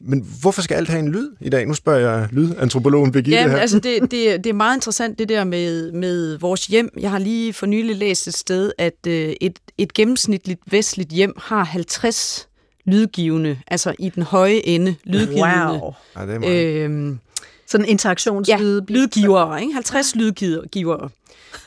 Men 0.00 0.26
hvorfor 0.40 0.62
skal 0.62 0.74
alt 0.74 0.88
have 0.88 0.98
en 0.98 1.08
lyd 1.08 1.30
i 1.40 1.48
dag? 1.48 1.66
Nu 1.66 1.74
spørger 1.74 2.10
jeg 2.10 2.28
lydantropologen 2.32 3.12
Birgitte 3.12 3.38
ja, 3.40 3.48
her. 3.48 3.56
altså 3.56 3.78
det, 3.78 4.00
det, 4.12 4.44
det 4.44 4.46
er 4.46 4.52
meget 4.52 4.76
interessant 4.76 5.18
det 5.18 5.28
der 5.28 5.44
med, 5.44 5.92
med 5.92 6.38
vores 6.38 6.66
hjem. 6.66 6.88
Jeg 7.00 7.10
har 7.10 7.18
lige 7.18 7.52
for 7.52 7.66
nylig 7.66 7.96
læst 7.96 8.28
et 8.28 8.34
sted, 8.34 8.72
at 8.78 9.06
øh, 9.06 9.34
et, 9.40 9.58
et 9.78 9.94
gennemsnitligt 9.94 10.60
vestligt 10.66 11.10
hjem 11.10 11.32
har 11.38 11.64
50 11.64 12.48
lydgivende, 12.86 13.58
altså 13.66 13.94
i 13.98 14.08
den 14.08 14.22
høje 14.22 14.60
ende 14.64 14.94
lydgivende. 15.04 15.80
Wow. 15.82 15.94
Ja, 16.16 16.26
det 16.26 16.34
er 16.34 16.38
meget. 16.38 16.84
Øhm, 16.84 17.18
Sådan 17.66 17.86
interaktionslyde. 17.86 18.84
Ja, 18.88 18.94
lydgivere, 18.94 19.60
ikke? 19.60 19.74
50 19.74 20.14
lydgivere. 20.14 21.08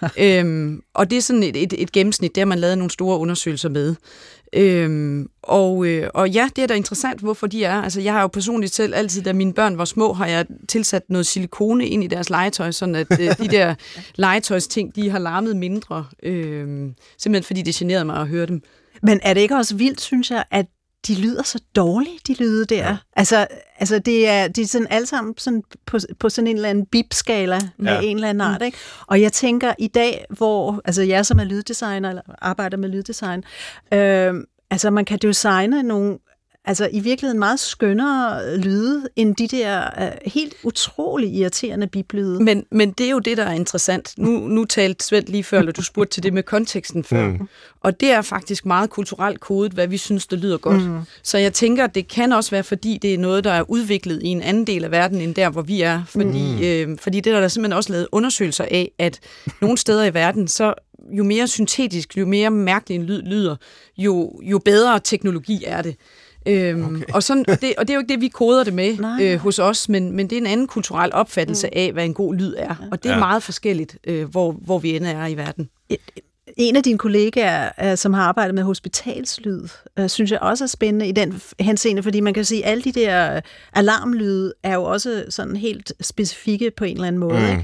øhm, 0.17 0.81
og 0.93 1.09
det 1.09 1.17
er 1.17 1.21
sådan 1.21 1.43
et, 1.43 1.63
et, 1.63 1.73
et 1.77 1.91
gennemsnit, 1.91 2.35
der 2.35 2.41
har 2.41 2.45
man 2.45 2.59
lavet 2.59 2.77
nogle 2.77 2.91
store 2.91 3.17
undersøgelser 3.19 3.69
med. 3.69 3.95
Øhm, 4.53 5.29
og, 5.43 5.85
øh, 5.85 6.09
og 6.13 6.29
ja, 6.29 6.49
det 6.55 6.63
er 6.63 6.67
da 6.67 6.73
interessant, 6.73 7.21
hvorfor 7.21 7.47
de 7.47 7.63
er. 7.63 7.81
Altså, 7.81 8.01
jeg 8.01 8.13
har 8.13 8.21
jo 8.21 8.27
personligt 8.27 8.75
selv 8.75 8.95
altid, 8.95 9.21
da 9.21 9.33
mine 9.33 9.53
børn 9.53 9.77
var 9.77 9.85
små, 9.85 10.13
har 10.13 10.27
jeg 10.27 10.45
tilsat 10.67 11.03
noget 11.09 11.25
silikone 11.25 11.87
ind 11.87 12.03
i 12.03 12.07
deres 12.07 12.29
legetøj, 12.29 12.71
sådan 12.71 12.95
at 12.95 13.07
øh, 13.19 13.37
de 13.37 13.47
der 13.47 13.75
legetøjsting, 14.15 14.95
de 14.95 15.09
har 15.09 15.19
larmet 15.19 15.55
mindre. 15.55 16.05
Øhm, 16.23 16.93
simpelthen 17.17 17.43
fordi 17.47 17.61
det 17.61 17.75
generede 17.75 18.05
mig 18.05 18.21
at 18.21 18.27
høre 18.27 18.45
dem. 18.45 18.61
Men 19.01 19.19
er 19.23 19.33
det 19.33 19.41
ikke 19.41 19.55
også 19.55 19.75
vildt, 19.75 20.01
synes 20.01 20.31
jeg, 20.31 20.43
at 20.51 20.65
de 21.07 21.15
lyder 21.15 21.43
så 21.43 21.59
dårligt, 21.75 22.27
de 22.27 22.33
lyde 22.33 22.65
der. 22.65 22.77
Ja. 22.87 22.97
Altså, 23.15 23.47
altså 23.79 23.99
det 23.99 24.27
er, 24.27 24.47
de 24.47 24.61
er 24.61 24.65
sådan 24.67 24.87
alle 24.89 25.05
sammen 25.07 25.33
sådan 25.37 25.63
på, 25.85 25.97
på 26.19 26.29
sådan 26.29 26.47
en 26.47 26.55
eller 26.55 26.69
anden 26.69 26.85
bip-skala 26.85 27.59
med 27.77 27.93
Ja. 27.93 27.99
en 28.01 28.17
eller 28.17 28.29
anden 28.29 28.41
art. 28.41 28.61
Ikke? 28.61 28.77
Og 29.07 29.21
jeg 29.21 29.33
tænker, 29.33 29.73
i 29.79 29.87
dag, 29.87 30.25
hvor 30.29 30.81
altså 30.85 31.01
jeg 31.01 31.25
som 31.25 31.39
er 31.39 31.43
lyddesigner, 31.43 32.09
eller 32.09 32.21
arbejder 32.41 32.77
med 32.77 32.89
lyddesign, 32.89 33.43
øh, 33.93 34.33
altså 34.71 34.89
man 34.89 35.05
kan 35.05 35.19
designe 35.21 35.83
nogle 35.83 36.17
altså 36.69 36.89
i 36.91 36.99
virkeligheden 36.99 37.39
meget 37.39 37.59
skønnere 37.59 38.57
lyde, 38.57 39.07
end 39.15 39.35
de 39.35 39.47
der 39.47 39.81
øh, 40.01 40.11
helt 40.25 40.53
utrolig 40.63 41.33
irriterende 41.33 41.87
biplyde. 41.87 42.43
Men, 42.43 42.65
men 42.71 42.91
det 42.91 43.05
er 43.05 43.09
jo 43.11 43.19
det, 43.19 43.37
der 43.37 43.43
er 43.43 43.53
interessant. 43.53 44.13
Nu, 44.17 44.31
nu 44.31 44.65
talte 44.65 45.05
Svend 45.05 45.27
lige 45.27 45.43
før, 45.43 45.59
eller 45.59 45.71
du 45.71 45.83
spurgte 45.83 46.13
til 46.13 46.23
det 46.23 46.33
med 46.33 46.43
konteksten 46.43 47.03
før. 47.03 47.27
Mm. 47.27 47.47
Og 47.81 47.99
det 47.99 48.11
er 48.11 48.21
faktisk 48.21 48.65
meget 48.65 48.89
kulturelt 48.89 49.39
kodet, 49.39 49.71
hvad 49.71 49.87
vi 49.87 49.97
synes, 49.97 50.27
der 50.27 50.37
lyder 50.37 50.57
godt. 50.57 50.89
Mm. 50.89 50.99
Så 51.23 51.37
jeg 51.37 51.53
tænker, 51.53 51.83
at 51.83 51.95
det 51.95 52.07
kan 52.07 52.31
også 52.33 52.51
være, 52.51 52.63
fordi 52.63 52.99
det 53.01 53.13
er 53.13 53.17
noget, 53.17 53.43
der 53.43 53.51
er 53.51 53.69
udviklet 53.69 54.23
i 54.23 54.27
en 54.27 54.41
anden 54.41 54.67
del 54.67 54.83
af 54.83 54.91
verden, 54.91 55.21
end 55.21 55.35
der, 55.35 55.49
hvor 55.49 55.61
vi 55.61 55.81
er. 55.81 56.03
Fordi, 56.07 56.55
mm. 56.55 56.91
øh, 56.91 56.97
fordi 56.97 57.19
det 57.19 57.33
er 57.33 57.39
der 57.39 57.47
simpelthen 57.47 57.77
også 57.77 57.91
lavet 57.91 58.07
undersøgelser 58.11 58.65
af, 58.71 58.91
at 58.97 59.19
nogle 59.61 59.77
steder 59.77 60.05
i 60.05 60.13
verden, 60.13 60.47
så 60.47 60.73
jo 61.11 61.23
mere 61.23 61.47
syntetisk, 61.47 62.17
jo 62.17 62.25
mere 62.25 62.51
mærkelig 62.51 62.95
en 62.95 63.03
lyd 63.03 63.21
lyder, 63.21 63.55
jo, 63.97 64.39
jo 64.43 64.59
bedre 64.59 64.99
teknologi 64.99 65.63
er 65.67 65.81
det. 65.81 65.95
Øhm, 66.49 66.95
okay. 66.95 67.03
og, 67.13 67.23
sådan, 67.23 67.45
og, 67.47 67.61
det, 67.61 67.73
og 67.77 67.87
det 67.87 67.93
er 67.93 67.95
jo 67.95 67.99
ikke 67.99 68.13
det, 68.13 68.21
vi 68.21 68.27
koder 68.27 68.63
det 68.63 68.73
med 68.73 68.97
Nej, 68.97 69.23
øh, 69.23 69.39
hos 69.39 69.59
os, 69.59 69.89
men, 69.89 70.11
men 70.11 70.29
det 70.29 70.35
er 70.37 70.41
en 70.41 70.47
anden 70.47 70.67
kulturel 70.67 71.13
opfattelse 71.13 71.67
mm. 71.67 71.73
af, 71.75 71.91
hvad 71.93 72.05
en 72.05 72.13
god 72.13 72.35
lyd 72.35 72.53
er. 72.57 72.87
Og 72.91 73.03
det 73.03 73.09
er 73.09 73.13
Ja. 73.13 73.19
meget 73.19 73.43
forskelligt, 73.43 73.97
øh, 74.07 74.29
hvor, 74.29 74.51
hvor 74.51 74.79
vi 74.79 74.95
end 74.95 75.05
er 75.05 75.27
i 75.27 75.37
verden. 75.37 75.69
En 76.57 76.75
af 76.75 76.83
dine 76.83 76.97
kollegaer, 76.97 77.69
øh, 77.83 77.97
som 77.97 78.13
har 78.13 78.23
arbejdet 78.23 78.55
med 78.55 78.63
hospitalslyd, 78.63 79.61
øh, 79.99 80.09
synes 80.09 80.31
jeg 80.31 80.39
også 80.39 80.63
er 80.63 80.67
spændende 80.67 81.07
i 81.07 81.11
den 81.11 81.41
henseende, 81.59 82.03
fordi 82.03 82.19
man 82.19 82.33
kan 82.33 82.45
sige, 82.45 82.65
at 82.65 82.71
alle 82.71 82.83
de 82.83 82.91
der 82.91 83.35
øh, 83.35 83.41
alarmlyde 83.73 84.53
er 84.63 84.73
jo 84.75 84.83
også 84.83 85.23
sådan 85.29 85.55
helt 85.55 85.93
specifikke 86.01 86.71
på 86.77 86.83
en 86.83 86.93
eller 86.95 87.07
anden 87.07 87.19
måde. 87.19 87.63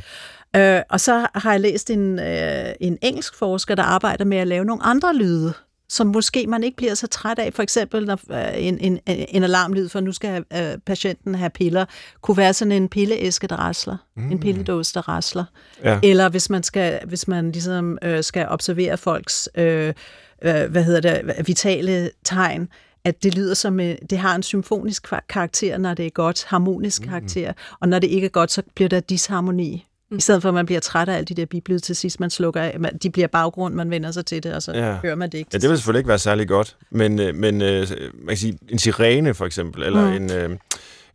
Mm. 0.53 0.59
Øh, 0.59 0.81
og 0.89 0.99
så 0.99 1.27
har 1.35 1.51
jeg 1.51 1.59
læst 1.61 1.89
en, 1.89 2.19
øh, 2.19 2.65
en 2.79 2.97
engelsk 3.01 3.35
forsker, 3.35 3.75
der 3.75 3.83
arbejder 3.83 4.25
med 4.25 4.37
at 4.37 4.47
lave 4.47 4.65
nogle 4.65 4.83
andre 4.83 5.15
lyde, 5.15 5.53
som 5.89 6.07
måske 6.07 6.47
man 6.47 6.63
ikke 6.63 6.77
bliver 6.77 6.93
så 6.93 7.07
træt 7.07 7.39
af. 7.39 7.53
For 7.53 7.63
eksempel 7.63 8.05
når, 8.05 8.19
øh, 8.31 8.65
en, 8.67 8.77
en, 8.79 8.99
en 9.07 9.43
alarmlyd, 9.43 9.89
for 9.89 9.99
nu 9.99 10.11
skal 10.11 10.43
øh, 10.53 10.77
patienten 10.85 11.35
have 11.35 11.49
piller, 11.49 11.85
kunne 12.21 12.37
være 12.37 12.53
sådan 12.53 12.71
en 12.71 12.89
pilleæske, 12.89 13.47
der 13.47 13.55
rasler. 13.55 13.97
Mm. 14.15 14.31
En 14.31 14.39
pilledåse, 14.39 14.93
der 14.93 15.09
rasler. 15.09 15.45
Ja. 15.83 15.99
Eller 16.03 16.29
hvis 16.29 16.49
man 16.49 16.63
skal, 16.63 16.99
hvis 17.07 17.27
man 17.27 17.51
ligesom 17.51 17.97
øh, 18.01 18.23
skal 18.23 18.47
observere 18.49 18.97
folks 18.97 19.49
øh, 19.55 19.93
øh, 20.41 20.71
hvad 20.71 20.83
hedder 20.83 21.01
det, 21.01 21.47
vitale 21.47 22.11
tegn, 22.23 22.69
at 23.03 23.23
det 23.23 23.35
lyder 23.35 23.53
som, 23.53 23.79
øh, 23.79 23.95
det 24.09 24.17
har 24.17 24.35
en 24.35 24.43
symfonisk 24.43 25.07
karakter, 25.29 25.77
når 25.77 25.93
det 25.93 26.05
er 26.05 26.09
godt, 26.09 26.45
harmonisk 26.47 27.01
mm. 27.01 27.07
karakter, 27.07 27.53
og 27.79 27.89
når 27.89 27.99
det 27.99 28.07
ikke 28.07 28.25
er 28.25 28.29
godt, 28.29 28.51
så 28.51 28.61
bliver 28.75 28.89
der 28.89 28.99
disharmoni. 28.99 29.85
I 30.17 30.21
stedet 30.21 30.41
for, 30.41 30.49
at 30.49 30.55
man 30.55 30.65
bliver 30.65 30.79
træt 30.81 31.09
af 31.09 31.15
alle 31.15 31.25
de 31.25 31.33
der 31.33 31.45
biblyde 31.45 31.79
til 31.79 31.95
sidst, 31.95 32.19
man 32.19 32.29
slukker 32.29 32.61
af, 32.61 32.79
man, 32.79 32.97
de 32.97 33.09
bliver 33.09 33.27
baggrund, 33.27 33.73
man 33.75 33.89
vender 33.89 34.11
sig 34.11 34.25
til 34.25 34.43
det, 34.43 34.53
og 34.53 34.63
så 34.63 34.71
Ja. 34.73 34.97
hører 35.03 35.15
man 35.15 35.29
det 35.31 35.37
ikke. 35.37 35.49
Ja, 35.53 35.57
det 35.57 35.69
vil 35.69 35.77
selvfølgelig 35.77 35.99
ikke 35.99 36.09
være 36.09 36.19
særlig 36.19 36.47
godt, 36.47 36.75
men, 36.89 37.19
øh, 37.19 37.35
men 37.35 37.61
øh, 37.61 37.87
man 38.13 38.27
kan 38.27 38.37
sige, 38.37 38.57
en 38.69 38.79
sirene 38.79 39.33
for 39.33 39.45
eksempel, 39.45 39.83
eller 39.83 40.09
mm. 40.09 40.15
en, 40.15 40.31
øh, 40.31 40.49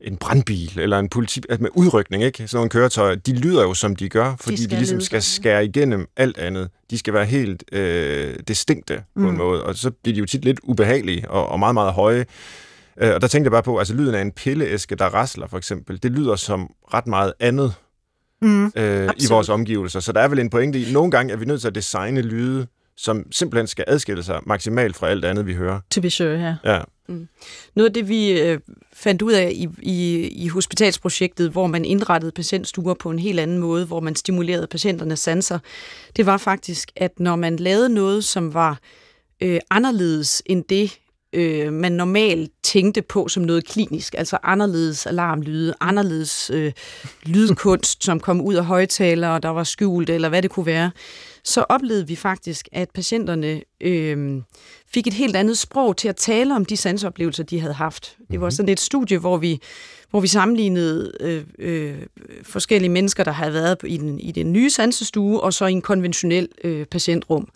en 0.01 0.17
brandbil, 0.17 0.79
eller 0.81 0.99
en 0.99 1.09
politi, 1.09 1.41
altså 1.49 1.63
med 1.63 1.71
udrykning, 1.75 2.23
ikke? 2.23 2.49
sådan 2.49 2.57
nogle 2.59 2.71
køretøjer, 2.71 3.15
de 3.15 3.33
lyder 3.33 3.63
jo, 3.63 3.75
som 3.75 3.97
de 3.97 4.09
gør, 4.09 4.35
fordi 4.41 4.57
de, 4.57 4.63
skal 4.63 4.71
de 4.71 4.77
ligesom 4.81 4.97
lyde 4.97 5.05
skal 5.05 5.23
skære 5.23 5.65
igennem 5.65 6.07
alt 6.17 6.39
andet. 6.39 6.69
De 6.91 6.99
skal 6.99 7.15
være 7.15 7.25
helt 7.25 7.65
øh, 7.73 8.35
distinkte 8.49 9.03
på 9.21 9.29
en 9.29 9.37
måde, 9.37 9.63
og 9.63 9.75
så 9.75 9.91
bliver 9.91 10.15
de 10.15 10.19
jo 10.21 10.27
tit 10.27 10.45
lidt 10.45 10.61
ubehagelige 10.63 11.31
og, 11.31 11.49
og 11.49 11.59
meget, 11.59 11.75
meget 11.75 11.93
høje. 11.93 12.25
Øh, 13.01 13.15
og 13.15 13.21
der 13.21 13.29
tænkte 13.29 13.47
jeg 13.47 13.53
bare 13.53 13.63
på, 13.63 13.79
altså 13.79 13.95
lyden 13.95 14.15
af 14.15 14.21
en 14.21 14.33
pilleæske, 14.33 14.95
der 14.95 15.05
rasler 15.07 15.47
for 15.47 15.59
eksempel, 15.59 16.03
det 16.03 16.13
lyder 16.13 16.37
som 16.37 16.71
ret 16.95 17.07
meget 17.07 17.33
andet 17.41 17.75
Mm. 18.43 18.73
øh, 18.77 19.11
i 19.17 19.27
vores 19.29 19.49
omgivelser. 19.49 20.01
Så 20.01 20.13
der 20.13 20.21
er 20.21 20.29
vel 20.29 20.39
en 20.39 20.51
pointe 20.51 20.81
i, 20.81 20.93
nogle 20.93 21.11
gange 21.11 21.33
er 21.33 21.37
vi 21.37 21.45
nødt 21.45 21.61
til 21.61 21.69
at 21.69 21.75
designe 21.75 22.23
lyde, 22.23 22.67
som 22.97 23.33
simpelthen 23.33 23.67
skal 23.67 23.85
adskille 23.89 24.23
sig 24.23 24.41
maksimalt 24.47 24.97
fra 24.97 25.09
alt 25.09 25.25
andet, 25.25 25.47
vi 25.47 25.55
hører. 25.55 25.81
To 25.91 26.01
be 26.01 26.11
sure, 26.11 26.29
ja. 26.31 26.55
Ja. 26.65 26.81
Noget 27.75 27.89
af 27.89 27.93
det, 27.93 28.09
vi 28.09 28.41
øh, 28.41 28.61
fandt 28.93 29.23
ud 29.23 29.33
af 29.33 29.51
i, 29.55 29.69
i, 29.83 30.29
i 30.29 30.49
hospitalsprojektet, 30.49 31.51
hvor 31.51 31.67
man 31.67 31.85
indrettede 31.85 32.33
patientstuer 32.33 32.95
på 32.95 33.11
en 33.11 33.19
helt 33.19 33.41
anden 33.41 33.59
måde, 33.59 33.87
hvor 33.87 34.01
man 34.01 34.17
stimulerede 34.17 34.67
patienternes 34.67 35.21
sanser, 35.21 35.59
det 36.17 36.27
var 36.27 36.37
faktisk, 36.37 36.91
at 36.97 37.21
når 37.21 37.37
man 37.37 37.57
lavede 37.57 37.89
noget, 37.89 38.25
som 38.25 38.55
var 38.55 38.79
øh, 39.41 39.61
anderledes 39.71 40.43
end 40.47 40.65
det, 40.65 40.99
øh, 41.33 41.73
man 41.73 41.93
normalt 41.93 42.51
tænkte 42.63 43.03
på 43.03 43.29
som 43.29 43.43
noget 43.43 43.65
klinisk, 43.65 44.15
altså 44.19 44.39
anderledes 44.43 45.07
alarmlyde, 45.07 45.75
anderledes 45.81 46.51
øh, 46.55 46.73
lydkunst, 47.23 48.05
som 48.05 48.21
kom 48.21 48.41
ud 48.41 48.55
af 48.55 48.65
højtalere, 48.65 49.39
der 49.39 49.49
var 49.49 49.65
skjult, 49.65 50.11
eller 50.11 50.29
hvad 50.29 50.43
det 50.43 50.51
kunne 50.51 50.67
være, 50.67 50.91
så 51.45 51.65
oplevede 51.69 52.07
vi 52.07 52.17
faktisk, 52.17 52.69
at 52.73 52.91
patienterne 52.91 53.63
øh, 53.81 54.43
fik 54.95 55.07
et 55.07 55.13
helt 55.13 55.37
andet 55.37 55.59
sprog 55.59 55.97
til 55.97 56.09
at 56.09 56.17
tale 56.17 56.57
om 56.57 56.65
de 56.65 56.77
sansoplevelser, 56.77 57.45
de 57.45 57.61
havde 57.61 57.75
haft. 57.75 58.17
Det 58.31 58.41
var 58.41 58.51
sådan 58.51 58.69
et 58.69 58.81
studie, 58.81 59.19
hvor 59.19 59.37
vi, 59.37 59.61
hvor 60.11 60.21
vi 60.21 60.27
sammenlignede 60.27 61.13
øh, 61.21 61.45
øh, 61.59 61.99
forskellige 62.43 62.91
mennesker, 62.91 63.25
der 63.25 63.33
havde 63.33 63.53
været 63.53 63.77
i 63.87 63.97
den, 63.97 64.21
i 64.21 64.33
den 64.33 64.53
nye 64.53 64.71
sansestue, 64.71 65.41
og 65.41 65.55
så 65.55 65.67
i 65.67 65.73
en 65.73 65.83
konventionel 65.83 66.49
øh, 66.65 66.87
patientrum. 66.87 67.49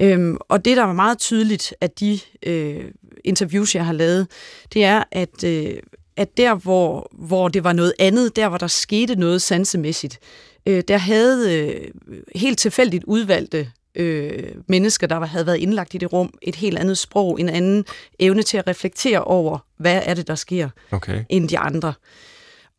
Øhm, 0.00 0.36
og 0.40 0.64
det, 0.64 0.76
der 0.76 0.82
var 0.82 0.92
meget 0.92 1.18
tydeligt 1.18 1.74
af 1.80 1.90
de 1.90 2.20
øh, 2.46 2.84
interviews, 3.24 3.74
jeg 3.74 3.86
har 3.86 3.92
lavet, 3.92 4.26
det 4.72 4.84
er, 4.84 5.04
at, 5.12 5.44
øh, 5.44 5.76
at 6.16 6.36
der, 6.36 6.54
hvor, 6.54 7.10
hvor 7.12 7.48
det 7.48 7.64
var 7.64 7.72
noget 7.72 7.92
andet, 7.98 8.36
der, 8.36 8.48
hvor 8.48 8.58
der 8.58 8.66
skete 8.66 9.16
noget 9.16 9.42
sansemæssigt, 9.42 10.18
øh, 10.66 10.82
der 10.88 10.96
havde 10.98 11.60
øh, 11.60 11.88
helt 12.34 12.58
tilfældigt 12.58 13.04
udvalgte 13.04 13.70
øh, 13.94 14.42
mennesker, 14.68 15.06
der 15.06 15.26
havde 15.26 15.46
været 15.46 15.56
indlagt 15.56 15.94
i 15.94 15.98
det 15.98 16.12
rum, 16.12 16.34
et 16.42 16.56
helt 16.56 16.78
andet 16.78 16.98
sprog, 16.98 17.40
en 17.40 17.48
anden 17.48 17.84
evne 18.18 18.42
til 18.42 18.56
at 18.56 18.66
reflektere 18.66 19.24
over, 19.24 19.58
hvad 19.76 20.02
er 20.04 20.14
det, 20.14 20.26
der 20.28 20.34
sker, 20.34 20.68
Okay. 20.90 21.24
end 21.28 21.48
de 21.48 21.58
andre. 21.58 21.92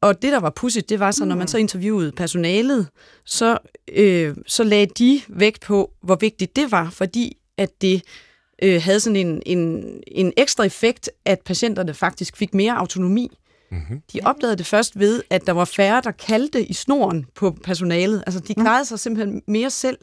Og 0.02 0.22
det, 0.22 0.32
der 0.32 0.40
var 0.40 0.50
pudsigt, 0.50 0.90
det 0.90 1.00
var 1.00 1.12
så, 1.12 1.26
når 1.26 1.36
man 1.36 1.48
så 1.48 1.58
interviewede 1.58 2.12
personalet, 2.12 2.88
så, 3.26 3.58
øh, 3.94 4.36
så 4.48 4.64
lagde 4.64 4.86
de 4.98 5.22
vægt 5.28 5.62
på, 5.62 5.92
hvor 6.04 6.16
vigtigt 6.16 6.56
det 6.56 6.72
var, 6.72 6.90
fordi 6.90 7.38
at 7.58 7.82
det 7.82 8.02
øh, 8.64 8.82
havde 8.82 9.00
sådan 9.00 9.16
en, 9.16 9.42
en, 9.46 9.84
en 10.08 10.34
ekstra 10.38 10.64
effekt, 10.64 11.10
at 11.26 11.40
patienterne 11.46 11.94
faktisk 11.94 12.38
fik 12.38 12.54
mere 12.54 12.74
autonomi. 12.78 13.38
Mm-hmm. 13.72 14.02
De 14.14 14.20
opdagede 14.24 14.56
det 14.58 14.66
først 14.66 15.00
ved, 15.00 15.24
at 15.30 15.48
der 15.48 15.52
var 15.54 15.66
færre, 15.66 16.02
der 16.04 16.12
kaldte 16.12 16.66
i 16.66 16.74
snoren 16.74 17.26
på 17.36 17.58
personalet. 17.64 18.24
Altså, 18.28 18.40
de 18.40 18.54
klarede 18.54 18.86
sig 18.86 19.00
simpelthen 19.00 19.42
mere 19.48 19.70
selv. 19.70 19.98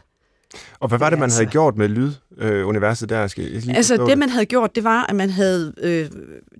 Og 0.80 0.88
hvad 0.88 0.98
var 0.98 1.10
det, 1.10 1.18
man 1.18 1.24
Altså. 1.26 1.38
havde 1.38 1.50
gjort 1.50 1.76
med 1.76 1.88
lyduniverset 1.88 3.08
der? 3.08 3.26
Skal 3.26 3.44
jeg 3.44 3.52
lige 3.62 3.76
Altså, 3.76 3.96
forstå 3.96 4.10
det 4.10 4.18
man 4.18 4.28
havde 4.28 4.46
gjort, 4.46 4.74
det 4.74 4.84
var, 4.84 5.06
at 5.08 5.16
man 5.16 5.30
havde 5.30 5.74
øh, 5.78 6.10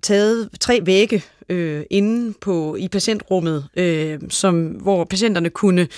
taget 0.03 0.49
tre 0.61 0.81
vægge 0.85 1.23
øh, 1.49 1.83
inde 1.91 2.35
på 2.41 2.77
i 2.77 2.89
patientrummet, 2.89 3.69
øh, 3.77 4.21
som, 4.29 4.67
hvor 4.67 5.05
patienterne 5.05 5.51
kunne 5.51 5.89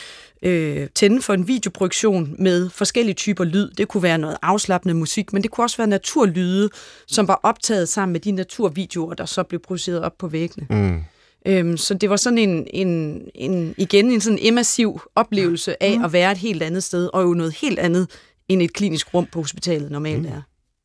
øh, 0.43 0.89
tænde 0.95 1.23
for 1.23 1.35
en 1.35 1.49
videoprojektion 1.49 2.37
med 2.39 2.71
forskellige 2.71 3.15
typer 3.15 3.45
lyd. 3.45 3.71
Det 3.71 3.89
kunne 3.89 4.03
være 4.03 4.19
noget 4.19 4.37
afslappende 4.43 4.95
musik, 4.95 5.33
men 5.33 5.43
det 5.43 5.51
kunne 5.51 5.65
også 5.65 5.77
være 5.77 5.87
naturlyde, 5.87 6.71
som 7.07 7.29
var 7.29 7.41
optaget 7.43 7.89
sammen 7.89 8.13
med 8.13 8.21
de 8.21 8.33
naturvideoer, 8.33 9.15
der 9.15 9.25
så 9.25 9.43
blev 9.43 9.61
produceret 9.61 10.03
op 10.03 10.19
på 10.19 10.29
væggene. 10.29 10.67
Mm. 10.71 11.01
Øhm, 11.47 11.77
så 11.77 11.95
det 11.95 12.11
var 12.11 12.17
sådan 12.17 12.39
en, 12.39 12.67
en, 12.71 13.21
en 13.35 13.75
igen 13.79 14.11
en 14.11 14.21
sådan 14.21 14.39
immersiv 14.39 15.01
oplevelse 15.15 15.83
af 15.83 16.01
at 16.05 16.13
være 16.13 16.33
et 16.33 16.39
helt 16.39 16.63
andet 16.63 16.83
sted, 16.83 17.11
og 17.13 17.23
jo 17.23 17.35
noget 17.35 17.55
helt 17.55 17.79
andet 17.79 18.11
end 18.49 18.63
et 18.63 18.73
klinisk 18.73 19.15
rum 19.15 19.27
på 19.33 19.41
hospitalet 19.41 19.91
normalt 19.91 20.27
er. 20.27 20.43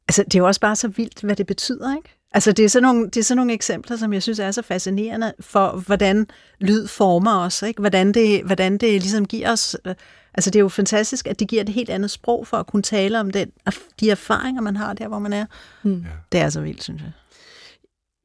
Altså, 0.07 0.23
det 0.23 0.35
er 0.35 0.39
jo 0.39 0.47
også 0.47 0.61
bare 0.61 0.75
så 0.75 0.87
vildt, 0.87 1.21
hvad 1.21 1.35
det 1.35 1.47
betyder, 1.47 1.95
ikke? 1.95 2.20
Altså, 2.33 2.51
det 2.51 2.65
er, 2.65 2.69
sådan 2.69 2.83
nogle, 2.83 3.05
det 3.05 3.17
er 3.17 3.23
sådan 3.23 3.37
nogle 3.37 3.53
eksempler, 3.53 3.97
som 3.97 4.13
jeg 4.13 4.23
synes 4.23 4.39
er 4.39 4.51
så 4.51 4.61
fascinerende 4.61 5.33
for, 5.39 5.83
hvordan 5.85 6.27
lyd 6.59 6.87
former 6.87 7.39
os, 7.39 7.61
ikke? 7.61 7.79
Hvordan 7.79 8.11
det, 8.11 8.43
hvordan 8.43 8.77
det 8.77 9.01
ligesom 9.01 9.25
giver 9.25 9.51
os... 9.51 9.77
øh, 9.85 9.95
Altså, 10.33 10.49
det 10.49 10.59
er 10.59 10.63
jo 10.63 10.69
fantastisk, 10.69 11.27
at 11.27 11.39
det 11.39 11.47
giver 11.47 11.61
et 11.61 11.69
helt 11.69 11.89
andet 11.89 12.11
sprog 12.11 12.47
for 12.47 12.57
at 12.57 12.67
kunne 12.67 12.83
tale 12.83 13.19
om 13.19 13.31
den, 13.31 13.51
de 13.99 14.09
erfaringer, 14.09 14.61
man 14.61 14.75
har 14.75 14.93
der, 14.93 15.07
hvor 15.07 15.19
man 15.19 15.33
er. 15.33 15.45
Mm. 15.83 16.05
Det 16.31 16.39
er 16.39 16.49
så 16.49 16.61
vildt, 16.61 16.83
synes 16.83 17.01
jeg. 17.01 17.11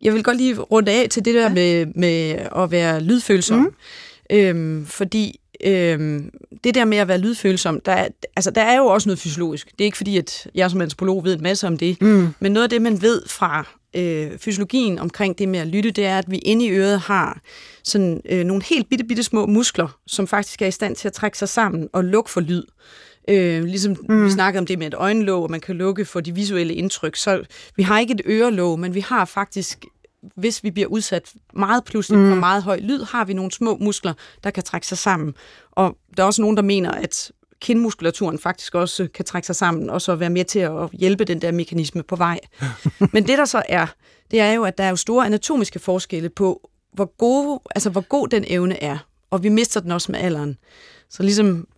Jeg 0.02 0.14
vil 0.14 0.24
godt 0.24 0.36
lige 0.36 0.58
runde 0.58 0.92
af 0.92 1.06
til 1.10 1.24
det 1.24 1.34
der 1.34 1.48
med, 1.48 1.86
med 1.86 2.30
at 2.56 2.70
være 2.70 3.00
lydfølsom. 3.00 3.58
Mm. 3.58 3.74
Øhm, 4.30 4.86
fordi 4.86 5.40
øhm, 5.64 6.30
det 6.64 6.74
der 6.74 6.84
med 6.84 6.98
at 6.98 7.08
være 7.08 7.18
lydfølsom, 7.18 7.80
der 7.80 7.92
er, 7.92 8.08
altså, 8.36 8.50
der 8.50 8.62
er 8.62 8.76
jo 8.76 8.86
også 8.86 9.08
noget 9.08 9.18
fysiologisk. 9.18 9.70
Det 9.70 9.80
er 9.80 9.84
ikke 9.84 9.96
fordi, 9.96 10.18
at 10.18 10.46
jeg 10.54 10.70
som 10.70 10.80
antropolog 10.80 11.24
ved 11.24 11.34
en 11.34 11.42
masse 11.42 11.66
om 11.66 11.78
det, 11.78 12.02
mm. 12.02 12.28
men 12.40 12.52
noget 12.52 12.64
af 12.64 12.70
det, 12.70 12.82
man 12.82 13.02
ved 13.02 13.22
fra 13.26 13.68
øh, 13.96 14.38
fysiologien 14.38 14.98
omkring 14.98 15.38
det 15.38 15.48
med 15.48 15.60
at 15.60 15.66
lytte, 15.66 15.90
det 15.90 16.06
er, 16.06 16.18
at 16.18 16.30
vi 16.30 16.38
inde 16.38 16.64
i 16.64 16.70
øret 16.70 17.00
har 17.00 17.40
sådan 17.84 18.20
øh, 18.28 18.44
nogle 18.44 18.62
helt 18.62 18.88
bitte, 18.88 19.04
bitte 19.04 19.22
små 19.22 19.46
muskler, 19.46 19.98
som 20.06 20.26
faktisk 20.26 20.62
er 20.62 20.66
i 20.66 20.70
stand 20.70 20.96
til 20.96 21.08
at 21.08 21.12
trække 21.12 21.38
sig 21.38 21.48
sammen 21.48 21.88
og 21.92 22.04
lukke 22.04 22.30
for 22.30 22.40
lyd. 22.40 22.64
Øh, 23.28 23.64
ligesom 23.64 23.96
mm. 24.08 24.24
vi 24.24 24.30
snakkede 24.30 24.60
om 24.60 24.66
det 24.66 24.78
med 24.78 24.86
et 24.86 24.94
øjenlåg, 24.94 25.42
og 25.42 25.50
man 25.50 25.60
kan 25.60 25.76
lukke 25.76 26.04
for 26.04 26.20
de 26.20 26.34
visuelle 26.34 26.74
indtryk. 26.74 27.16
Så 27.16 27.44
vi 27.76 27.82
har 27.82 27.98
ikke 27.98 28.14
et 28.14 28.22
ørelåg, 28.26 28.78
men 28.78 28.94
vi 28.94 29.00
har 29.00 29.24
faktisk, 29.24 29.84
hvis 30.36 30.64
vi 30.64 30.70
bliver 30.70 30.88
udsat 30.88 31.32
meget 31.54 31.84
pludselig 31.84 32.18
mm. 32.18 32.28
for 32.28 32.36
meget 32.36 32.62
høj 32.62 32.78
lyd, 32.82 33.04
har 33.04 33.24
vi 33.24 33.32
nogle 33.32 33.52
små 33.52 33.76
muskler, 33.80 34.14
der 34.44 34.50
kan 34.50 34.62
trække 34.62 34.86
sig 34.86 34.98
sammen. 34.98 35.34
Og 35.72 35.96
der 36.16 36.22
er 36.22 36.26
også 36.26 36.42
nogen, 36.42 36.56
der 36.56 36.62
mener, 36.62 36.90
at 36.90 37.32
kindmuskulaturen 37.60 38.38
faktisk 38.38 38.74
også 38.74 39.08
kan 39.14 39.24
trække 39.24 39.46
sig 39.46 39.56
sammen, 39.56 39.90
og 39.90 40.02
så 40.02 40.14
være 40.14 40.30
med 40.30 40.44
til 40.44 40.58
at 40.58 40.90
hjælpe 40.92 41.24
den 41.24 41.42
der 41.42 41.52
mekanisme 41.52 42.02
på 42.02 42.16
vej. 42.16 42.38
Men 43.12 43.26
det 43.26 43.38
der 43.38 43.44
så 43.44 43.62
er, 43.68 43.86
det 44.30 44.40
er 44.40 44.52
jo, 44.52 44.64
at 44.64 44.78
der 44.78 44.84
er 44.84 44.90
jo 44.90 44.96
store 44.96 45.26
anatomiske 45.26 45.78
forskelle 45.78 46.28
på, 46.28 46.70
hvor, 46.92 47.16
gode, 47.18 47.60
altså 47.74 47.90
hvor 47.90 48.00
god 48.00 48.28
den 48.28 48.44
evne 48.46 48.82
er. 48.82 48.98
Og 49.30 49.42
vi 49.42 49.48
mister 49.48 49.80
den 49.80 49.90
også 49.90 50.12
med 50.12 50.20
alderen. 50.20 50.58
Så 51.10 51.22
ligesom 51.22 51.68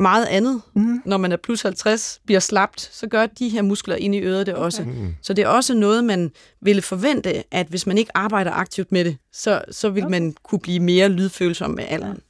meget 0.00 0.26
andet, 0.26 0.62
mm. 0.74 1.02
når 1.04 1.16
man 1.16 1.32
er 1.32 1.36
plus 1.36 1.62
50, 1.62 2.20
bliver 2.26 2.40
slapt, 2.40 2.80
så 2.80 3.06
gør 3.06 3.26
de 3.26 3.48
her 3.48 3.62
muskler 3.62 3.96
inde 3.96 4.18
i 4.18 4.20
øret 4.20 4.46
det 4.46 4.54
også. 4.54 4.82
Okay. 4.82 5.08
Så 5.22 5.32
det 5.32 5.44
er 5.44 5.48
også 5.48 5.74
noget, 5.74 6.04
man 6.04 6.30
ville 6.60 6.82
forvente, 6.82 7.54
at 7.54 7.66
hvis 7.66 7.86
man 7.86 7.98
ikke 7.98 8.10
arbejder 8.14 8.50
aktivt 8.50 8.92
med 8.92 9.04
det, 9.04 9.16
så, 9.32 9.62
så 9.70 9.88
vil 9.88 10.02
okay. 10.02 10.10
man 10.10 10.34
kunne 10.42 10.58
blive 10.58 10.80
mere 10.80 11.08
lydfølsom 11.08 11.70
med 11.70 11.84
alderen. 11.88 12.20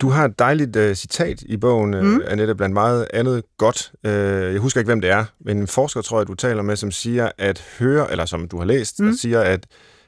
Du 0.00 0.08
har 0.08 0.24
et 0.24 0.38
dejligt 0.38 0.76
uh, 0.76 0.92
citat 0.92 1.42
i 1.42 1.56
bogen, 1.56 1.94
uh, 1.94 2.04
mm. 2.04 2.22
Annette, 2.26 2.54
blandt 2.54 2.72
meget 2.72 3.06
andet 3.14 3.42
godt. 3.58 3.92
Uh, 4.04 4.10
jeg 4.52 4.58
husker 4.58 4.80
ikke, 4.80 4.88
hvem 4.88 5.00
det 5.00 5.10
er, 5.10 5.24
men 5.40 5.58
en 5.58 5.66
forsker, 5.66 6.00
tror 6.02 6.20
jeg, 6.20 6.26
du 6.26 6.34
taler 6.34 6.62
med, 6.62 6.76
som 6.76 6.90
siger, 6.90 7.30
at 7.38 7.64
høre, 7.78 8.10
eller 8.10 8.26
som 8.26 8.48
du 8.48 8.58
har 8.58 8.64
læst, 8.64 9.00
mm. 9.00 9.06
der 9.06 9.16
siger, 9.16 9.40
at, 9.40 9.66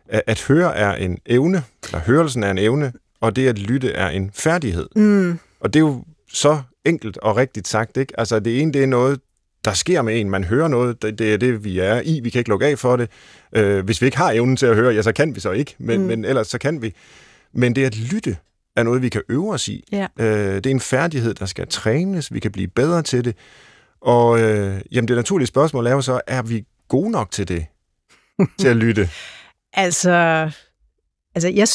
at, 0.08 0.22
at 0.26 0.44
høre 0.48 0.76
er 0.76 0.94
en 0.94 1.18
evne, 1.26 1.62
eller 1.84 2.00
hørelsen 2.00 2.42
er 2.42 2.50
en 2.50 2.58
evne, 2.58 2.92
og 3.20 3.36
det 3.36 3.48
at 3.48 3.58
lytte 3.58 3.92
er 3.92 4.08
en 4.08 4.30
færdighed. 4.34 4.88
Mm. 4.96 5.38
Og 5.60 5.74
det 5.74 5.80
er 5.80 5.84
jo 5.84 6.04
så 6.32 6.62
enkelt 6.84 7.18
og 7.18 7.36
rigtigt 7.36 7.68
sagt, 7.68 7.96
ikke? 7.96 8.20
Altså, 8.20 8.40
det 8.40 8.60
ene, 8.60 8.72
det 8.72 8.82
er 8.82 8.86
noget, 8.86 9.20
der 9.64 9.72
sker 9.72 10.02
med 10.02 10.20
en. 10.20 10.30
Man 10.30 10.44
hører 10.44 10.68
noget, 10.68 11.02
det, 11.02 11.18
det 11.18 11.32
er 11.32 11.36
det, 11.36 11.64
vi 11.64 11.78
er 11.78 12.00
i. 12.04 12.20
Vi 12.22 12.30
kan 12.30 12.38
ikke 12.38 12.50
lukke 12.50 12.66
af 12.66 12.78
for 12.78 12.96
det. 12.96 13.10
Øh, 13.56 13.84
hvis 13.84 14.00
vi 14.00 14.06
ikke 14.06 14.18
har 14.18 14.32
evnen 14.32 14.56
til 14.56 14.66
at 14.66 14.74
høre, 14.74 14.94
ja, 14.94 15.02
så 15.02 15.12
kan 15.12 15.34
vi 15.34 15.40
så 15.40 15.50
ikke, 15.50 15.74
men, 15.78 16.00
mm. 16.00 16.06
men 16.06 16.24
ellers 16.24 16.46
så 16.46 16.58
kan 16.58 16.82
vi. 16.82 16.94
Men 17.54 17.76
det 17.76 17.84
at 17.84 17.96
lytte 17.96 18.36
er 18.76 18.82
noget, 18.82 19.02
vi 19.02 19.08
kan 19.08 19.22
øve 19.28 19.52
os 19.52 19.68
i. 19.68 19.84
Ja. 19.92 20.06
Øh, 20.18 20.54
det 20.54 20.66
er 20.66 20.70
en 20.70 20.80
færdighed, 20.80 21.34
der 21.34 21.46
skal 21.46 21.68
trænes. 21.68 22.32
Vi 22.32 22.40
kan 22.40 22.52
blive 22.52 22.68
bedre 22.68 23.02
til 23.02 23.24
det. 23.24 23.36
Og 24.00 24.40
øh, 24.40 24.80
jamen, 24.92 25.08
det 25.08 25.16
naturlige 25.16 25.46
spørgsmål 25.46 25.86
er 25.86 25.92
jo 25.92 26.00
så, 26.00 26.20
er 26.26 26.42
vi 26.42 26.64
gode 26.88 27.10
nok 27.10 27.30
til 27.30 27.48
det? 27.48 27.66
til 28.60 28.68
at 28.68 28.76
lytte? 28.76 29.08
Altså, 29.72 30.10
altså 31.34 31.48
jeg, 31.48 31.68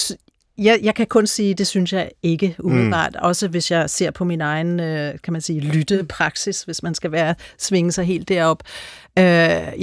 jeg, 0.57 0.79
jeg 0.83 0.95
kan 0.95 1.07
kun 1.07 1.27
sige, 1.27 1.53
det 1.53 1.67
synes 1.67 1.93
jeg 1.93 2.11
ikke 2.23 2.55
umiddelbart. 2.59 3.13
Mm. 3.13 3.19
Også 3.21 3.47
hvis 3.47 3.71
jeg 3.71 3.89
ser 3.89 4.11
på 4.11 4.25
min 4.25 4.41
egen, 4.41 4.79
øh, 4.79 5.13
kan 5.23 5.33
man 5.33 5.41
sige, 5.41 5.59
lyttepraksis, 5.59 6.63
hvis 6.63 6.83
man 6.83 6.95
skal 6.95 7.11
være 7.11 7.35
svinge 7.57 7.91
sig 7.91 8.05
helt 8.05 8.29
derop. 8.29 8.63
Øh, 9.19 9.23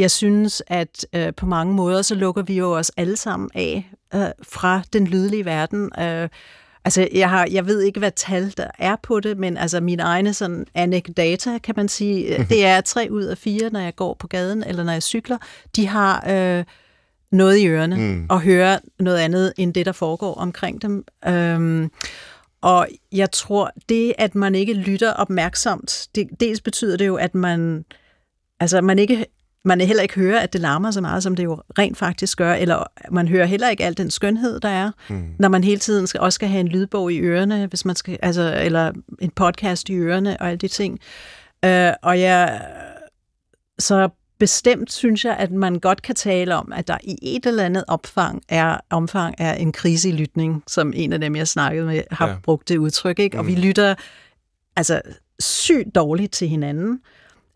jeg 0.01 0.11
synes, 0.11 0.63
at 0.67 1.07
øh, 1.15 1.35
på 1.37 1.47
mange 1.47 1.75
måder, 1.75 2.03
så 2.03 2.15
lukker 2.15 2.43
vi 2.43 2.57
jo 2.57 2.77
os 2.77 2.93
alle 2.97 3.17
sammen 3.17 3.51
af 3.55 3.91
øh, 4.15 4.27
fra 4.43 4.83
den 4.93 5.07
lydlige 5.07 5.45
verden. 5.45 5.91
Øh, 6.01 6.29
Altså, 6.85 7.09
jeg, 7.13 7.31
har, 7.31 7.49
jeg 7.51 7.67
ved 7.67 7.83
ikke, 7.83 7.99
hvad 7.99 8.11
tal 8.17 8.55
der 8.57 8.67
er 8.79 8.97
på 9.03 9.21
det, 9.21 9.39
men 9.39 9.57
altså 9.57 9.81
mine 9.81 10.03
egne 10.03 10.35
sådan 10.35 10.67
anekdata, 10.75 11.59
kan 11.59 11.75
man 11.77 11.89
sige, 11.89 12.47
det 12.49 12.65
er 12.65 12.81
tre 12.81 13.09
ud 13.11 13.23
af 13.23 13.39
fire, 13.39 13.71
når 13.71 13.81
jeg 13.81 13.97
går 13.97 14.17
på 14.19 14.27
gaden, 14.27 14.65
eller 14.65 14.85
når 14.85 14.93
jeg 14.93 15.03
cykler, 15.03 15.39
de 15.77 15.87
har 15.87 16.25
øh, 16.31 16.65
noget 17.33 17.57
i 17.57 17.67
ørerne, 17.67 17.97
mm. 17.97 18.27
og 18.31 18.41
hører 18.41 18.79
noget 19.01 19.19
andet, 19.19 19.53
end 19.57 19.75
det, 19.75 19.87
der 19.87 19.93
foregår 19.93 20.35
omkring 20.35 20.83
dem. 20.83 21.05
Øhm, 21.29 21.91
og 22.61 22.89
jeg 23.13 23.31
tror, 23.31 23.71
det, 23.89 24.15
at 24.19 24.35
man 24.35 24.55
ikke 24.55 24.73
lytter 24.73 25.13
opmærksomt, 25.13 26.09
det, 26.15 26.29
dels 26.41 26.61
betyder 26.61 26.97
det 26.97 27.07
jo, 27.07 27.17
at 27.17 27.35
man, 27.35 27.85
altså, 28.61 28.81
man 28.81 28.99
ikke 28.99 29.27
man 29.65 29.81
heller 29.81 30.03
ikke 30.03 30.15
hører, 30.15 30.41
at 30.41 30.53
det 30.53 30.61
larmer 30.61 30.91
så 30.91 31.01
meget, 31.01 31.23
som 31.23 31.37
det 31.37 31.45
jo 31.45 31.63
rent 31.79 31.99
faktisk 31.99 32.39
gør, 32.39 32.53
eller 32.53 32.83
man 33.11 33.29
hører 33.29 33.47
heller 33.47 33.69
ikke 33.69 33.85
al 33.85 33.97
den 33.97 34.11
skønhed, 34.11 34.61
der 34.61 34.69
er, 34.69 34.91
mm. 35.09 35.25
når 35.39 35.49
man 35.49 35.65
hele 35.65 35.79
tiden 35.79 36.07
skal, 36.07 36.21
også 36.21 36.35
skal 36.35 36.49
have 36.49 36.61
en 36.61 36.69
lydbog 36.69 37.13
i 37.13 37.19
ørerne, 37.21 37.67
hvis 37.67 37.85
man 37.85 37.97
skal, 37.97 38.19
altså, 38.23 38.61
eller 38.65 38.93
en 39.21 39.31
podcast 39.31 39.89
i 39.89 39.95
ørerne 39.95 40.41
og 40.41 40.47
alle 40.49 40.59
de 40.59 40.69
ting. 40.69 40.99
Øh, 41.65 41.93
og 42.03 42.21
jeg, 42.21 42.61
så 43.79 44.09
bestemt 44.39 44.93
synes 44.93 45.25
jeg, 45.25 45.37
at 45.37 45.51
man 45.51 45.79
godt 45.79 46.03
kan 46.03 46.15
tale 46.15 46.55
om, 46.57 46.73
at 46.77 46.89
der 46.89 46.97
i 47.03 47.19
et 47.23 47.47
eller 47.47 47.65
andet 47.65 47.85
omfang 47.89 48.43
er, 48.49 48.77
omfang 48.91 49.35
er 49.39 49.55
en 49.55 49.73
krise 49.73 50.09
i 50.09 50.13
lytning, 50.13 50.63
som 50.67 50.93
en 50.97 51.13
af 51.13 51.21
dem, 51.21 51.37
jeg 51.37 51.49
snakkede 51.49 51.87
med, 51.87 52.03
har 52.11 52.29
Ja. 52.29 52.37
brugt 52.43 52.69
det 52.69 52.77
udtryk. 52.77 53.19
Ikke? 53.19 53.39
Og 53.39 53.47
vi 53.47 53.55
lytter 53.55 53.95
altså 54.77 55.01
sygt 55.41 55.95
dårligt 55.95 56.33
til 56.33 56.49
hinanden. 56.49 57.01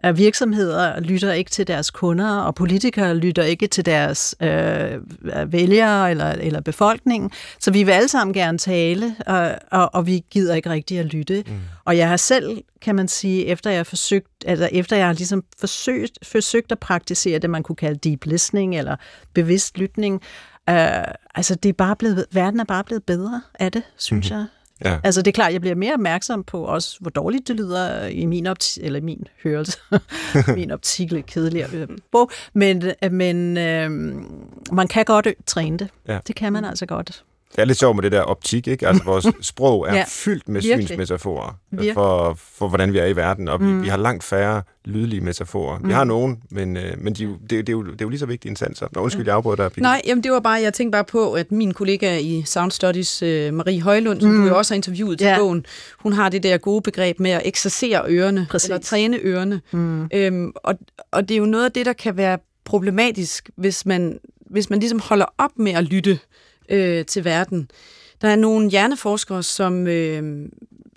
At 0.03 0.19
virksomheder 0.19 1.01
lytter 1.01 1.33
ikke 1.33 1.51
til 1.51 1.67
deres 1.67 1.91
kunder, 1.91 2.37
og 2.37 2.55
politikere 2.55 3.17
lytter 3.17 3.43
ikke 3.43 3.67
til 3.67 3.87
deres 3.87 4.35
øh, 4.41 4.99
vælgere 5.47 6.11
eller, 6.11 6.31
eller 6.31 6.61
befolkningen. 6.61 7.31
Så 7.61 7.71
vi 7.71 7.83
vil 7.83 7.93
alle 7.93 8.09
sammen 8.09 8.35
gerne 8.35 8.59
tale, 8.59 9.17
og, 9.27 9.55
og, 9.71 9.95
og 9.95 10.07
vi 10.07 10.25
gider 10.31 10.55
ikke 10.55 10.71
rigtig 10.71 10.99
at 10.99 11.07
lytte. 11.07 11.45
Mm. 11.47 11.55
Og 11.85 11.97
jeg 11.97 12.09
har 12.09 12.17
selv, 12.17 12.63
kan 12.81 12.95
man 12.95 13.09
sige, 13.09 13.47
efter 13.47 13.71
jeg 13.71 13.79
har 13.79 13.85
forsøgt, 13.85 14.45
altså 14.47 14.69
efter 14.73 14.97
jeg 14.97 15.07
har 15.07 15.13
ligesom 15.13 15.45
forsøgt, 15.61 16.19
forsøgt 16.23 16.73
at 16.73 16.79
praktisere 16.79 17.39
det, 17.39 17.51
man 17.51 17.63
kunne 17.63 17.77
kalde 17.77 18.11
deep 18.11 18.25
listening 18.25 18.79
eller 18.79 18.97
bevidst 19.35 19.79
lytning, 19.79 20.23
øh, 20.69 21.05
altså 21.35 21.55
det 21.55 21.69
er 21.69 21.73
bare 21.73 21.97
blevet, 21.97 22.27
verden 22.33 22.61
er 22.61 22.65
bare 22.65 22.85
blevet 22.85 23.05
bedre 23.05 23.43
af 23.59 23.73
det, 23.73 23.83
synes 23.97 24.31
mm. 24.31 24.37
jeg. 24.37 24.47
Ja. 24.85 24.99
Altså 25.05 25.23
det 25.23 25.29
er 25.29 25.33
klart, 25.33 25.53
jeg 25.53 25.61
bliver 25.61 25.77
mere 25.77 25.95
opmærksom 25.95 26.45
på 26.45 26.65
også, 26.65 26.97
hvor 27.01 27.11
dårligt 27.11 27.49
det 27.49 27.57
lyder 27.57 28.07
i 28.07 28.27
min 28.27 28.47
optik, 28.47 28.85
eller 28.85 29.01
min 29.01 29.27
hørelse. 29.45 29.79
min 30.57 30.71
optik 30.71 31.13
lidt 31.13 31.27
kedelig 31.27 31.65
at 31.65 31.71
høre 31.71 31.87
på. 32.13 32.31
Men, 32.53 32.83
men 33.11 33.57
øh, 33.57 33.91
man 34.73 34.89
kan 34.89 35.05
godt 35.05 35.29
træne 35.47 35.79
det. 35.79 35.89
Ja. 36.09 36.19
Det 36.27 36.37
kan 36.37 36.53
man 36.53 36.65
altså 36.65 36.87
godt. 36.87 37.25
Det 37.53 37.59
er 37.63 37.65
lidt 37.65 37.79
sjovt 37.79 37.97
med 37.97 38.03
det 38.03 38.13
der 38.13 38.21
optik, 38.21 38.69
ikke? 38.69 38.89
Altså, 38.89 39.05
vores 39.05 39.27
sprog 39.41 39.89
er 39.89 39.95
Ja, 39.95 40.05
fyldt 40.09 40.49
med 40.49 40.63
virkelig. 40.63 40.89
synsmetaforer 40.89 41.59
Virkelig. 41.71 41.95
for, 41.95 42.39
for, 42.55 42.69
hvordan 42.69 42.93
vi 42.93 42.99
er 42.99 43.07
i 43.07 43.17
verden, 43.17 43.49
og 43.49 43.61
vi, 43.61 43.65
Mm. 43.65 43.83
vi 43.83 43.89
har 43.89 43.97
langt 43.97 44.25
færre 44.25 44.63
lydlige 44.85 45.21
metaforer. 45.21 45.79
Vi 45.85 45.93
har 45.93 46.05
nogen, 46.05 46.43
men, 46.51 46.77
øh, 46.77 46.93
men 46.99 47.13
de, 47.13 47.25
det, 47.41 47.51
det, 47.51 47.69
er 47.69 47.73
jo, 47.73 47.83
det 47.85 47.93
er 47.93 47.97
jo 48.03 48.09
lige 48.09 48.19
så 48.19 48.27
vigtigt 48.27 48.51
en 48.51 48.57
sans. 48.57 48.83
Nå, 48.93 49.01
undskyld, 49.01 49.27
jeg 49.27 49.35
afbrød 49.35 49.57
dig. 49.57 49.71
Nej, 49.77 50.03
jamen 50.07 50.25
det 50.25 50.33
var 50.33 50.41
bare, 50.41 50.61
jeg 50.63 50.75
tænkte 50.75 50.97
bare 50.97 51.05
på, 51.05 51.33
at 51.33 51.53
min 51.53 51.75
kollega 51.75 52.19
i 52.19 52.43
Sound 52.47 52.71
Studies, 52.71 53.23
øh, 53.23 53.55
Marie 53.55 53.81
Højlund, 53.83 54.21
som 54.21 54.31
Mm. 54.31 54.37
mm. 54.37 54.43
du 54.43 54.49
jo 54.49 54.59
også 54.59 54.75
har 54.75 54.77
interviewet 54.77 55.19
til 55.19 55.27
Ja. 55.27 55.39
bogen, 55.39 55.67
hun 55.99 56.13
har 56.13 56.29
det 56.29 56.43
der 56.43 56.57
gode 56.59 56.81
begreb 56.83 57.21
med 57.21 57.31
at 57.31 57.43
eksercere 57.45 58.03
ørerne, 58.09 58.47
Præcis. 58.51 58.69
eller 58.69 58.81
træne 58.81 59.19
ørerne. 59.23 59.61
Mm. 59.73 60.09
Øhm, 60.15 60.53
og, 60.57 60.75
og 61.11 61.29
det 61.29 61.35
er 61.35 61.39
jo 61.39 61.45
noget 61.47 61.65
af 61.65 61.73
det, 61.73 61.87
der 61.87 61.93
kan 61.93 62.17
være 62.17 62.39
problematisk, 62.65 63.51
hvis 63.57 63.87
man, 63.87 64.19
hvis 64.51 64.71
man 64.71 64.81
ligesom 64.81 65.01
holder 65.01 65.27
op 65.39 65.51
med 65.57 65.73
at 65.73 65.85
lytte 65.85 66.19
øh, 66.71 67.05
til 67.05 67.25
verden. 67.25 67.71
Der 68.23 68.29
er 68.29 68.37
nogle 68.37 68.71
hjerneforskere, 68.71 69.43
som, 69.43 69.87
øh, 69.87 70.49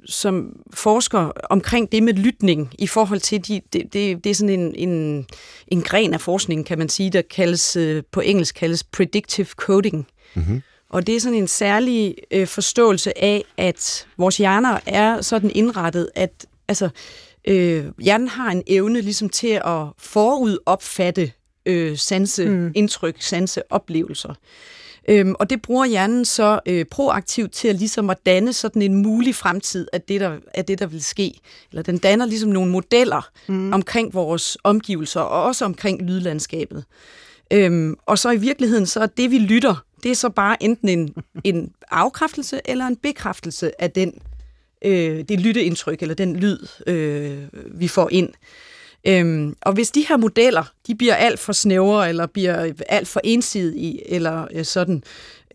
som 0.06 0.56
forsker 0.74 1.32
omkring 1.50 1.92
det 1.92 2.04
med 2.04 2.14
lytning 2.14 2.74
i 2.80 2.88
forhold 2.88 3.20
til, 3.20 3.48
de, 3.48 3.62
det, 3.74 3.94
det, 3.94 4.24
det 4.24 4.30
er 4.30 4.34
sådan 4.36 4.60
en, 4.60 4.90
en, 4.90 5.26
en 5.68 5.82
gren 5.82 6.14
af 6.14 6.22
forskning, 6.22 6.66
kan 6.66 6.78
man 6.78 6.90
sige, 6.90 7.10
der 7.10 7.22
kaldes, 7.22 7.76
øh, 7.76 8.04
på 8.12 8.20
engelsk 8.20 8.56
kaldes 8.56 8.84
predictive 8.84 9.48
coding. 9.48 10.08
Mm-hmm. 10.36 10.62
Og 10.90 11.08
det 11.08 11.16
er 11.16 11.20
sådan 11.20 11.38
en 11.38 11.48
særlig 11.48 12.16
øh, 12.32 12.48
forståelse 12.48 13.24
af, 13.24 13.44
at 13.58 14.08
vores 14.18 14.38
hjerner 14.38 14.80
er 14.86 15.22
sådan 15.22 15.52
indrettet, 15.56 16.10
at 16.16 16.46
altså, 16.68 16.90
øh, 17.48 17.86
hjernen 18.00 18.28
har 18.28 18.52
en 18.52 18.64
evne 18.68 19.02
ligesom 19.02 19.30
til 19.30 19.62
at 19.66 19.86
forudopfatte 19.98 21.32
øh, 21.66 21.98
sanse, 21.98 22.46
Mm. 22.46 22.52
mm. 22.52 22.72
indtryk, 22.76 23.16
sanse, 23.22 23.72
oplevelser. 23.72 24.34
Øhm, 25.12 25.36
og 25.40 25.50
det 25.50 25.62
bruger 25.62 25.86
hjernen 25.86 26.26
så 26.26 26.60
øh, 26.66 26.86
proaktivt 26.86 27.52
til 27.52 27.68
at 27.68 27.76
ligesom 27.76 28.10
at 28.10 28.18
danne 28.26 28.54
sådan 28.54 28.82
en 28.82 28.96
mulig 28.96 29.36
fremtid 29.36 29.88
af 29.94 30.02
det, 30.02 30.22
der, 30.22 30.38
af 30.54 30.66
det, 30.66 30.80
der 30.80 30.86
vil 30.86 31.04
ske. 31.04 31.34
Eller 31.72 31.84
den 31.84 31.98
danner 31.98 32.26
ligesom 32.26 32.50
nogle 32.50 32.72
modeller 32.72 33.30
mm. 33.48 33.74
omkring 33.74 34.14
vores 34.14 34.58
omgivelser, 34.64 35.22
og 35.22 35.44
også 35.44 35.66
omkring 35.66 36.02
lydlandskabet. 36.02 36.84
Øhm, 37.54 37.96
og 38.06 38.20
så 38.20 38.32
i 38.32 38.38
virkeligheden, 38.38 38.86
så 38.86 39.00
er 39.00 39.06
det, 39.06 39.32
vi 39.32 39.38
lytter, 39.38 39.86
det 40.04 40.12
er 40.12 40.16
så 40.16 40.30
bare 40.30 40.64
enten 40.64 40.90
en, 40.90 41.16
en 41.44 41.72
afkræftelse 41.92 42.62
eller 42.66 42.86
en 42.86 42.96
bekræftelse 42.96 43.82
af 43.82 43.92
den, 43.92 44.14
øh, 44.86 45.24
det 45.30 45.40
lytteindtryk, 45.40 46.02
eller 46.02 46.16
den 46.16 46.36
lyd, 46.36 46.60
øh, 46.88 47.44
vi 47.72 47.88
får 47.88 48.10
ind. 48.12 48.30
Øhm, 49.08 49.56
og 49.62 49.74
hvis 49.74 49.92
de 49.92 50.06
her 50.10 50.18
modeller, 50.18 50.64
de 50.88 50.96
bliver 50.96 51.16
alt 51.16 51.40
for 51.40 51.54
snævre, 51.54 52.10
eller 52.10 52.26
bliver 52.26 52.72
alt 52.90 53.08
for 53.08 53.22
ensidige, 53.24 54.14
eller 54.14 54.48
øh, 54.54 54.66
sådan, 54.66 55.04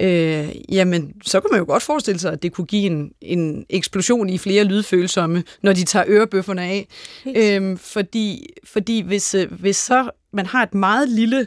øh, 0.00 0.48
jamen, 0.68 1.12
så 1.24 1.40
kan 1.40 1.48
man 1.50 1.61
jo 1.61 1.66
godt 1.66 1.82
forestille 1.82 2.20
sig, 2.20 2.32
at 2.32 2.42
det 2.42 2.52
kunne 2.52 2.66
give 2.66 2.82
en, 2.82 3.12
en 3.20 3.66
eksplosion 3.70 4.28
i 4.28 4.38
flere 4.38 4.64
lydfølsomme, 4.64 5.44
når 5.62 5.72
de 5.72 5.85
tager 5.85 6.04
ørebøfferne 6.09 6.62
af. 6.62 6.88
Øhm, 7.37 7.78
fordi, 7.78 8.46
fordi 8.64 9.00
hvis, 9.00 9.35
øh, 9.35 9.52
hvis 9.52 9.76
så 9.76 10.11
man 10.32 10.46
har 10.46 10.62
et 10.62 10.74
meget 10.74 11.09
lille 11.09 11.46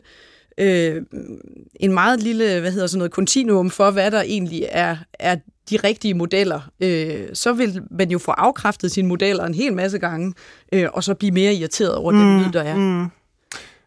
øh, 0.58 1.02
en 1.76 1.94
meget 1.94 2.24
lille, 2.24 2.60
hvad 2.60 2.72
hedder 2.72 2.88
sådan 2.88 2.98
noget, 2.98 3.12
kontinuum 3.12 3.70
for, 3.70 3.92
hvad 3.92 4.12
der 4.12 4.22
egentlig 4.22 4.66
er, 4.70 4.98
er 5.14 5.36
de 5.70 5.78
rigtige 5.78 6.14
modeller, 6.14 6.70
øh, 6.80 7.26
så 7.34 7.54
vil 7.54 7.82
man 7.92 8.12
jo 8.12 8.20
få 8.20 8.32
afkræftet 8.32 8.92
sine 8.92 9.08
modeller 9.08 9.46
en 9.46 9.54
hel 9.54 9.74
masse 9.74 10.00
gange, 10.00 10.34
øh, 10.74 10.88
og 10.94 11.04
så 11.04 11.14
blive 11.14 11.32
mere 11.32 11.54
irriteret 11.54 11.96
over 11.96 12.12
mm, 12.12 12.18
den 12.18 12.40
lyd, 12.40 12.52
der 12.52 12.62
er. 12.62 12.76
Mm. 12.76 12.82
Mm. 12.82 13.08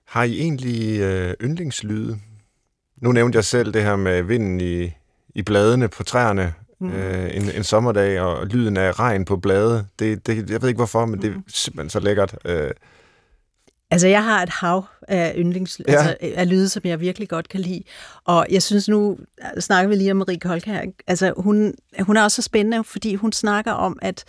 Har 0.04 0.22
I 0.22 0.40
egentlig 0.40 1.00
øh, 1.00 1.34
yndlingslyde? 1.42 2.18
Nu 3.02 3.12
nævnte 3.12 3.36
jeg 3.36 3.44
selv 3.44 3.74
det 3.74 3.82
her 3.82 3.96
med 3.96 4.22
vinden 4.22 4.60
i, 4.60 4.90
i 5.34 5.42
bladene 5.42 5.88
på 5.88 6.02
træerne 6.02 6.54
mm. 6.80 6.90
øh, 6.90 7.36
en, 7.36 7.50
en 7.56 7.64
sommerdag, 7.64 8.20
og 8.20 8.46
lyden 8.46 8.76
af 8.76 8.98
regn 8.98 9.24
på 9.24 9.36
blade. 9.36 9.86
Det, 9.98 10.26
det, 10.26 10.50
jeg 10.50 10.62
ved 10.62 10.68
ikke 10.68 10.78
hvorfor, 10.78 11.06
men 11.06 11.22
det 11.22 11.30
er 11.30 11.34
simpelthen 11.48 11.90
så 11.90 12.00
lækkert. 12.00 12.36
Øh, 12.44 12.70
Altså, 13.92 14.08
jeg 14.08 14.24
har 14.24 14.42
et 14.42 14.48
hav 14.48 14.84
af 15.08 15.34
yndlings, 15.36 15.80
Ja. 15.88 15.92
altså, 15.92 16.16
af 16.20 16.48
lyde, 16.48 16.68
som 16.68 16.82
jeg 16.84 17.00
virkelig 17.00 17.28
godt 17.28 17.48
kan 17.48 17.60
lide. 17.60 17.82
Og 18.24 18.46
jeg 18.50 18.62
synes 18.62 18.88
nu, 18.88 19.18
snakker 19.60 19.88
vi 19.88 19.94
lige 19.94 20.10
om 20.10 20.16
Marie 20.16 20.38
Kolkær, 20.38 20.80
ikke? 20.80 20.94
altså 21.06 21.32
hun, 21.36 21.74
hun 22.00 22.16
er 22.16 22.22
også 22.22 22.34
så 22.34 22.42
spændende, 22.42 22.84
fordi 22.84 23.14
hun 23.14 23.32
snakker 23.32 23.72
om, 23.72 23.98
at 24.02 24.24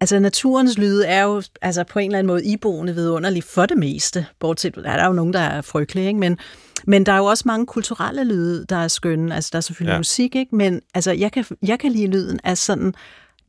altså, 0.00 0.18
naturens 0.18 0.78
lyde 0.78 1.06
er 1.06 1.22
jo 1.22 1.42
altså, 1.62 1.84
på 1.84 1.98
en 1.98 2.06
eller 2.10 2.18
anden 2.18 2.26
måde 2.26 2.44
iboende 2.44 2.94
vidunderligt 2.94 3.46
for 3.46 3.66
det 3.66 3.78
meste. 3.78 4.26
Bortset, 4.40 4.74
der 4.74 4.90
er 4.90 5.06
jo 5.06 5.12
nogen, 5.12 5.32
der 5.32 5.40
er 5.40 5.60
frygtelige, 5.62 6.06
ikke? 6.08 6.20
Men, 6.20 6.38
men 6.86 7.06
der 7.06 7.12
er 7.12 7.16
jo 7.18 7.24
også 7.24 7.44
mange 7.46 7.66
kulturelle 7.66 8.24
lyde, 8.24 8.64
der 8.68 8.76
er 8.76 8.88
skønne. 8.88 9.34
Altså, 9.34 9.50
der 9.52 9.56
er 9.56 9.60
selvfølgelig 9.60 9.92
ja. 9.92 9.98
musik, 9.98 10.36
ikke? 10.36 10.56
men 10.56 10.80
altså, 10.94 11.12
jeg, 11.12 11.32
kan, 11.32 11.44
jeg 11.66 11.78
kan 11.78 11.92
lide 11.92 12.06
lyden 12.06 12.40
af 12.44 12.58
sådan 12.58 12.94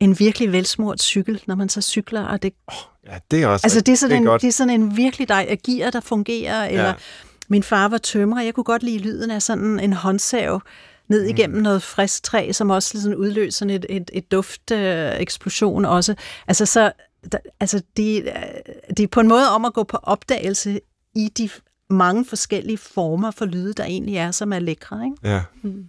en 0.01 0.19
virkelig 0.19 0.51
velsmurt 0.51 1.01
cykel, 1.01 1.41
når 1.47 1.55
man 1.55 1.69
så 1.69 1.81
cykler, 1.81 2.23
og 2.23 2.43
det 2.43 2.53
ja, 3.07 3.17
det 3.31 3.43
er 3.43 3.47
også 3.47 3.65
Altså, 3.65 3.81
det 3.81 3.91
er, 3.91 3.95
sådan 3.95 4.09
det 4.11 4.15
er 4.15 4.21
en, 4.21 4.25
godt. 4.25 4.41
det 4.41 4.47
er 4.47 4.51
sådan 4.51 4.81
en 4.81 4.97
virkelig 4.97 5.29
dej, 5.29 5.57
gear, 5.65 5.89
der 5.91 5.99
fungerer, 5.99 6.65
eller 6.65 6.87
Ja. 6.87 6.93
min 7.47 7.63
far 7.63 7.87
var 7.87 7.97
tømrer, 7.97 8.43
jeg 8.43 8.53
kunne 8.53 8.63
godt 8.63 8.83
lide 8.83 8.97
lyden 8.97 9.31
af 9.31 9.41
sådan 9.41 9.79
en 9.79 9.93
håndsav 9.93 10.61
ned 11.09 11.23
igennem 11.23 11.57
mm. 11.57 11.63
noget 11.63 11.83
frisk 11.83 12.23
træ, 12.23 12.51
som 12.51 12.69
også 12.69 13.01
sådan 13.01 13.15
udløser 13.15 13.57
sådan 13.57 13.73
et, 13.75 13.85
et, 13.89 14.09
et 14.13 14.31
duft 14.31 14.71
øh, 14.71 15.11
eksplosion 15.19 15.85
også. 15.85 16.15
Altså, 16.47 16.65
så, 16.65 16.91
der, 17.31 17.37
altså 17.59 17.81
det, 17.97 18.23
øh, 18.23 18.31
det 18.97 19.03
er 19.03 19.07
på 19.07 19.19
en 19.19 19.27
måde 19.27 19.49
om 19.49 19.65
at 19.65 19.73
gå 19.73 19.83
på 19.83 19.97
opdagelse 20.03 20.79
i 21.15 21.29
de 21.37 21.49
mange 21.89 22.25
forskellige 22.25 22.77
former 22.77 23.31
for 23.31 23.45
lyde, 23.45 23.73
der 23.73 23.83
egentlig 23.83 24.15
er, 24.17 24.31
som 24.31 24.53
er 24.53 24.59
lækre, 24.59 25.05
ikke? 25.05 25.17
Ja. 25.23 25.41
Mm. 25.63 25.85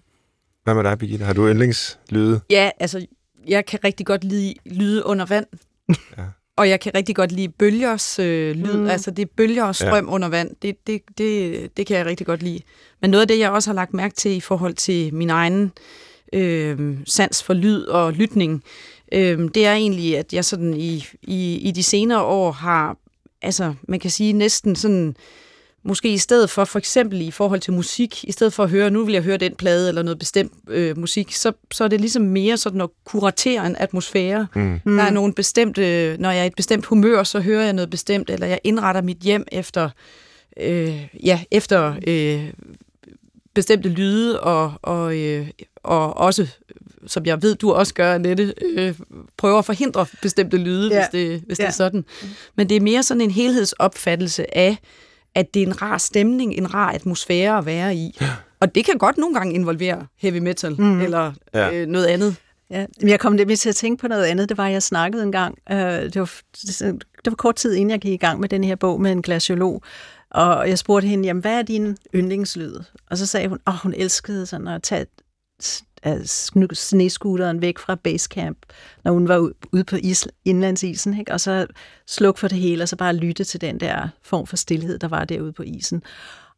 Hvad 0.65 0.75
med 0.75 0.85
dig, 0.85 0.99
Birgitte? 0.99 1.25
Har 1.25 1.33
du 1.33 1.49
yndlingslyde? 1.49 2.41
Ja, 2.51 2.71
altså, 2.81 3.07
jeg 3.49 3.67
kan 3.67 3.79
rigtig 3.85 4.07
godt 4.07 4.25
lide 4.25 4.55
lyde 4.67 5.07
under 5.07 5.27
vand. 5.27 5.47
Ja. 6.19 6.23
Og 6.57 6.69
jeg 6.69 6.81
kan 6.81 6.93
rigtig 6.95 7.17
godt 7.17 7.33
lide 7.33 7.49
bølgers 7.49 8.19
øh, 8.19 8.57
lyd, 8.57 8.77
Mm. 8.77 8.87
altså 8.87 9.11
det 9.11 9.23
er 9.23 9.27
bølger 9.37 9.65
og 9.65 9.75
strøm 9.77 10.07
ja. 10.07 10.13
under 10.13 10.29
vand. 10.29 10.51
Det, 10.63 10.87
det, 10.87 11.03
det, 11.19 11.77
det 11.77 11.87
kan 11.87 11.97
jeg 11.97 12.07
rigtig 12.07 12.27
godt 12.27 12.43
lide. 12.43 12.61
Men 13.01 13.11
noget 13.11 13.23
af 13.23 13.29
det, 13.29 13.39
jeg 13.39 13.51
også 13.51 13.71
har 13.71 13.75
lagt 13.75 13.95
mærke 13.95 14.15
til 14.15 14.31
i 14.37 14.41
forhold 14.41 14.75
til 14.75 15.15
min 15.15 15.31
egen 15.31 15.73
øh, 16.33 16.97
sans 17.07 17.43
for 17.43 17.55
lyd 17.55 17.83
og 17.85 18.13
lytning, 18.13 18.63
øh, 19.13 19.39
det 19.55 19.67
er 19.67 19.73
egentlig, 19.73 20.19
at 20.19 20.33
jeg 20.33 20.45
sådan 20.45 20.75
i, 20.75 21.05
i, 21.23 21.55
i 21.57 21.71
de 21.71 21.83
senere 21.83 22.23
år 22.23 22.53
har, 22.53 22.97
altså 23.43 23.75
man 23.89 24.01
kan 24.01 24.11
sige 24.11 24.33
næsten 24.33 24.77
sådan, 24.77 25.17
måske 25.85 26.13
i 26.13 26.19
stedet 26.19 26.51
for, 26.51 26.65
for 26.65 26.79
eksempel 26.79 27.21
i 27.21 27.31
forhold 27.31 27.61
til 27.61 27.73
musik, 27.73 28.25
i 28.25 28.33
stedet 28.33 28.53
for 28.53 28.65
at 28.65 28.71
høre, 28.71 28.91
nu 28.91 29.05
vil 29.05 29.13
jeg 29.13 29.23
høre 29.23 29.37
den 29.37 29.55
plade 29.55 29.89
eller 29.89 30.03
noget 30.03 30.19
bestemt 30.19 30.53
øh, 30.69 30.99
musik, 30.99 31.33
så, 31.33 31.53
så 31.73 31.85
er 31.85 31.89
det 31.89 32.01
ligesom 32.01 32.23
mere 32.23 32.57
sådan 32.57 32.81
at 32.81 32.89
kuratere 33.05 33.67
en 33.67 33.77
atmosfære. 33.77 34.47
Mm. 34.55 34.81
Mm. 34.85 34.97
Der 34.97 35.05
er 35.05 35.11
nogle 35.11 35.35
bestemte, 35.35 36.17
når 36.19 36.31
jeg 36.31 36.41
er 36.41 36.45
i 36.45 36.47
et 36.47 36.55
bestemt 36.57 36.87
humør, 36.87 37.23
så 37.23 37.41
hører 37.41 37.65
jeg 37.65 37.73
noget 37.73 37.91
bestemt, 37.91 38.31
eller 38.31 38.47
jeg 38.47 38.61
indretter 38.65 39.03
mit 39.03 39.19
hjem 39.19 39.45
efter, 39.53 39.91
øh, 40.61 41.07
ja, 41.25 41.41
efter 41.51 41.95
øh, 42.07 42.51
bestemte 43.55 43.89
lyde, 43.89 44.41
og, 44.41 44.73
og, 44.83 45.17
øh, 45.19 45.49
og 45.83 46.17
også, 46.17 46.47
som 47.07 47.27
jeg 47.27 47.43
ved, 47.43 47.55
du 47.55 47.73
også 47.73 47.95
gør, 47.95 48.15
Annette, 48.15 48.55
øh, 48.63 48.95
prøver 49.37 49.59
at 49.59 49.65
forhindre 49.65 50.07
bestemte 50.23 50.57
lyde, 50.57 50.89
Ja. 50.95 50.99
hvis, 51.01 51.09
det, 51.13 51.43
hvis 51.47 51.59
Ja. 51.59 51.63
det 51.65 51.69
er 51.69 51.73
sådan. 51.75 52.05
Men 52.57 52.69
det 52.69 52.77
er 52.77 52.81
mere 52.81 53.03
sådan 53.03 53.21
en 53.21 53.31
helhedsopfattelse 53.31 54.57
af, 54.57 54.77
at 55.35 55.55
det 55.55 55.63
er 55.63 55.67
en 55.67 55.83
rar 55.83 55.99
stemning, 55.99 56.55
en 56.55 56.75
rar 56.75 56.93
atmosfære 56.93 57.59
at 57.59 57.67
være 57.67 57.95
i. 57.97 58.19
Og 58.61 58.75
det 58.75 58.85
kan 58.85 58.99
godt 58.99 59.19
nogle 59.19 59.35
gange 59.35 59.55
involvere 59.55 60.07
heavy 60.19 60.39
metal, 60.39 60.75
mm. 60.81 61.01
eller 61.01 61.33
Ja. 61.55 61.73
øh, 61.75 61.87
noget 61.87 62.07
andet. 62.07 62.37
Ja, 62.71 62.87
men 63.01 63.09
jeg 63.09 63.21
kom 63.21 63.33
nemlig 63.33 63.59
til 63.59 63.69
at 63.69 63.77
tænke 63.77 64.01
på 64.01 64.09
noget 64.09 64.25
andet. 64.25 64.49
Det 64.49 64.59
var, 64.59 64.67
at 64.67 64.73
jeg 64.73 64.83
snakkede 64.83 65.23
en 65.23 65.33
gang. 65.33 65.59
Øh, 65.71 65.77
det, 65.79 66.21
var, 66.21 66.31
det 67.25 67.27
var 67.27 67.35
kort 67.35 67.55
tid 67.57 67.75
inden 67.75 67.91
jeg 67.91 68.01
gik 68.01 68.13
i 68.13 68.17
gang 68.17 68.41
med 68.41 68.49
den 68.49 68.65
her 68.65 68.77
bog 68.77 69.01
med 69.01 69.13
en 69.13 69.23
glaciolog. 69.23 69.83
Og 70.31 70.69
jeg 70.69 70.79
spurgte 70.79 71.09
hende, 71.09 71.27
jamen, 71.27 71.41
hvad 71.41 71.59
er 71.59 71.63
din 71.63 71.97
yndlingslyd? 72.15 72.75
Og 73.11 73.19
så 73.19 73.27
sagde 73.27 73.49
hun, 73.49 73.59
at 73.67 73.73
oh, 73.73 73.79
hun 73.83 73.95
elskede 73.97 74.47
sådan 74.47 74.69
at 74.69 74.83
tage 74.83 75.07
snescooteren 76.73 77.63
væk 77.63 77.79
fra 77.79 77.95
basecamp, 77.95 78.59
når 79.05 79.13
hun 79.13 79.29
var 79.29 79.51
ude 79.73 79.85
på 79.85 79.97
is, 79.97 80.29
indlandsisen, 80.45 81.19
ikke? 81.19 81.33
og 81.33 81.41
så 81.41 81.67
slukke 82.07 82.41
for 82.41 82.49
det 82.49 82.59
hele, 82.59 82.83
og 82.83 82.89
så 82.89 82.97
bare 82.97 83.17
lytte 83.17 83.45
til 83.45 83.61
den 83.61 83.81
der 83.81 84.09
form 84.23 84.47
for 84.47 84.57
stillhed, 84.57 84.99
der 84.99 85.09
var 85.09 85.25
derude 85.25 85.53
på 85.53 85.63
isen. 85.63 86.03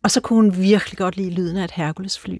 Og 0.02 0.10
så 0.10 0.20
kunne 0.20 0.36
hun 0.36 0.56
virkelig 0.62 0.98
godt 0.98 1.16
lide 1.16 1.30
lyden 1.30 1.56
af 1.56 1.64
et 1.64 1.70
Herculesfly. 1.70 2.36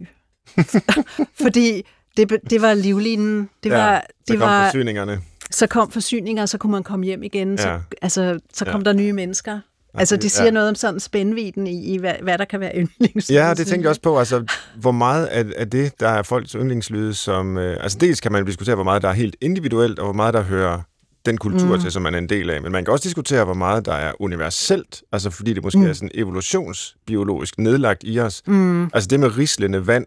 Fordi 1.43 1.83
det, 2.17 2.31
det 2.51 2.63
var 2.63 2.75
livlinen. 2.75 3.51
Det 3.65 3.71
Ja, 3.71 3.77
var, 3.77 4.01
Så 4.11 4.33
det 4.33 4.39
kom 4.39 4.49
var, 4.49 4.67
forsyningerne. 4.71 5.21
så 5.51 5.67
kom 5.67 5.91
forsyninger, 5.91 6.43
og 6.43 6.49
så 6.49 6.59
kunne 6.59 6.73
man 6.73 6.83
komme 6.83 7.05
hjem 7.07 7.23
igen. 7.23 7.51
Ja. 7.51 7.57
Så, 7.63 7.81
altså, 8.03 8.41
så 8.55 8.65
kom 8.65 8.81
Ja. 8.81 8.85
der 8.85 8.93
nye 8.93 9.13
mennesker. 9.13 9.61
Altså, 9.95 10.17
det- 10.17 10.31
siger 10.31 10.45
ja. 10.45 10.51
noget 10.51 10.69
om 10.69 10.75
sådan 10.75 11.01
spændviden 11.01 11.67
i, 11.67 11.95
i 11.95 11.99
hvad, 11.99 12.15
hvad 12.23 12.39
der 12.39 12.45
kan 12.45 12.61
være 12.61 12.73
yndlings. 12.77 13.31
Ja, 13.31 13.55
det 13.55 13.67
tænkte 13.67 13.83
jeg 13.83 13.89
også 13.89 14.01
på. 14.01 14.19
Altså, 14.19 14.45
hvor 14.81 14.93
meget 14.93 15.27
af, 15.27 15.45
af 15.57 15.71
det, 15.71 16.01
der 16.01 16.09
er 16.09 16.23
folks 16.23 16.53
yndlingslyde, 16.53 17.15
som... 17.15 17.59
Øh, 17.59 17.77
altså, 17.81 17.99
dels 17.99 18.21
kan 18.21 18.33
man 18.33 18.47
diskutere, 18.47 18.75
hvor 18.75 18.85
meget 18.85 19.03
der 19.03 19.09
er 19.09 19.13
helt 19.13 19.37
individuelt, 19.41 19.99
og 19.99 20.05
hvor 20.05 20.13
meget 20.13 20.35
der 20.35 20.43
hører 20.43 20.81
den 21.27 21.39
kultur 21.39 21.77
mm. 21.77 21.83
til, 21.83 21.93
som 21.93 22.03
man 22.03 22.15
er 22.15 22.19
en 22.19 22.29
del 22.29 22.51
af. 22.51 22.63
Men 22.63 22.73
man 22.73 22.85
kan 22.85 22.93
også 22.93 23.03
diskutere, 23.05 23.45
hvor 23.45 23.55
meget 23.55 23.87
der 23.87 23.93
er 23.93 24.13
universelt, 24.21 25.03
altså 25.13 25.31
fordi 25.31 25.53
det 25.53 25.63
måske 25.65 25.79
mm. 25.79 25.87
er 25.87 25.93
sådan 25.93 26.11
evolutionsbiologisk 26.15 27.59
nedlagt 27.59 28.01
i 28.05 28.21
os. 28.21 28.43
Mm. 28.47 28.85
Altså 28.85 29.09
det 29.09 29.21
med 29.21 29.39
rislende 29.39 29.87
vand, 29.87 30.07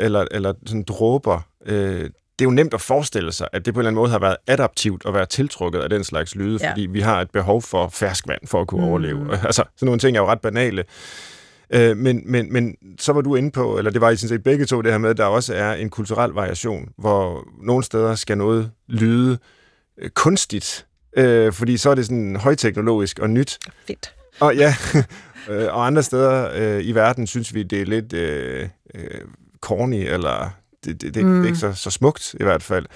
eller, 0.00 0.24
eller 0.30 0.52
sådan 0.66 0.82
dråber, 0.82 1.40
øh, 1.66 2.10
det 2.38 2.44
er 2.44 2.48
jo 2.48 2.54
nemt 2.54 2.74
at 2.74 2.80
forestille 2.80 3.32
sig, 3.32 3.48
at 3.52 3.66
det 3.66 3.74
på 3.74 3.80
en 3.80 3.82
eller 3.82 3.88
anden 3.88 4.00
måde 4.00 4.10
har 4.10 4.18
været 4.18 4.36
adaptivt 4.46 5.02
at 5.06 5.14
være 5.14 5.26
tiltrukket 5.26 5.80
af 5.80 5.90
den 5.90 6.04
slags 6.04 6.34
lyde, 6.34 6.58
ja. 6.62 6.70
fordi 6.70 6.86
vi 6.86 7.00
har 7.00 7.20
et 7.20 7.30
behov 7.30 7.62
for 7.62 7.88
ferskvand 7.88 8.46
for 8.46 8.60
at 8.60 8.66
kunne 8.66 8.80
mm. 8.80 8.88
overleve. 8.88 9.32
Altså, 9.46 9.64
sådan 9.76 9.86
nogle 9.86 9.98
ting 9.98 10.16
er 10.16 10.20
jo 10.20 10.26
ret 10.26 10.40
banale. 10.40 10.84
Øh, 11.70 11.96
men, 11.96 12.22
men, 12.24 12.52
men 12.52 12.76
så 12.98 13.12
var 13.12 13.20
du 13.20 13.34
inde 13.34 13.50
på, 13.50 13.78
eller 13.78 13.90
det 13.90 14.00
var 14.00 14.10
I 14.10 14.16
sådan 14.16 14.28
set 14.28 14.42
begge 14.42 14.64
to, 14.64 14.80
det 14.80 14.92
her 14.92 14.98
med, 14.98 15.10
at 15.10 15.16
der 15.16 15.24
også 15.24 15.54
er 15.54 15.72
en 15.72 15.90
kulturel 15.90 16.30
variation, 16.30 16.88
hvor 16.98 17.48
nogle 17.62 17.84
steder 17.84 18.14
skal 18.14 18.38
noget 18.38 18.70
lyde 18.88 19.38
øh, 19.98 20.10
kunstigt, 20.10 20.86
øh, 21.16 21.52
fordi 21.52 21.76
så 21.76 21.90
er 21.90 21.94
det 21.94 22.06
sådan 22.06 22.36
højteknologisk 22.36 23.18
og 23.18 23.30
nyt. 23.30 23.58
Fedt. 23.86 24.14
Og 24.40 24.56
ja, 24.56 24.74
øh, 25.50 25.74
og 25.74 25.86
andre 25.86 26.02
steder 26.02 26.50
øh, 26.54 26.84
i 26.84 26.92
verden 26.92 27.26
synes 27.26 27.54
vi, 27.54 27.62
det 27.62 27.80
er 27.80 27.86
lidt 27.86 28.12
øh, 28.12 28.68
øh, 28.94 29.20
corny, 29.60 30.12
eller 30.12 30.50
det, 30.86 31.02
det, 31.02 31.14
det, 31.14 31.24
mm. 31.24 31.32
det 31.32 31.42
er 31.42 31.46
ikke 31.46 31.58
så, 31.58 31.72
så 31.72 31.90
smukt 31.90 32.34
i 32.40 32.42
hvert 32.42 32.62
fald. 32.62 32.86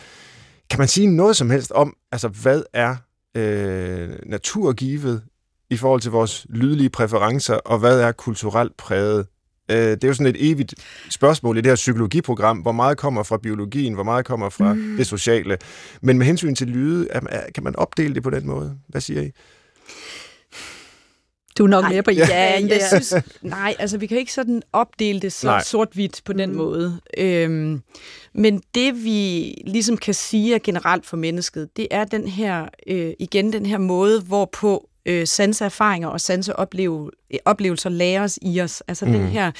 Kan 0.71 0.79
man 0.79 0.89
sige 0.89 1.07
noget 1.07 1.37
som 1.37 1.51
helst 1.51 1.73
om, 1.73 1.97
altså 2.13 2.29
hvad 2.29 2.63
er 2.73 2.97
øh, 3.37 4.09
naturgivet 4.27 5.23
i 5.71 5.77
forhold 5.77 6.01
til 6.01 6.11
vores 6.11 6.47
lydlige 6.49 6.91
præferencer, 6.91 7.55
og 7.55 7.79
hvad 7.79 8.01
er 8.01 8.13
kulturelt 8.13 8.77
præget? 8.77 9.27
Øh, 9.71 9.77
det 9.77 10.05
er 10.05 10.09
jo 10.09 10.15
sådan 10.15 10.35
et 10.35 10.51
evigt 10.51 10.75
spørgsmål 11.11 11.57
i 11.57 11.61
det 11.61 11.71
her 11.71 11.75
psykologiprogram, 11.75 12.59
hvor 12.59 12.73
meget 12.73 12.99
kommer 12.99 13.23
fra 13.23 13.39
biologien, 13.39 13.95
hvor 13.95 14.03
meget 14.03 14.25
kommer 14.25 14.49
fra 14.49 14.73
mm. 14.73 14.97
det 14.97 15.07
sociale. 15.07 15.59
Men 16.03 16.19
med 16.19 16.27
hensyn 16.27 16.55
til 16.55 16.67
lyde, 16.67 17.09
kan 17.55 17.65
man 17.65 17.77
opdele 17.77 18.15
det 18.15 18.23
på 18.23 18.31
den 18.31 18.47
måde? 18.47 18.79
Hvad 18.89 19.01
siger 19.01 19.23
I? 19.23 19.31
Du 21.61 21.65
er 21.65 21.69
nok 21.69 21.85
mere 21.91 22.03
på 22.03 22.11
ja. 22.11 22.27
Ja, 22.29 22.67
jeg 22.69 22.81
synes, 22.89 23.15
nej, 23.43 23.75
altså 23.79 23.99
vi 23.99 24.07
kan 24.07 24.19
ikke 24.19 24.33
sådan 24.33 24.63
opdele 24.73 25.21
det 25.21 25.33
så 25.33 25.63
sort-hvidt 25.67 26.23
på 26.25 26.33
den 26.33 26.51
mm. 26.51 26.57
måde. 26.57 27.01
Øhm, 27.19 27.83
men 28.35 28.63
det 28.75 29.05
vi 29.05 29.55
ligesom 29.67 29.97
kan 29.97 30.15
sige 30.15 30.55
er 30.55 30.59
generelt 30.59 31.07
for 31.07 31.17
mennesket, 31.17 31.77
det 31.77 31.89
er 31.91 32.05
den 32.05 32.29
her, 32.29 32.67
øh, 32.87 33.13
igen 33.19 33.53
den 33.53 33.67
her 33.67 33.79
måde, 33.79 34.21
hvorpå 34.21 34.89
øh, 35.07 35.27
sanseerfaringer 35.27 36.09
og 36.09 36.21
sanseoplevelser 36.21 37.89
læres 37.89 38.39
i 38.43 38.61
os. 38.61 38.83
Altså 38.89 39.07
mm. 39.07 39.13
den 39.13 39.27
her 39.27 39.51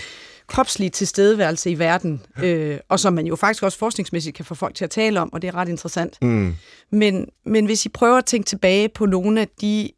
kropslige 0.47 0.91
tilstedeværelse 0.91 1.71
i 1.71 1.79
verden, 1.79 2.23
øh, 2.43 2.79
og 2.89 3.01
som 3.01 3.13
man 3.13 3.27
jo 3.27 3.37
faktisk 3.37 3.63
også 3.63 3.79
forskningsmæssigt 3.79 4.37
kan 4.37 4.45
få 4.45 4.55
folk 4.55 4.75
til 4.75 4.85
at 4.85 4.91
tale 4.91 5.21
om, 5.21 5.33
og 5.33 5.43
det 5.43 5.49
er 5.49 5.55
ret 5.55 5.69
interessant. 5.69 6.19
Mm. 6.23 6.55
Men, 6.91 7.27
men 7.47 7.67
hvis 7.67 7.87
I 7.87 7.89
prøver 7.89 8.19
at 8.19 8.25
tænke 8.25 8.47
tilbage 8.47 8.89
på 8.89 9.07
nogle 9.07 9.41
af 9.41 9.49
de 9.61 9.91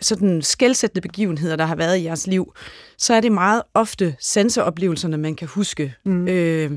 sådan 0.00 0.42
skældsættende 0.42 1.00
begivenheder, 1.00 1.56
der 1.56 1.64
har 1.64 1.76
været 1.76 1.96
i 1.98 2.04
jeres 2.04 2.26
liv, 2.26 2.54
så 2.98 3.14
er 3.14 3.20
det 3.20 3.32
meget 3.32 3.62
ofte 3.74 4.16
sanseoplevelserne, 4.20 5.16
man 5.16 5.34
kan 5.34 5.48
huske. 5.48 5.94
Mm. 6.04 6.28
Øh, 6.28 6.70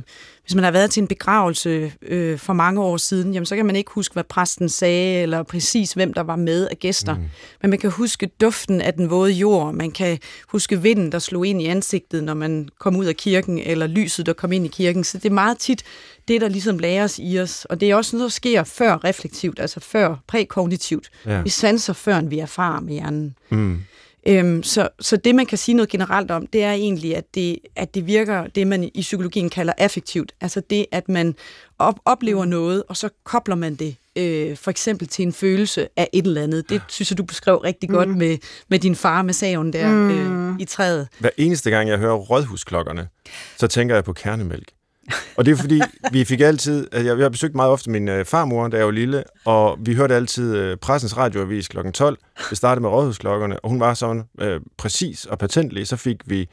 hvis 0.51 0.55
man 0.55 0.63
har 0.63 0.71
været 0.71 0.91
til 0.91 1.01
en 1.01 1.07
begravelse 1.07 1.91
øh, 2.01 2.39
for 2.39 2.53
mange 2.53 2.81
år 2.81 2.97
siden, 2.97 3.33
jamen, 3.33 3.45
så 3.45 3.55
kan 3.55 3.65
man 3.65 3.75
ikke 3.75 3.91
huske, 3.91 4.13
hvad 4.13 4.23
præsten 4.23 4.69
sagde, 4.69 5.21
eller 5.21 5.43
præcis 5.43 5.93
hvem 5.93 6.13
der 6.13 6.21
var 6.21 6.35
med 6.35 6.67
af 6.67 6.79
gæster. 6.79 7.15
Mm. 7.15 7.21
Men 7.61 7.69
man 7.69 7.79
kan 7.79 7.91
huske 7.91 8.29
duften 8.41 8.81
af 8.81 8.93
den 8.93 9.09
våde 9.09 9.31
jord, 9.31 9.73
man 9.73 9.91
kan 9.91 10.19
huske 10.47 10.81
vinden, 10.81 11.11
der 11.11 11.19
slog 11.19 11.45
ind 11.45 11.61
i 11.61 11.65
ansigtet, 11.65 12.23
når 12.23 12.33
man 12.33 12.69
kom 12.79 12.95
ud 12.95 13.05
af 13.05 13.15
kirken, 13.15 13.59
eller 13.59 13.87
lyset, 13.87 14.25
der 14.25 14.33
kom 14.33 14.51
ind 14.51 14.65
i 14.65 14.69
kirken. 14.69 15.03
Så 15.03 15.17
det 15.17 15.25
er 15.25 15.33
meget 15.33 15.57
tit 15.57 15.83
det, 16.27 16.41
der 16.41 16.47
ligesom 16.47 16.79
læres 16.79 17.19
i 17.23 17.39
os. 17.39 17.65
Og 17.65 17.79
det 17.79 17.89
er 17.89 17.95
også 17.95 18.15
noget, 18.15 18.29
der 18.29 18.31
sker 18.31 18.63
før 18.63 19.03
reflektivt, 19.03 19.59
altså 19.59 19.79
før 19.79 20.15
prækognitivt. 20.27 21.09
Ja. 21.25 21.41
Vi 21.41 21.49
sanser 21.49 21.93
før, 21.93 22.21
vi 22.21 22.39
erfarer 22.39 22.79
med 22.79 22.93
hjernen. 22.93 23.35
Mm. 23.49 23.81
Øhm, 24.27 24.63
så, 24.63 24.89
så 24.99 25.17
det, 25.17 25.35
man 25.35 25.45
kan 25.45 25.57
sige 25.57 25.75
noget 25.75 25.89
generelt 25.89 26.31
om, 26.31 26.47
det 26.47 26.63
er 26.63 26.71
egentlig, 26.71 27.15
at 27.15 27.35
det, 27.35 27.59
at 27.75 27.95
det 27.95 28.07
virker, 28.07 28.47
det 28.47 28.67
man 28.67 28.83
i 28.93 29.01
psykologien 29.01 29.49
kalder 29.49 29.73
affektivt. 29.77 30.31
Altså 30.41 30.61
det, 30.69 30.85
at 30.91 31.09
man 31.09 31.35
op, 31.79 31.99
oplever 32.05 32.45
noget, 32.45 32.83
og 32.87 32.97
så 32.97 33.09
kobler 33.23 33.55
man 33.55 33.75
det 33.75 33.95
øh, 34.15 34.57
for 34.57 34.71
eksempel 34.71 35.07
til 35.07 35.23
en 35.23 35.33
følelse 35.33 35.87
af 35.97 36.09
et 36.13 36.25
eller 36.25 36.43
andet. 36.43 36.69
Det 36.69 36.81
synes 36.87 37.11
jeg, 37.11 37.17
du 37.17 37.23
beskrev 37.23 37.57
rigtig 37.57 37.89
godt 37.89 38.09
mm. 38.09 38.17
med, 38.17 38.37
med 38.69 38.79
din 38.79 38.95
far 38.95 39.21
med 39.21 39.33
saven 39.33 39.73
der 39.73 39.91
mm. 39.91 40.51
øh, 40.51 40.59
i 40.59 40.65
træet. 40.65 41.07
Hver 41.19 41.29
eneste 41.37 41.69
gang, 41.69 41.89
jeg 41.89 41.97
hører 41.97 42.15
rådhusklokkerne, 42.15 43.07
så 43.57 43.67
tænker 43.67 43.95
jeg 43.95 44.03
på 44.03 44.13
kernemælk. 44.13 44.71
Og 45.37 45.45
det 45.45 45.51
er 45.51 45.55
fordi, 45.55 45.81
vi 46.11 46.25
fik 46.25 46.41
altid... 46.41 46.87
Jeg, 46.93 47.05
jeg 47.05 47.17
har 47.17 47.29
besøgt 47.29 47.55
meget 47.55 47.71
ofte 47.71 47.89
min 47.89 48.07
øh, 48.07 48.25
farmor, 48.25 48.67
da 48.67 48.77
jeg 48.77 48.85
var 48.85 48.91
lille, 48.91 49.23
og 49.45 49.77
vi 49.79 49.95
hørte 49.95 50.15
altid 50.15 50.55
øh, 50.55 50.77
pressens 50.77 51.17
radioavis 51.17 51.67
kl. 51.67 51.77
12. 51.93 52.17
Det 52.49 52.57
startede 52.57 52.81
med 52.81 52.89
rådhusklokkerne, 52.89 53.59
og 53.59 53.69
hun 53.69 53.79
var 53.79 53.93
sådan 53.93 54.23
øh, 54.41 54.61
præcis 54.77 55.25
og 55.25 55.39
patentlig. 55.39 55.87
Så 55.87 55.95
fik 55.95 56.17
vi 56.25 56.49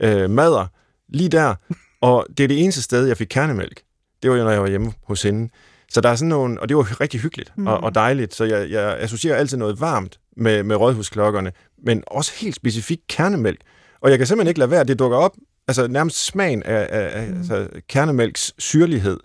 øh, 0.00 0.30
mader 0.30 0.66
lige 1.08 1.28
der, 1.28 1.54
og 2.00 2.26
det 2.36 2.44
er 2.44 2.48
det 2.48 2.62
eneste 2.62 2.82
sted, 2.82 3.06
jeg 3.06 3.16
fik 3.16 3.26
kernemælk. 3.30 3.82
Det 4.22 4.30
var 4.30 4.36
jo, 4.36 4.44
når 4.44 4.50
jeg 4.50 4.62
var 4.62 4.68
hjemme 4.68 4.92
hos 5.06 5.22
hende. 5.22 5.48
Så 5.90 6.00
der 6.00 6.08
er 6.08 6.16
sådan 6.16 6.28
nogle, 6.28 6.60
og 6.60 6.68
det 6.68 6.76
var 6.76 7.00
rigtig 7.00 7.20
hyggeligt 7.20 7.52
mm. 7.56 7.66
og, 7.66 7.78
og 7.84 7.94
dejligt, 7.94 8.34
så 8.34 8.44
jeg, 8.44 8.70
jeg 8.70 8.96
associerer 8.98 9.36
altid 9.36 9.56
noget 9.56 9.80
varmt 9.80 10.20
med, 10.36 10.62
med 10.62 10.76
rådhusklokkerne, 10.76 11.52
men 11.86 12.02
også 12.06 12.32
helt 12.40 12.54
specifikt 12.54 13.06
kernemælk. 13.08 13.60
Og 14.00 14.10
jeg 14.10 14.18
kan 14.18 14.26
simpelthen 14.26 14.48
ikke 14.48 14.58
lade 14.58 14.70
være, 14.70 14.84
det 14.84 14.98
dukker 14.98 15.18
op 15.18 15.32
altså 15.72 15.92
nærmest 15.92 16.24
smagen 16.24 16.62
af, 16.62 16.88
af, 16.90 17.28
mm. 17.28 17.36
altså, 17.36 17.68
kernemælks 17.88 18.54
syrlighed, 18.58 19.20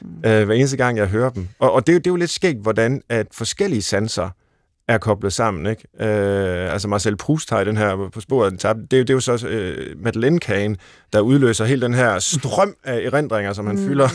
mm. 0.00 0.08
øh, 0.26 0.44
hver 0.44 0.54
eneste 0.54 0.76
gang, 0.76 0.98
jeg 0.98 1.06
hører 1.06 1.30
dem. 1.30 1.48
Og, 1.58 1.72
og 1.72 1.86
det, 1.86 1.94
det 1.94 2.06
er 2.06 2.12
jo 2.12 2.16
lidt 2.16 2.30
skægt, 2.30 2.62
hvordan 2.62 3.02
at 3.08 3.26
forskellige 3.32 3.82
sanser 3.82 4.30
er 4.88 4.98
koblet 4.98 5.32
sammen. 5.32 5.66
Ikke? 5.66 5.82
Øh, 6.00 6.72
altså 6.72 6.88
Marcel 6.88 7.16
Proust 7.16 7.50
har 7.50 7.60
i 7.60 7.64
den 7.64 7.76
her 7.76 8.08
på 8.12 8.20
sporet 8.20 8.52
det, 8.52 8.76
det, 8.76 8.90
det 8.90 9.10
er 9.10 9.14
jo 9.14 9.20
så 9.20 9.46
øh, 9.46 9.96
Madeleine-kagen, 10.02 10.76
der 11.12 11.20
udløser 11.20 11.64
hele 11.64 11.82
den 11.82 11.94
her 11.94 12.18
strøm 12.18 12.74
af 12.84 13.00
erindringer, 13.04 13.52
som 13.52 13.66
han 13.66 13.76
mm. 13.76 13.86
fylder 13.86 14.08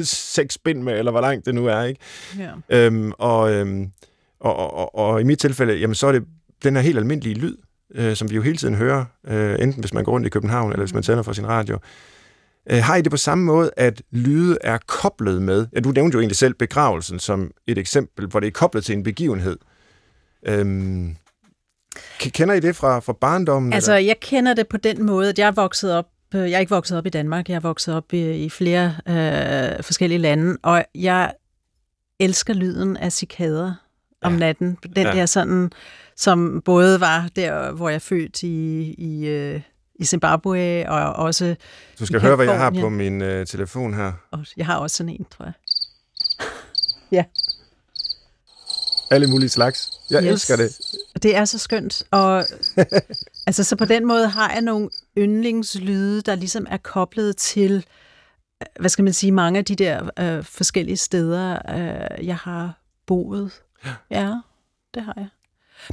seks 0.36 0.58
bind 0.58 0.82
med, 0.82 0.98
eller 0.98 1.10
hvor 1.10 1.20
langt 1.20 1.46
det 1.46 1.54
nu 1.54 1.66
er. 1.66 1.82
Ikke? 1.82 2.00
Ja. 2.38 2.50
Øhm, 2.68 3.12
og, 3.18 3.52
øhm, 3.52 3.90
og, 4.40 4.56
og, 4.56 4.76
og, 4.78 4.94
og 4.94 5.20
i 5.20 5.24
mit 5.24 5.38
tilfælde, 5.38 5.74
jamen, 5.74 5.94
så 5.94 6.06
er 6.06 6.12
det 6.12 6.24
den 6.64 6.76
her 6.76 6.82
helt 6.82 6.98
almindelige 6.98 7.34
lyd, 7.34 7.56
øh, 7.94 8.16
som 8.16 8.30
vi 8.30 8.36
jo 8.36 8.42
hele 8.42 8.56
tiden 8.56 8.74
hører, 8.74 9.04
øh, 9.26 9.56
enten 9.60 9.80
hvis 9.80 9.94
man 9.94 10.04
går 10.04 10.12
rundt 10.12 10.26
i 10.26 10.30
København, 10.30 10.72
eller 10.72 10.82
hvis 10.82 10.94
man 10.94 11.02
tænder 11.02 11.22
for 11.22 11.32
sin 11.32 11.48
radio. 11.48 11.78
Øh, 12.70 12.82
har 12.82 12.96
I 12.96 13.02
det 13.02 13.10
på 13.10 13.16
samme 13.16 13.44
måde, 13.44 13.70
at 13.76 14.02
lyde 14.10 14.58
er 14.60 14.78
koblet 14.86 15.42
med, 15.42 15.66
ja, 15.74 15.80
du 15.80 15.90
nævnte 15.90 16.14
jo 16.14 16.20
egentlig 16.20 16.36
selv 16.36 16.54
begravelsen 16.54 17.18
som 17.18 17.50
et 17.66 17.78
eksempel, 17.78 18.26
hvor 18.26 18.40
det 18.40 18.46
er 18.46 18.50
koblet 18.50 18.84
til 18.84 18.96
en 18.96 19.02
begivenhed. 19.02 19.56
Øhm, 20.46 21.16
kender 22.18 22.54
I 22.54 22.60
det 22.60 22.76
fra, 22.76 22.98
fra 23.00 23.12
barndommen? 23.12 23.72
Altså, 23.72 23.92
eller? 23.92 24.06
jeg 24.06 24.16
kender 24.20 24.54
det 24.54 24.68
på 24.68 24.76
den 24.76 25.06
måde, 25.06 25.28
at 25.28 25.38
jeg 25.38 25.46
er 25.46 25.52
vokset 25.52 25.92
op 25.92 26.06
øh, 26.34 26.50
jeg 26.50 26.56
er 26.56 26.60
ikke 26.60 26.74
vokset 26.74 26.98
op 26.98 27.06
i 27.06 27.10
Danmark, 27.10 27.48
jeg 27.48 27.54
er 27.56 27.60
vokset 27.60 27.94
op 27.94 28.12
i, 28.12 28.44
i 28.44 28.50
flere 28.50 28.94
øh, 29.08 29.82
forskellige 29.82 30.18
lande, 30.18 30.56
og 30.62 30.84
jeg 30.94 31.32
elsker 32.20 32.54
lyden 32.54 32.96
af 32.96 33.12
cikader 33.12 33.74
om 34.22 34.32
ja. 34.32 34.38
natten. 34.38 34.78
Den 34.82 35.06
ja. 35.06 35.12
der 35.12 35.26
sådan 35.26 35.70
som 36.16 36.62
både 36.64 37.00
var 37.00 37.28
der, 37.36 37.72
hvor 37.72 37.88
jeg 37.88 38.02
født 38.02 38.42
i, 38.42 38.94
i, 38.98 39.26
øh, 39.26 39.60
i 39.94 40.04
Zimbabwe, 40.04 40.88
og 40.88 41.12
også 41.12 41.56
Du 41.98 42.06
skal 42.06 42.20
høre, 42.20 42.36
hvad 42.36 42.46
jeg 42.46 42.58
har 42.58 42.70
på 42.70 42.88
min 42.88 43.22
uh, 43.22 43.44
telefon 43.46 43.94
her. 43.94 44.12
Jeg 44.56 44.66
har 44.66 44.76
også 44.76 44.96
sådan 44.96 45.12
en, 45.12 45.26
tror 45.36 45.44
jeg. 45.44 45.52
ja. 47.18 47.24
Alle 49.10 49.26
mulige 49.26 49.48
slags. 49.48 49.90
Jeg 50.10 50.22
yes. 50.22 50.30
elsker 50.30 50.56
det. 50.56 50.78
Det 51.22 51.36
er 51.36 51.44
så 51.44 51.58
skønt. 51.58 52.02
Og 52.10 52.44
altså, 53.46 53.64
så 53.64 53.76
på 53.76 53.84
den 53.84 54.06
måde 54.06 54.28
har 54.28 54.52
jeg 54.52 54.62
nogle 54.62 54.90
yndlingslyde, 55.18 56.22
der 56.22 56.34
ligesom 56.34 56.66
er 56.70 56.76
koblet 56.76 57.36
til, 57.36 57.86
hvad 58.80 58.90
skal 58.90 59.04
man 59.04 59.12
sige, 59.12 59.32
mange 59.32 59.58
af 59.58 59.64
de 59.64 59.76
der 59.76 60.10
øh, 60.18 60.44
forskellige 60.44 60.96
steder, 60.96 61.58
øh, 61.68 62.26
jeg 62.26 62.36
har 62.36 62.80
boet. 63.06 63.52
Ja. 64.10 64.34
det 64.94 65.02
har 65.02 65.14
jeg. 65.16 65.28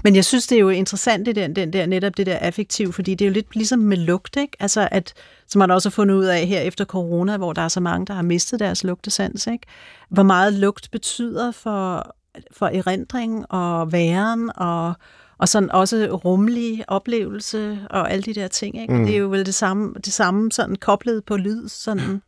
Men 0.03 0.15
jeg 0.15 0.25
synes, 0.25 0.47
det 0.47 0.55
er 0.55 0.59
jo 0.59 0.69
interessant, 0.69 1.25
det 1.25 1.36
der, 1.36 1.47
den 1.47 1.73
der, 1.73 1.86
netop 1.86 2.17
det 2.17 2.25
der 2.25 2.38
affektiv, 2.38 2.93
fordi 2.93 3.15
det 3.15 3.25
er 3.25 3.29
jo 3.29 3.34
lidt 3.34 3.55
ligesom 3.55 3.79
med 3.79 3.97
lugt, 3.97 4.38
ikke? 4.38 4.57
Altså, 4.59 4.88
at, 4.91 5.13
som 5.47 5.59
man 5.59 5.71
også 5.71 5.89
har 5.89 5.91
fundet 5.91 6.15
ud 6.15 6.25
af 6.25 6.47
her 6.47 6.59
efter 6.59 6.86
corona, 6.86 7.38
hvor 7.38 7.53
der 7.53 7.61
er 7.61 7.67
så 7.67 7.79
mange, 7.79 8.05
der 8.05 8.13
har 8.13 8.21
mistet 8.21 8.59
deres 8.59 8.84
lugtesans, 8.84 9.47
ikke? 9.47 9.67
Hvor 10.09 10.23
meget 10.23 10.53
lugt 10.53 10.91
betyder 10.91 11.51
for, 11.51 12.15
for 12.51 12.65
erindring 12.65 13.45
og 13.51 13.91
væren 13.91 14.51
og, 14.55 14.93
og 15.38 15.49
sådan 15.49 15.71
også 15.71 16.19
rummelig 16.25 16.84
oplevelse 16.88 17.79
og 17.89 18.11
alle 18.11 18.23
de 18.23 18.34
der 18.34 18.47
ting, 18.47 18.81
ikke? 18.81 18.93
Mm. 18.93 19.05
Det 19.05 19.15
er 19.15 19.19
jo 19.19 19.27
vel 19.27 19.45
det 19.45 19.55
samme, 19.55 19.93
det 20.05 20.13
samme 20.13 20.51
sådan 20.51 20.75
koblet 20.75 21.25
på 21.25 21.38
lyd, 21.38 21.67
sådan 21.67 22.21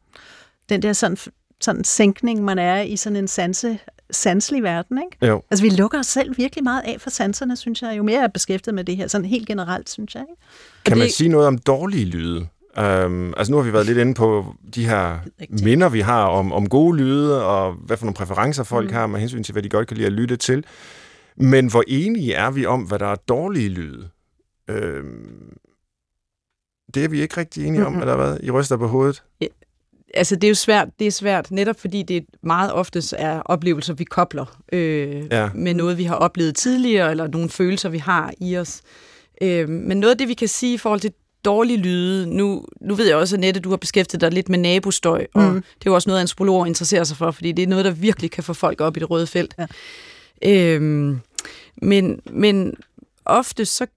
den 0.70 0.82
der 0.82 0.94
sådan 0.94 1.18
sådan 1.62 1.84
sænkning, 1.84 2.44
man 2.44 2.60
er 2.60 2.82
i 2.82 2.96
sådan 2.96 3.16
en 3.16 3.28
sanse, 3.28 3.80
sanselig 4.12 4.64
verden, 4.64 4.98
ikke? 4.98 5.28
Jo. 5.28 5.42
Altså, 5.52 5.66
vi 5.66 5.70
lukker 5.70 6.00
os 6.00 6.08
selv 6.08 6.38
virkelig 6.38 6.64
meget 6.64 6.82
af 6.82 6.96
for 7.00 7.10
sanserne, 7.10 7.56
synes 7.56 7.82
jeg, 7.82 7.98
jo 7.98 8.04
mere 8.04 8.18
jeg 8.18 8.24
er 8.24 8.28
beskæftiget 8.28 8.76
med 8.76 8.84
det 8.84 8.98
her, 8.98 9.08
sådan 9.08 9.26
helt 9.26 9.48
generelt, 9.48 9.90
synes 9.90 10.16
jeg. 10.16 10.22
Ikke? 10.30 10.42
Kan 10.86 10.98
man 10.98 11.08
det... 11.08 11.14
sige 11.14 11.30
noget 11.30 11.48
om 11.48 11.58
dårlige 11.58 12.06
lyde? 12.06 12.48
Um, 12.78 13.34
altså 13.38 13.52
nu 13.52 13.58
har 13.58 13.64
vi 13.64 13.74
været 13.74 13.86
lidt 13.86 13.98
inde 13.98 14.14
på 14.14 14.56
de 14.76 14.86
her 14.86 15.20
minder, 15.64 15.90
vi 15.90 16.00
har 16.00 16.24
om, 16.24 16.52
om 16.52 16.70
gode 16.70 16.98
lyde, 16.98 17.46
og 17.46 17.74
hvad 17.74 17.98
for 17.98 18.06
nogle 18.06 18.16
præferencer 18.16 18.64
folk 18.64 18.90
mm. 18.90 18.94
har 18.94 19.08
med 19.08 19.20
hensyn 19.20 19.44
til, 19.44 19.52
hvad 19.52 19.64
de 19.64 19.70
godt 19.70 19.88
kan 19.88 19.98
lide 19.98 20.08
at 20.08 20.14
lytte 20.14 20.36
til. 20.36 20.66
Men 21.38 21.68
hvor 21.68 21.84
enige 21.88 22.34
er 22.34 22.52
vi 22.52 22.66
om, 22.66 22.82
hvad 22.82 23.00
der 23.00 23.08
er 23.08 23.16
dårlige 23.16 23.70
lyde? 23.70 24.10
Um, 24.72 25.58
det 26.94 27.04
er 27.04 27.08
vi 27.08 27.22
ikke 27.22 27.38
rigtig 27.38 27.66
enige 27.68 27.86
om, 27.86 27.92
mm-hmm. 27.92 28.02
eller 28.02 28.16
hvad? 28.16 28.38
I 28.44 28.52
ryster 28.52 28.78
på 28.78 28.88
hovedet? 28.88 29.24
Altså 30.16 30.36
det 30.36 30.44
er 30.44 30.50
jo 30.50 30.56
svært, 30.56 30.88
det 31.00 31.08
er 31.08 31.12
svært, 31.12 31.52
netop 31.52 31.80
fordi 31.80 32.04
det 32.04 32.26
meget 32.44 32.74
oftest 32.74 33.14
er 33.18 33.40
oplevelser, 33.40 33.94
vi 33.94 34.04
kobler 34.04 34.62
øh, 34.74 35.24
ja. 35.32 35.50
med 35.56 35.74
noget, 35.74 35.98
vi 35.98 36.04
har 36.04 36.16
oplevet 36.16 36.56
tidligere, 36.56 37.12
eller 37.12 37.28
nogle 37.28 37.50
følelser, 37.50 37.90
vi 37.90 37.98
har 37.98 38.34
i 38.42 38.58
os. 38.58 38.82
Øh, 39.42 39.70
men 39.70 40.00
noget 40.00 40.12
af 40.12 40.18
det, 40.18 40.28
vi 40.28 40.34
kan 40.34 40.48
sige 40.48 40.74
i 40.74 40.78
forhold 40.78 41.00
til 41.00 41.12
dårlige 41.46 41.78
lyde, 41.78 42.28
nu, 42.28 42.66
nu 42.82 42.96
ved 42.96 43.08
jeg 43.08 43.16
også, 43.16 43.36
at 43.36 43.40
Nette, 43.40 43.60
du 43.60 43.70
har 43.70 43.78
beskæftiget 43.78 44.22
dig 44.22 44.32
lidt 44.32 44.50
med 44.50 44.60
nabostøj, 44.60 45.28
og 45.34 45.44
mm. 45.44 45.54
det 45.54 45.86
er 45.86 45.92
jo 45.92 45.96
også 45.96 46.10
noget, 46.10 46.22
antropologer 46.22 46.66
interesserer 46.66 47.04
sig 47.04 47.18
for, 47.18 47.32
fordi 47.32 47.52
det 47.52 47.64
er 47.64 47.68
noget, 47.68 47.86
der 47.86 47.92
virkelig 47.92 48.32
kan 48.32 48.44
få 48.44 48.54
folk 48.54 48.82
op 48.82 48.98
i 48.98 49.00
det 49.00 49.10
røde 49.10 49.28
felt. 49.28 49.56
Ja. 49.60 49.66
Øh, 50.52 50.82
men, 51.82 52.20
men 52.32 52.74
ofte 53.26 53.66
så 53.66 53.88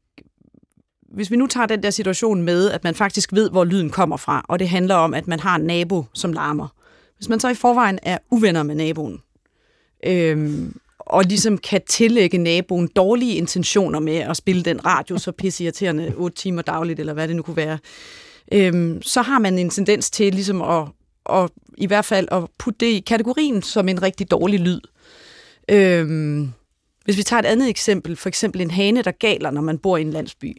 hvis 1.09 1.30
vi 1.30 1.36
nu 1.36 1.46
tager 1.46 1.66
den 1.66 1.82
der 1.82 1.90
situation 1.90 2.42
med, 2.42 2.70
at 2.70 2.84
man 2.84 2.94
faktisk 2.94 3.32
ved, 3.32 3.50
hvor 3.50 3.64
lyden 3.64 3.90
kommer 3.90 4.16
fra, 4.16 4.44
og 4.48 4.59
det 4.59 4.68
handler 4.68 4.94
om, 4.94 5.14
at 5.14 5.28
man 5.28 5.40
har 5.40 5.56
en 5.56 5.64
nabo, 5.64 6.04
som 6.14 6.32
larmer. 6.32 6.68
Hvis 7.16 7.28
man 7.28 7.40
så 7.40 7.48
i 7.48 7.54
forvejen 7.54 7.98
er 8.02 8.18
uvenner 8.30 8.62
med 8.62 8.74
naboen, 8.74 9.18
øhm, 10.06 10.76
og 10.98 11.24
ligesom 11.24 11.59
kan 11.59 11.80
tillægge 11.88 12.38
naboen 12.38 12.88
dårlige 12.96 13.34
intentioner 13.34 14.00
med 14.00 14.16
at 14.16 14.36
spille 14.36 14.62
den 14.62 14.86
radio 14.86 15.18
så 15.18 15.32
pisseirriterende 15.32 16.14
8 16.16 16.36
timer 16.36 16.62
dagligt, 16.62 17.00
eller 17.00 17.12
hvad 17.12 17.28
det 17.28 17.36
nu 17.36 17.42
kunne 17.42 17.56
være, 17.56 17.78
øhm, 18.52 19.02
så 19.02 19.22
har 19.22 19.38
man 19.38 19.59
en 19.59 19.70
tendens 19.70 20.11
til 20.11 20.34
ligesom 20.34 20.62
at, 20.62 20.88
at 21.30 21.50
i 21.78 21.86
hvert 21.86 22.04
fald 22.04 22.28
at 22.30 22.42
putte 22.59 22.86
det 22.86 22.92
i 22.92 23.00
kategorien 23.00 23.62
som 23.62 23.88
en 23.88 24.02
rigtig 24.02 24.30
dårlig 24.30 24.61
lyd. 24.61 24.80
Øhm, 25.70 26.52
hvis 27.04 27.16
vi 27.16 27.22
tager 27.22 27.40
et 27.40 27.46
andet 27.46 27.68
eksempel, 27.68 28.16
for 28.16 28.28
eksempel 28.28 28.61
en 28.61 28.70
hane, 28.70 29.02
der 29.02 29.11
galer, 29.11 29.50
når 29.50 29.61
man 29.61 29.78
bor 29.78 29.96
i 29.96 30.00
en 30.00 30.11
landsby, 30.11 30.56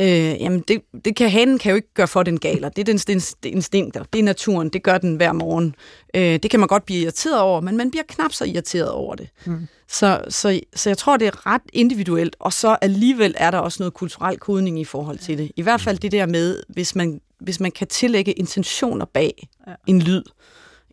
øh, 0.00 0.06
jamen 0.42 0.64
det, 0.68 0.82
det 1.04 1.16
kan 1.16 1.30
hanen 1.30 1.58
kan 1.58 1.70
jo 1.70 1.76
ikke 1.76 1.94
gøre 1.94 2.08
for, 2.08 2.22
den 2.22 2.40
galer. 2.40 2.68
Det 2.68 2.88
er 2.88 2.92
dens, 2.92 3.36
instinkter. 3.44 4.04
Det 4.12 4.18
er 4.18 4.22
naturen. 4.22 4.68
Det 4.68 4.82
gør 4.82 4.98
den 4.98 5.16
hver 5.16 5.32
morgen. 5.32 5.74
Øh, 6.14 6.22
det 6.22 6.50
kan 6.50 6.60
man 6.60 6.66
godt 6.66 6.84
blive 6.84 7.00
irriteret 7.00 7.40
over, 7.40 7.60
men 7.60 7.76
man 7.76 7.90
bliver 7.90 8.04
knap 8.08 8.32
så 8.32 8.44
irriteret 8.44 8.90
over 8.90 9.14
det. 9.14 9.28
Mm. 9.46 9.66
Så, 9.88 10.24
så, 10.28 10.60
så 10.74 10.90
jeg 10.90 10.98
tror, 10.98 11.16
det 11.16 11.26
er 11.26 11.46
ret 11.46 11.62
individuelt, 11.72 12.36
og 12.38 12.52
så 12.52 12.76
alligevel 12.82 13.34
er 13.38 13.50
der 13.50 13.58
også 13.58 13.82
noget 13.82 13.94
kulturel 13.94 14.38
kodning 14.38 14.80
i 14.80 14.84
forhold 14.84 15.18
til 15.18 15.38
det. 15.38 15.52
I 15.56 15.62
hvert 15.62 15.80
fald 15.80 15.98
det 15.98 16.12
der 16.12 16.26
med, 16.26 16.62
hvis 16.68 16.94
man, 16.94 17.20
hvis 17.40 17.60
man 17.60 17.70
kan 17.70 17.86
tillægge 17.86 18.32
intentioner 18.32 19.04
bag 19.04 19.48
ja. 19.66 19.72
en 19.86 20.02
lyd, 20.02 20.22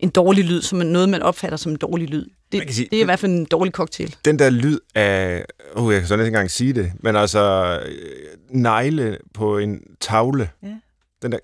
en 0.02 0.08
dårlig 0.08 0.44
lyd, 0.44 0.62
som 0.62 0.78
noget, 0.78 1.08
man 1.08 1.22
opfatter 1.22 1.56
som 1.56 1.72
en 1.72 1.78
dårlig 1.78 2.08
lyd. 2.08 2.26
Det, 2.52 2.74
sige, 2.74 2.88
det 2.90 2.96
er 2.96 3.02
i 3.02 3.04
hvert 3.04 3.18
fald 3.18 3.32
en 3.32 3.44
dårlig 3.44 3.72
cocktail. 3.72 4.16
Den 4.24 4.38
der 4.38 4.50
lyd 4.50 4.78
af, 4.94 5.44
oh, 5.74 5.92
jeg 5.92 6.00
kan 6.00 6.08
så 6.08 6.16
næsten 6.16 6.26
engang 6.26 6.50
sige 6.50 6.72
det, 6.72 6.92
men 7.00 7.16
altså 7.16 7.78
negle 8.50 9.18
på 9.34 9.58
en 9.58 9.80
tavle. 10.00 10.50
Ja. 10.62 10.68
Den 11.22 11.32
der 11.32 11.38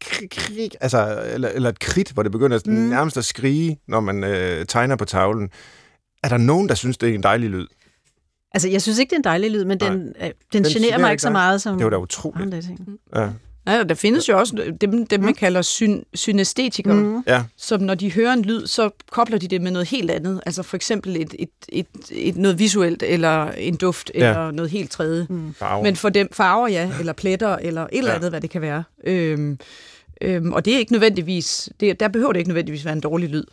krig, 0.00 0.70
altså, 0.80 1.22
eller, 1.32 1.48
eller 1.48 1.68
et 1.68 1.78
krit, 1.78 2.10
hvor 2.10 2.22
det 2.22 2.32
begynder 2.32 2.60
mm. 2.66 2.72
nærmest 2.72 3.16
at 3.16 3.24
skrige, 3.24 3.78
når 3.88 4.00
man 4.00 4.24
øh, 4.24 4.66
tegner 4.66 4.96
på 4.96 5.04
tavlen. 5.04 5.50
Er 6.22 6.28
der 6.28 6.36
nogen, 6.36 6.68
der 6.68 6.74
synes, 6.74 6.98
det 6.98 7.08
er 7.08 7.14
en 7.14 7.22
dejlig 7.22 7.50
lyd? 7.50 7.66
Altså, 8.54 8.68
jeg 8.68 8.82
synes 8.82 8.98
ikke, 8.98 9.10
det 9.10 9.16
er 9.16 9.20
en 9.20 9.24
dejlig 9.24 9.50
lyd, 9.50 9.64
men 9.64 9.80
den, 9.80 9.92
øh, 9.92 10.30
den, 10.52 10.64
den 10.64 10.72
generer 10.72 10.98
mig 10.98 11.10
ikke 11.10 11.22
så 11.22 11.30
meget 11.30 11.62
som... 11.62 11.76
Det 11.76 11.84
var 11.84 11.90
da 11.90 11.96
utroligt. 11.96 12.54
Ja. 13.14 13.28
Ja, 13.68 13.82
der 13.82 13.94
findes 13.94 14.28
jo 14.28 14.38
også 14.38 14.72
dem, 14.80 15.06
dem 15.06 15.20
man 15.20 15.34
kalder 15.34 15.62
syn, 15.62 16.02
synæstetikere, 16.14 16.94
mm. 16.94 17.22
ja. 17.26 17.44
som 17.56 17.80
når 17.80 17.94
de 17.94 18.12
hører 18.12 18.32
en 18.32 18.42
lyd, 18.42 18.66
så 18.66 18.90
kobler 19.10 19.38
de 19.38 19.48
det 19.48 19.62
med 19.62 19.70
noget 19.70 19.88
helt 19.88 20.10
andet. 20.10 20.40
Altså 20.46 20.62
for 20.62 20.76
eksempel 20.76 21.16
et, 21.16 21.34
et, 21.38 21.48
et, 21.68 21.86
et 22.10 22.36
noget 22.36 22.58
visuelt, 22.58 23.02
eller 23.02 23.50
en 23.50 23.76
duft, 23.76 24.10
ja. 24.14 24.28
eller 24.28 24.50
noget 24.50 24.70
helt 24.70 24.90
tredje. 24.90 25.26
Mm. 25.30 25.54
Men 25.82 25.96
for 25.96 26.08
dem 26.08 26.28
farver, 26.32 26.68
ja, 26.68 26.90
eller 26.98 27.12
pletter, 27.12 27.56
eller 27.56 27.82
et 27.82 27.88
eller 27.92 28.12
andet, 28.12 28.26
ja. 28.26 28.30
hvad 28.30 28.40
det 28.40 28.50
kan 28.50 28.62
være. 28.62 28.84
Øhm, 29.04 29.58
øhm, 30.20 30.52
og 30.52 30.64
det 30.64 30.74
er 30.74 30.78
ikke 30.78 30.92
nødvendigvis, 30.92 31.68
det, 31.80 32.00
der 32.00 32.08
behøver 32.08 32.32
det 32.32 32.40
ikke 32.40 32.50
nødvendigvis 32.50 32.84
være 32.84 32.94
en 32.94 33.00
dårlig 33.00 33.28
lyd. 33.28 33.44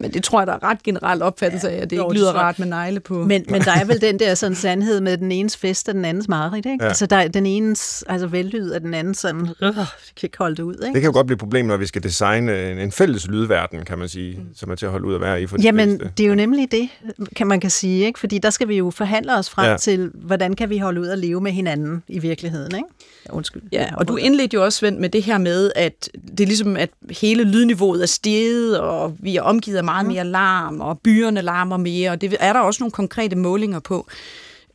Men 0.00 0.12
det 0.12 0.24
tror 0.24 0.40
jeg, 0.40 0.46
der 0.46 0.52
er 0.52 0.62
ret 0.62 0.82
generelt 0.82 1.22
opfattelse 1.22 1.70
af, 1.70 1.82
at 1.82 1.90
det 1.90 1.96
ikke 1.96 2.14
lyder 2.14 2.32
rart 2.32 2.58
med 2.58 2.66
negle 2.66 3.00
på. 3.00 3.14
Men, 3.14 3.44
men 3.48 3.62
der 3.62 3.72
er 3.72 3.84
vel 3.90 4.00
den 4.00 4.18
der 4.18 4.34
sådan 4.34 4.54
sandhed 4.54 5.00
med 5.00 5.16
den 5.16 5.32
enes 5.32 5.56
fest 5.56 5.88
og 5.88 5.94
den 5.94 6.04
andens 6.04 6.28
mareridt, 6.28 6.66
ikke? 6.66 6.84
Ja. 6.84 6.88
Altså 6.88 7.06
der, 7.06 7.28
den 7.28 7.46
enes 7.46 8.04
altså 8.08 8.26
vellyd 8.26 8.70
og 8.70 8.80
den 8.80 8.94
anden 8.94 9.14
sådan, 9.14 9.48
øh, 9.62 9.74
kan 9.74 9.84
ikke 10.22 10.38
holde 10.38 10.56
det 10.56 10.62
ud, 10.62 10.74
ikke? 10.74 10.84
Det 10.84 11.02
kan 11.02 11.04
jo 11.04 11.12
godt 11.12 11.26
blive 11.26 11.34
et 11.34 11.40
problem, 11.40 11.66
når 11.66 11.76
vi 11.76 11.86
skal 11.86 12.02
designe 12.02 12.70
en, 12.70 12.78
en 12.78 12.92
fælles 12.92 13.28
lydverden, 13.28 13.84
kan 13.84 13.98
man 13.98 14.08
sige, 14.08 14.36
mm. 14.36 14.46
som 14.54 14.70
er 14.70 14.74
til 14.74 14.86
at 14.86 14.92
holde 14.92 15.06
ud 15.06 15.14
at 15.14 15.20
være 15.20 15.42
i 15.42 15.46
for 15.46 15.56
Jamen, 15.62 15.88
fleste. 15.88 16.12
det 16.16 16.24
er 16.24 16.28
jo 16.28 16.34
nemlig 16.34 16.72
det, 16.72 16.88
kan 17.36 17.46
man 17.46 17.60
kan 17.60 17.70
sige, 17.70 18.06
ikke? 18.06 18.18
Fordi 18.18 18.38
der 18.38 18.50
skal 18.50 18.68
vi 18.68 18.76
jo 18.76 18.90
forhandle 18.90 19.36
os 19.36 19.50
frem 19.50 19.70
ja. 19.70 19.76
til, 19.76 20.10
hvordan 20.14 20.54
kan 20.54 20.70
vi 20.70 20.78
holde 20.78 21.00
ud 21.00 21.06
at 21.06 21.18
leve 21.18 21.40
med 21.40 21.52
hinanden 21.52 22.02
i 22.08 22.18
virkeligheden, 22.18 22.76
ikke? 22.76 22.88
Ja, 23.26 23.32
undskyld. 23.32 23.62
Ja, 23.72 23.88
og 23.96 24.08
du 24.08 24.16
indledte 24.16 24.54
jo 24.54 24.64
også, 24.64 24.78
Svend, 24.78 24.98
med 24.98 25.08
det 25.08 25.22
her 25.22 25.38
med, 25.38 25.70
at 25.76 26.08
det 26.30 26.40
er 26.40 26.46
ligesom, 26.46 26.76
at 26.76 26.90
hele 27.10 27.44
lydniveauet 27.44 28.02
er 28.02 28.06
steget, 28.06 28.80
og 28.80 29.16
vi 29.18 29.36
er 29.36 29.42
omgivet 29.42 29.76
af 29.76 29.84
meget 29.92 30.06
mm. 30.06 30.12
mere 30.12 30.24
larm, 30.24 30.80
og 30.80 31.00
byerne 31.00 31.42
larmer 31.42 31.76
mere, 31.76 32.10
og 32.10 32.20
det 32.20 32.36
er 32.40 32.52
der 32.52 32.60
også 32.60 32.82
nogle 32.82 32.92
konkrete 32.92 33.36
målinger 33.36 33.80
på. 33.80 34.06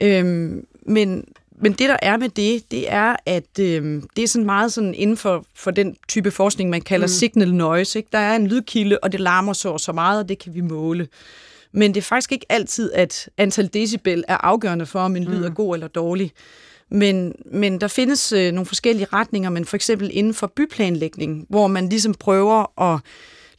Øhm, 0.01 0.65
men, 0.85 1.25
men 1.61 1.71
det, 1.71 1.89
der 1.89 1.97
er 2.01 2.17
med 2.17 2.29
det, 2.29 2.71
det 2.71 2.91
er, 2.91 3.15
at 3.25 3.59
øhm, 3.59 4.03
det 4.15 4.23
er 4.23 4.27
sådan 4.27 4.45
meget 4.45 4.73
sådan 4.73 4.93
inden 4.93 5.17
for, 5.17 5.45
for 5.55 5.71
den 5.71 5.95
type 6.07 6.31
forskning, 6.31 6.69
man 6.69 6.81
kalder 6.81 7.07
mm. 7.07 7.11
signal 7.11 7.53
noise. 7.53 7.99
Ikke? 7.99 8.09
Der 8.11 8.19
er 8.19 8.35
en 8.35 8.47
lydkilde, 8.47 8.99
og 8.99 9.11
det 9.11 9.19
larmer 9.19 9.53
så 9.53 9.77
så 9.77 9.91
meget, 9.91 10.19
og 10.19 10.29
det 10.29 10.39
kan 10.39 10.53
vi 10.53 10.61
måle. 10.61 11.07
Men 11.71 11.93
det 11.93 12.01
er 12.01 12.05
faktisk 12.05 12.31
ikke 12.31 12.45
altid, 12.49 12.91
at 12.93 13.29
antal 13.37 13.67
decibel 13.73 14.23
er 14.27 14.37
afgørende 14.37 14.85
for, 14.85 14.99
om 14.99 15.15
en 15.15 15.23
lyd 15.23 15.43
er 15.43 15.49
mm. 15.49 15.55
god 15.55 15.75
eller 15.75 15.87
dårlig. 15.87 16.31
Men, 16.89 17.35
men 17.51 17.81
der 17.81 17.87
findes 17.87 18.33
øh, 18.33 18.51
nogle 18.51 18.65
forskellige 18.65 19.07
retninger, 19.13 19.49
men 19.49 19.65
for 19.65 19.75
eksempel 19.75 20.09
inden 20.13 20.33
for 20.33 20.47
byplanlægning, 20.47 21.45
hvor 21.49 21.67
man 21.67 21.89
ligesom 21.89 22.13
prøver 22.13 22.81
at 22.93 22.99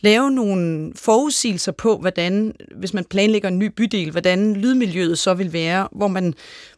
lave 0.01 0.31
nogle 0.31 0.93
forudsigelser 0.97 1.73
på, 1.73 1.97
hvordan, 1.97 2.55
hvis 2.77 2.95
man 2.95 3.05
planlægger 3.05 3.49
en 3.49 3.59
ny 3.59 3.67
bydel, 3.77 4.11
hvordan 4.11 4.55
lydmiljøet 4.55 5.19
så 5.19 5.35
vil 5.35 5.53
være, 5.53 5.89
hvor 5.93 6.09
man, 6.09 6.35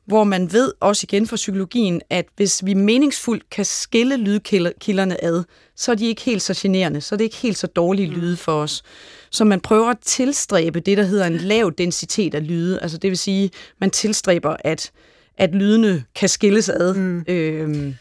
hvor 0.06 0.24
man 0.24 0.52
ved, 0.52 0.72
også 0.80 1.06
igen 1.08 1.26
fra 1.26 1.36
psykologien, 1.36 2.00
at 2.10 2.26
hvis 2.36 2.64
vi 2.64 2.74
meningsfuldt 2.74 3.50
kan 3.50 3.64
skille 3.64 4.16
lydkilderne 4.16 5.24
ad, 5.24 5.44
så 5.76 5.90
er 5.90 5.96
de 5.96 6.06
ikke 6.06 6.22
helt 6.22 6.42
så 6.42 6.54
generende, 6.56 7.00
så 7.00 7.14
er 7.14 7.16
det 7.16 7.24
ikke 7.24 7.36
helt 7.36 7.58
så 7.58 7.66
dårlige 7.66 8.10
mm. 8.10 8.14
lyde 8.14 8.36
for 8.36 8.52
os. 8.52 8.82
Så 9.30 9.44
man 9.44 9.60
prøver 9.60 9.90
at 9.90 9.98
tilstræbe 10.02 10.80
det, 10.80 10.98
der 10.98 11.04
hedder 11.04 11.26
en 11.26 11.36
lav 11.36 11.72
densitet 11.78 12.34
af 12.34 12.46
lyde, 12.48 12.78
altså 12.82 12.98
det 12.98 13.10
vil 13.10 13.18
sige, 13.18 13.50
man 13.80 13.90
tilstræber, 13.90 14.56
at 14.64 14.92
at 15.40 15.54
lydene 15.54 16.04
kan 16.14 16.28
skilles 16.28 16.68
ad. 16.68 16.94
Mm. 16.94 17.24
Øhm, 17.28 17.94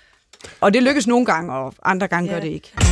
og 0.61 0.73
det 0.73 0.83
lykkes 0.83 1.07
nogle 1.07 1.25
gange, 1.25 1.53
og 1.53 1.73
andre 1.83 2.07
gange 2.07 2.29
yeah. 2.29 2.35
gør 2.35 2.47
det 2.47 2.53
ikke. 2.53 2.88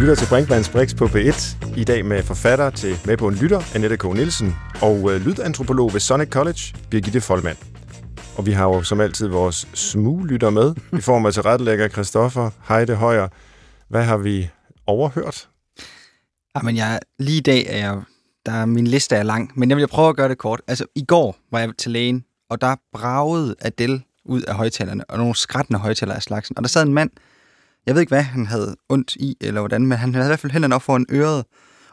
Lytter 0.00 0.14
til 0.14 0.28
Brinkmanns 0.28 0.68
Brix 0.68 0.96
på 0.96 1.04
P1. 1.04 1.56
I 1.76 1.84
dag 1.84 2.04
med 2.04 2.22
forfatter 2.22 2.70
til 2.70 2.96
Med 3.06 3.16
på 3.16 3.28
en 3.28 3.34
lytter, 3.34 3.60
Annette 3.74 3.96
K. 3.96 4.04
Nielsen, 4.04 4.56
og 4.82 5.12
øh, 5.12 5.20
lydantropolog 5.20 5.92
ved 5.92 6.00
Sonic 6.00 6.28
College, 6.28 6.60
Birgitte 6.90 7.20
Folmand. 7.20 7.56
Og 8.36 8.46
vi 8.46 8.52
har 8.52 8.64
jo 8.64 8.82
som 8.82 9.00
altid 9.00 9.28
vores 9.28 9.68
smuglytter 9.74 10.50
med, 10.50 10.74
i 10.98 11.00
form 11.00 11.26
af 11.26 11.32
tilrettelægger 11.32 11.88
Christoffer 11.88 12.50
Heide 12.68 12.94
Højer. 12.94 13.28
Hvad 13.88 14.04
har 14.04 14.16
vi 14.16 14.48
overhørt? 14.86 15.48
Jamen, 16.56 16.76
jeg, 16.76 17.00
lige 17.18 17.38
i 17.38 17.40
dag 17.40 17.66
er 17.68 17.76
jeg 17.76 18.02
der 18.46 18.52
er, 18.52 18.66
min 18.66 18.86
liste 18.86 19.16
er 19.16 19.22
lang, 19.22 19.52
men 19.54 19.70
jeg 19.70 19.78
vil 19.78 19.88
prøve 19.88 20.08
at 20.08 20.16
gøre 20.16 20.28
det 20.28 20.38
kort. 20.38 20.60
Altså, 20.66 20.84
i 20.94 21.04
går 21.04 21.36
var 21.50 21.58
jeg 21.58 21.70
til 21.78 21.90
lægen, 21.90 22.24
og 22.50 22.60
der 22.60 22.76
bragede 22.92 23.54
Adele 23.60 24.02
ud 24.24 24.42
af 24.42 24.54
højtalerne, 24.54 25.04
og 25.10 25.18
nogle 25.18 25.34
skrættende 25.34 25.80
højtalere 25.80 26.16
af 26.16 26.22
slagsen. 26.22 26.56
Og 26.56 26.62
der 26.62 26.68
sad 26.68 26.82
en 26.82 26.94
mand, 26.94 27.10
jeg 27.86 27.94
ved 27.94 28.00
ikke, 28.00 28.10
hvad 28.10 28.22
han 28.22 28.46
havde 28.46 28.76
ondt 28.88 29.16
i, 29.16 29.36
eller 29.40 29.60
hvordan, 29.60 29.86
men 29.86 29.98
han 29.98 30.14
havde 30.14 30.26
i 30.26 30.28
hvert 30.28 30.40
fald 30.40 30.52
hænderne 30.52 30.74
op 30.74 30.82
foran 30.82 31.06
øret, 31.10 31.44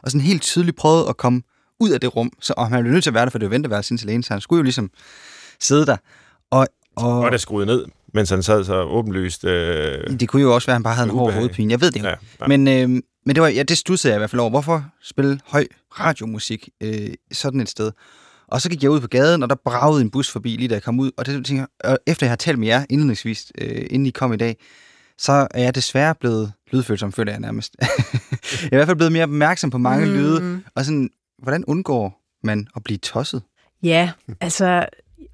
og 0.02 0.10
sådan 0.10 0.20
helt 0.20 0.42
tydeligt 0.42 0.76
prøvede 0.76 1.08
at 1.08 1.16
komme 1.16 1.42
ud 1.80 1.90
af 1.90 2.00
det 2.00 2.16
rum. 2.16 2.32
Så, 2.40 2.54
og 2.56 2.68
han 2.68 2.82
blev 2.82 2.92
nødt 2.92 3.04
til 3.04 3.10
at 3.10 3.14
være 3.14 3.24
der, 3.24 3.30
for 3.30 3.38
det 3.38 3.46
var 3.46 3.54
venteværelse 3.54 3.96
til 3.96 4.06
lægen, 4.06 4.22
så 4.22 4.34
han 4.34 4.40
skulle 4.40 4.58
jo 4.58 4.62
ligesom 4.62 4.90
sidde 5.60 5.86
der. 5.86 5.96
Og, 6.50 6.66
og, 6.96 7.20
og 7.20 7.32
det 7.32 7.40
skruet 7.40 7.66
ned, 7.66 7.84
mens 8.14 8.30
han 8.30 8.42
sad 8.42 8.64
så 8.64 8.82
åbenlyst... 8.82 9.44
Øh, 9.44 10.20
det 10.20 10.28
kunne 10.28 10.42
jo 10.42 10.54
også 10.54 10.66
være, 10.66 10.74
at 10.74 10.76
han 10.76 10.82
bare 10.82 10.94
havde 10.94 11.08
en 11.08 11.14
hård 11.14 11.32
hovedpine. 11.32 11.70
Jeg 11.70 11.80
ved 11.80 11.90
det 11.90 12.00
jo. 12.00 12.06
Ja, 12.06 12.14
ja. 12.40 12.46
Men, 12.46 12.68
øh, 12.68 12.88
men 13.26 13.34
det, 13.34 13.42
var, 13.42 13.48
ja, 13.48 13.62
det 13.62 13.78
stussede 13.78 14.12
jeg 14.12 14.18
i 14.18 14.20
hvert 14.20 14.30
fald 14.30 14.40
over. 14.40 14.50
Hvorfor 14.50 14.84
spille 15.02 15.40
høj 15.46 15.66
radiomusik 16.00 16.68
øh, 16.82 17.08
sådan 17.32 17.60
et 17.60 17.68
sted? 17.68 17.92
Og 18.48 18.60
så 18.60 18.70
gik 18.70 18.82
jeg 18.82 18.90
ud 18.90 19.00
på 19.00 19.06
gaden, 19.06 19.42
og 19.42 19.50
der 19.50 19.56
bragede 19.64 20.02
en 20.02 20.10
bus 20.10 20.30
forbi, 20.30 20.56
lige 20.56 20.68
da 20.68 20.74
jeg 20.74 20.82
kom 20.82 21.00
ud. 21.00 21.10
Og, 21.16 21.26
det, 21.26 21.46
tænker, 21.46 21.66
og 21.84 21.98
efter 22.06 22.26
jeg 22.26 22.30
har 22.30 22.36
talt 22.36 22.58
med 22.58 22.68
jer 22.68 22.84
indledningsvis, 22.90 23.52
øh, 23.58 23.86
inden 23.90 24.06
I 24.06 24.10
kom 24.10 24.32
i 24.32 24.36
dag, 24.36 24.56
så 25.18 25.46
er 25.50 25.62
jeg 25.62 25.74
desværre 25.74 26.14
blevet 26.14 26.52
lydfølsom, 26.72 27.12
føler 27.12 27.32
jeg 27.32 27.40
nærmest. 27.40 27.76
jeg 27.80 27.88
er 28.62 28.72
i 28.72 28.76
hvert 28.76 28.86
fald 28.86 28.96
blevet 28.96 29.12
mere 29.12 29.22
opmærksom 29.22 29.70
på 29.70 29.78
mange 29.78 30.06
mm. 30.06 30.12
lyde. 30.12 30.60
Og 30.74 30.84
sådan, 30.84 31.10
hvordan 31.42 31.64
undgår 31.64 32.22
man 32.44 32.68
at 32.76 32.82
blive 32.82 32.98
tosset? 32.98 33.42
Ja, 33.82 34.10
altså 34.40 34.86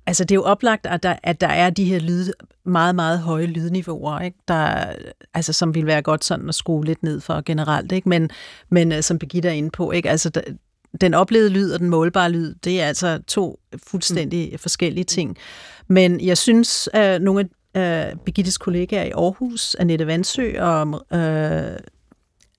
Altså, 0.07 0.25
det 0.25 0.31
er 0.31 0.35
jo 0.35 0.43
oplagt, 0.43 0.87
at 0.87 1.03
der, 1.03 1.17
at 1.23 1.41
der 1.41 1.47
er 1.47 1.71
de 1.71 1.85
her 1.85 1.99
lyd, 1.99 2.33
meget, 2.65 2.95
meget 2.95 3.19
høje 3.19 3.47
lydniveauer, 3.47 4.21
ikke? 4.21 4.39
Der, 4.49 4.87
altså, 5.35 5.53
som 5.53 5.75
vil 5.75 5.87
være 5.87 6.03
godt 6.03 6.25
sådan 6.25 6.49
at 6.49 6.55
skrue 6.55 6.85
lidt 6.85 7.03
ned 7.03 7.21
for 7.21 7.43
generelt, 7.47 7.93
ikke? 7.93 8.09
Men, 8.09 8.31
men 8.71 8.93
øh, 8.93 9.03
som 9.03 9.19
Birgitte 9.19 9.49
er 9.49 9.53
inde 9.53 9.71
på, 9.71 9.91
ikke? 9.91 10.11
Altså, 10.11 10.31
der, 10.31 10.41
den 11.01 11.15
oplevede 11.15 11.51
lyd 11.51 11.71
og 11.71 11.81
den 11.81 11.89
målbare 11.89 12.31
lyd, 12.31 12.55
det 12.55 12.81
er 12.81 12.87
altså 12.87 13.23
to 13.27 13.61
fuldstændig 13.87 14.49
mm. 14.53 14.59
forskellige 14.59 15.05
ting. 15.05 15.37
Men 15.89 16.21
jeg 16.21 16.39
synes, 16.39 16.89
at 16.93 17.23
nogle 17.23 17.41
af 17.41 17.47
øh, 17.77 18.17
Birgittes 18.25 18.59
kollegaer 18.59 19.05
i 19.05 19.11
Aarhus, 19.11 19.75
Annette 19.75 20.07
Vandsø 20.07 20.53
og 20.61 21.07
øh, 21.13 21.77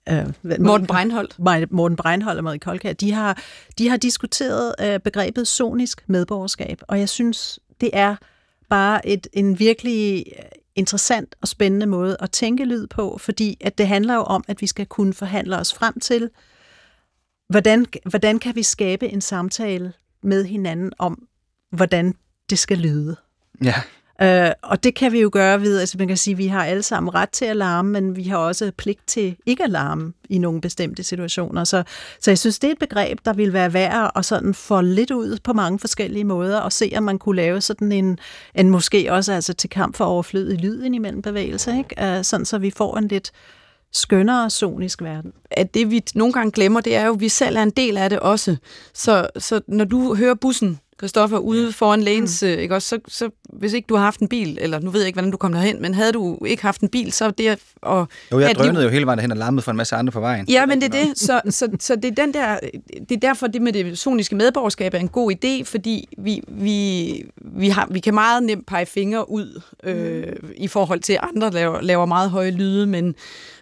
øh, 0.09 0.59
Morten 0.59 0.87
Breinholt. 0.87 1.39
Morten 1.71 1.95
Breinholt 1.95 2.37
og 2.37 2.43
Marie 2.43 2.59
Kolkær, 2.59 2.93
de 2.93 3.11
har, 3.11 3.41
de 3.77 3.89
har 3.89 3.97
diskuteret 3.97 4.75
øh, 4.81 4.99
begrebet 4.99 5.47
sonisk 5.47 6.03
medborgerskab, 6.07 6.81
og 6.87 6.99
jeg 6.99 7.09
synes, 7.09 7.59
det 7.81 7.89
er 7.93 8.15
bare 8.69 9.07
et, 9.07 9.27
en 9.33 9.59
virkelig 9.59 10.25
interessant 10.75 11.35
og 11.41 11.47
spændende 11.47 11.85
måde 11.85 12.17
at 12.19 12.31
tænke 12.31 12.65
lyd 12.65 12.87
på, 12.87 13.17
fordi 13.17 13.57
at 13.61 13.77
det 13.77 13.87
handler 13.87 14.15
jo 14.15 14.21
om, 14.21 14.43
at 14.47 14.61
vi 14.61 14.67
skal 14.67 14.85
kunne 14.85 15.13
forhandle 15.13 15.57
os 15.57 15.73
frem 15.73 15.99
til, 15.99 16.29
hvordan, 17.49 17.85
hvordan 18.09 18.39
kan 18.39 18.55
vi 18.55 18.63
skabe 18.63 19.07
en 19.09 19.21
samtale 19.21 19.93
med 20.23 20.45
hinanden 20.45 20.93
om, 20.97 21.27
hvordan 21.71 22.15
det 22.49 22.59
skal 22.59 22.77
lyde. 22.77 23.15
Ja. 23.63 23.73
Øh, 24.21 24.51
og 24.63 24.83
det 24.83 24.95
kan 24.95 25.11
vi 25.11 25.21
jo 25.21 25.29
gøre 25.33 25.61
ved, 25.61 25.79
altså 25.79 25.97
man 25.97 26.07
kan 26.07 26.17
sige, 26.17 26.33
at 26.33 26.37
vi 26.37 26.47
har 26.47 26.65
alle 26.65 26.83
sammen 26.83 27.15
ret 27.15 27.29
til 27.29 27.45
at 27.45 27.57
larme, 27.57 27.91
men 27.91 28.15
vi 28.15 28.23
har 28.23 28.37
også 28.37 28.71
pligt 28.77 29.07
til 29.07 29.35
ikke 29.45 29.63
at 29.63 29.69
larme 29.69 30.13
i 30.29 30.37
nogle 30.37 30.61
bestemte 30.61 31.03
situationer. 31.03 31.63
Så, 31.63 31.83
så 32.19 32.31
jeg 32.31 32.37
synes, 32.37 32.59
det 32.59 32.67
er 32.67 32.71
et 32.71 32.79
begreb, 32.79 33.19
der 33.25 33.33
vil 33.33 33.53
være 33.53 33.73
værd 33.73 34.11
at 34.15 34.25
sådan 34.25 34.53
få 34.53 34.81
lidt 34.81 35.11
ud 35.11 35.37
på 35.43 35.53
mange 35.53 35.79
forskellige 35.79 36.23
måder, 36.23 36.59
og 36.59 36.71
se, 36.71 36.91
om 36.97 37.03
man 37.03 37.19
kunne 37.19 37.35
lave 37.35 37.61
sådan 37.61 37.91
en, 37.91 38.19
en 38.55 38.69
måske 38.69 39.13
også 39.13 39.33
altså 39.33 39.53
til 39.53 39.69
kamp 39.69 39.95
for 39.95 40.05
overflødig 40.05 40.59
lyd 40.59 40.83
imellem 40.83 41.21
bevægelser, 41.21 41.77
ikke? 41.77 42.17
Øh, 42.17 42.23
sådan 42.23 42.45
så 42.45 42.57
vi 42.57 42.71
får 42.71 42.97
en 42.97 43.07
lidt 43.07 43.31
skønnere 43.93 44.49
sonisk 44.49 45.01
verden. 45.01 45.31
At 45.51 45.73
det 45.73 45.91
vi 45.91 46.03
nogle 46.15 46.33
gange 46.33 46.51
glemmer, 46.51 46.81
det 46.81 46.95
er 46.95 47.05
jo, 47.05 47.13
at 47.13 47.19
vi 47.19 47.29
selv 47.29 47.57
er 47.57 47.63
en 47.63 47.69
del 47.69 47.97
af 47.97 48.09
det 48.09 48.19
også. 48.19 48.55
Så, 48.93 49.27
så 49.37 49.61
når 49.67 49.85
du 49.85 50.15
hører 50.15 50.35
bussen 50.35 50.79
Christoffer, 50.99 51.37
ude 51.37 51.71
foran 51.71 52.01
lægens, 52.01 52.41
mm. 52.41 52.47
Øh, 52.47 52.57
ikke 52.57 52.75
også, 52.75 52.89
så, 52.89 52.99
så 53.07 53.29
hvis 53.53 53.73
ikke 53.73 53.85
du 53.85 53.95
har 53.95 54.03
haft 54.03 54.19
en 54.19 54.27
bil, 54.27 54.57
eller 54.61 54.79
nu 54.79 54.89
ved 54.89 54.99
jeg 54.99 55.07
ikke, 55.07 55.15
hvordan 55.15 55.31
du 55.31 55.37
kom 55.37 55.51
derhen, 55.53 55.81
men 55.81 55.93
havde 55.93 56.11
du 56.11 56.37
ikke 56.45 56.63
haft 56.63 56.81
en 56.81 56.89
bil, 56.89 57.11
så 57.11 57.31
det 57.31 57.59
og 57.81 58.07
Jo, 58.31 58.39
jeg 58.39 58.55
drønede 58.55 58.83
jo 58.83 58.89
hele 58.89 59.05
vejen 59.05 59.17
derhen 59.17 59.31
og 59.31 59.37
larmede 59.37 59.61
for 59.61 59.71
en 59.71 59.77
masse 59.77 59.95
andre 59.95 60.11
på 60.11 60.19
vejen. 60.19 60.45
Ja, 60.49 60.65
men 60.65 60.81
det 60.81 60.95
er 60.95 61.05
det. 61.05 61.19
Så, 61.19 61.41
så, 61.49 61.69
så 61.79 61.95
det 61.95 62.05
er 62.05 62.15
den 62.25 62.33
der, 62.33 62.59
det 63.09 63.15
er 63.15 63.19
derfor, 63.19 63.47
det 63.47 63.61
med 63.61 63.73
det 63.73 63.97
soniske 63.97 64.35
medborgerskab 64.35 64.93
er 64.93 64.99
en 64.99 65.07
god 65.07 65.31
idé, 65.31 65.63
fordi 65.63 66.09
vi, 66.17 66.41
vi, 66.47 67.25
vi, 67.35 67.69
har, 67.69 67.87
vi 67.91 67.99
kan 67.99 68.13
meget 68.13 68.43
nemt 68.43 68.67
pege 68.67 68.85
fingre 68.85 69.31
ud 69.31 69.61
øh, 69.83 70.23
mm. 70.43 70.49
i 70.57 70.67
forhold 70.67 70.99
til, 70.99 71.13
at 71.13 71.19
andre 71.35 71.51
laver, 71.51 71.81
laver 71.81 72.05
meget 72.05 72.29
høje 72.29 72.51
lyde, 72.51 72.87
men, 72.87 73.15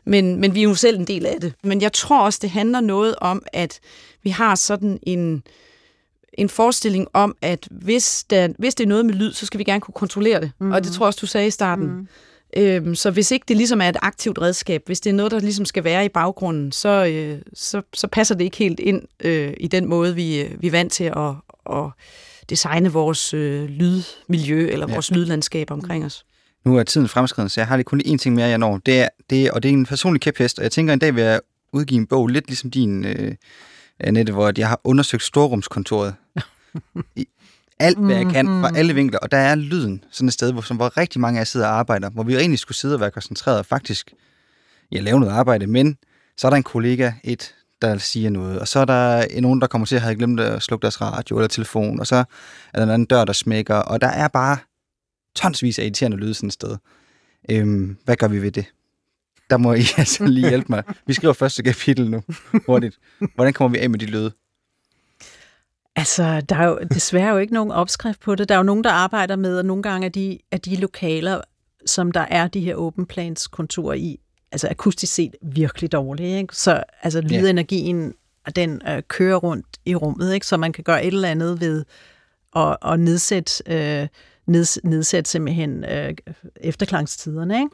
men, 0.06 0.42
men 0.42 0.56
vi 0.56 0.60
er 0.60 0.64
jo 0.64 0.76
selv 0.76 1.00
en 1.00 1.08
del 1.08 1.26
af 1.26 1.42
det. 1.42 1.54
Men 1.64 1.82
jeg 1.82 1.94
tror 1.94 2.26
også, 2.26 2.40
det 2.42 2.50
handler 2.50 2.82
noget 2.82 3.16
om, 3.22 3.44
at 3.54 3.80
vi 4.24 4.30
har 4.30 4.56
sådan 4.56 5.00
en 5.04 5.44
en 6.38 6.50
forestilling 6.50 7.08
om, 7.14 7.36
at 7.42 7.68
hvis, 7.72 8.24
der, 8.30 8.48
hvis 8.60 8.76
det 8.76 8.84
er 8.84 8.88
noget 8.88 9.06
med 9.06 9.14
lyd, 9.14 9.34
så 9.34 9.46
skal 9.46 9.58
vi 9.58 9.64
gerne 9.64 9.82
kunne 9.82 9.94
kontrollere 9.94 10.42
det. 10.42 10.52
Mm. 10.60 10.72
Og 10.72 10.84
det 10.84 10.90
mhm. 10.90 10.96
tror 10.96 11.06
jeg 11.06 11.08
også, 11.08 11.20
du 11.22 11.28
sagde 11.28 11.48
i 11.48 11.52
starten. 11.52 11.86
Mm. 11.86 12.08
Øhm, 12.58 12.96
så 12.96 13.12
hvis 13.12 13.32
ikke 13.32 13.46
det 13.48 13.58
ligesom 13.58 13.82
er 13.82 13.90
et 13.90 13.98
aktivt 14.02 14.42
redskab, 14.42 14.84
hvis 14.86 15.00
det 15.00 15.10
er 15.10 15.14
noget, 15.14 15.32
der 15.32 15.40
ligesom 15.40 15.66
skal 15.66 15.84
være 15.84 16.06
i 16.06 16.10
baggrunden, 16.10 16.72
så, 16.72 17.06
øh, 17.06 17.42
så, 17.54 17.82
så 17.94 18.08
passer 18.08 18.36
det 18.36 18.44
ikke 18.44 18.58
helt 18.58 18.80
ind 18.80 19.02
øh, 19.24 19.54
i 19.58 19.68
den 19.68 19.90
måde, 19.90 20.16
vi, 20.16 20.42
øh, 20.42 20.62
vi 20.62 20.68
er 20.68 20.72
vant 20.72 20.92
til 20.92 21.04
at, 21.04 21.34
at 21.70 21.86
designe 22.50 22.92
vores 22.92 23.34
øh, 23.34 23.66
lydmiljø 23.70 24.68
eller 24.68 24.88
ja. 24.88 24.94
vores 24.94 25.12
lydlandskab 25.12 25.72
omkring 25.72 26.06
os. 26.06 26.26
Nu 26.66 26.78
er 26.78 26.84
tiden 26.84 27.08
fremskreden, 27.08 27.50
så 27.50 27.62
jeg 27.62 27.68
har 27.68 27.78
lige 27.78 27.84
kun 27.84 28.02
én 28.06 28.18
ting 28.18 28.36
mere, 28.36 28.48
jeg 28.48 28.58
når. 28.58 28.78
Det 28.78 29.00
er, 29.00 29.10
det, 29.30 29.52
og 29.52 29.64
det 29.64 29.70
er 29.70 29.74
en 29.74 29.86
personlig 29.86 30.22
kæphest, 30.22 30.60
og 30.60 30.64
jeg 30.64 30.72
tænker, 30.72 30.94
en 30.94 31.00
dag 31.00 31.16
vil 31.16 31.24
jeg 31.24 31.40
udgive 31.74 32.00
en 32.00 32.08
bog, 32.08 32.28
lidt 32.28 32.48
ligesom 32.48 32.72
din... 32.72 33.06
Øh, 33.06 33.32
Annette, 34.00 34.34
hvor 34.34 34.52
jeg 34.58 34.70
har 34.70 34.82
undersøgt 34.84 35.24
storrumskontoret. 35.24 36.16
I 37.16 37.28
alt, 37.80 37.98
hvad 37.98 38.16
jeg 38.16 38.26
kan, 38.26 38.46
fra 38.46 38.54
mm-hmm. 38.54 38.76
alle 38.76 38.96
vinkler. 38.96 39.20
Og 39.20 39.32
der 39.32 39.38
er 39.38 39.56
lyden 39.56 40.04
sådan 40.12 40.28
et 40.28 40.34
sted, 40.34 40.52
hvor, 40.52 40.62
som, 40.62 40.78
hvor 40.78 40.98
rigtig 40.98 41.22
mange 41.22 41.38
af 41.38 41.42
jer 41.42 41.46
sidder 41.46 41.68
og 41.68 41.74
arbejder, 41.80 42.10
hvor 42.10 42.24
vi 42.24 42.36
egentlig 42.36 42.60
skulle 42.60 42.78
sidde 42.78 42.96
og 42.96 43.00
være 43.00 43.12
koncentreret 43.12 43.60
og 43.60 43.66
faktisk 43.66 44.14
ja, 44.92 45.00
lave 45.00 45.20
noget 45.20 45.34
arbejde, 45.34 45.68
men 45.68 45.98
så 46.38 46.48
er 46.48 46.50
der 46.50 46.58
en 46.58 46.64
kollega, 46.64 47.12
et, 47.24 47.56
der 47.82 47.98
siger 47.98 48.30
noget, 48.30 48.60
og 48.60 48.68
så 48.68 48.80
er 48.80 48.86
der 48.86 49.42
nogen, 49.42 49.62
der 49.62 49.68
kommer 49.68 49.86
til 49.86 49.96
at 49.96 50.02
have 50.02 50.16
glemt 50.16 50.40
at 50.40 50.62
slukke 50.62 50.82
deres 50.82 51.02
radio 51.02 51.38
eller 51.38 51.48
telefon, 51.48 52.00
og 52.00 52.08
så 52.08 52.16
er 52.74 52.78
der 52.78 52.84
en 52.84 52.90
anden 52.90 53.06
dør, 53.06 53.26
der 53.26 53.34
smækker, 53.34 53.76
og 53.76 54.02
der 54.02 54.08
er 54.08 54.28
bare 54.28 54.58
tonsvis 55.36 55.80
af 55.80 55.84
irriterende 55.84 56.18
lyde 56.18 56.34
sådan 56.34 56.48
et 56.48 56.54
sted. 56.54 56.78
Øhm, 57.50 57.98
hvad 58.06 58.16
gør 58.16 58.28
vi 58.28 58.42
ved 58.42 58.52
det? 58.52 58.66
Der 59.50 59.58
må 59.58 59.74
I 59.74 59.84
altså 59.98 60.26
lige 60.26 60.50
hjælpe 60.50 60.68
mig. 60.70 60.84
Vi 61.08 61.14
skriver 61.14 61.34
første 61.34 61.64
kapitel 61.64 62.10
nu, 62.10 62.24
hurtigt. 62.66 63.00
Hvordan 63.36 63.54
kommer 63.54 63.78
vi 63.78 63.84
af 63.84 63.90
med 63.90 64.00
de 64.00 64.06
lyde? 64.06 64.32
Altså, 65.96 66.42
der 66.42 66.56
er 66.56 66.68
jo 66.68 66.80
desværre 66.94 67.30
jo 67.30 67.38
ikke 67.38 67.54
nogen 67.54 67.72
opskrift 67.72 68.20
på 68.20 68.36
det. 68.36 68.50
Der 68.50 68.56
er 68.56 68.60
jo 68.60 68.64
nogen, 68.64 68.84
der 68.84 68.92
arbejder 68.92 69.36
med, 69.36 69.58
og 69.58 69.66
nogle 69.66 69.84
gange 69.84 70.06
er 70.06 70.12
de, 70.12 70.40
er 70.52 70.58
de 70.58 70.76
lokaler, 70.76 71.42
som 71.86 72.12
der 72.12 72.26
er 72.30 72.48
de 72.48 72.60
her 72.60 72.76
open 72.76 73.06
plans 73.06 73.48
kontorer 73.48 73.94
i, 73.94 74.20
altså 74.52 74.68
akustisk 74.70 75.14
set 75.14 75.36
virkelig 75.42 75.92
dårlige. 75.92 76.38
Ikke? 76.38 76.56
Så 76.56 76.84
altså, 77.02 77.22
lydenergien, 77.22 78.14
den 78.56 78.82
øh, 78.88 79.04
kører 79.08 79.36
rundt 79.36 79.66
i 79.86 79.96
rummet, 79.96 80.34
ikke? 80.34 80.46
så 80.46 80.58
man 80.58 80.74
kan 80.74 80.84
gøre 80.84 81.06
et 81.06 81.14
eller 81.14 81.30
andet 81.30 81.60
ved 81.60 81.86
at, 82.56 82.78
at 82.86 83.00
nedsætte 83.00 83.64
øh, 83.68 84.08
neds, 84.46 84.80
nedsætte 84.84 85.30
simpelthen 85.30 85.86
øh, 85.86 86.14
efterklangstiderne. 86.56 87.56
Ikke? 87.56 87.70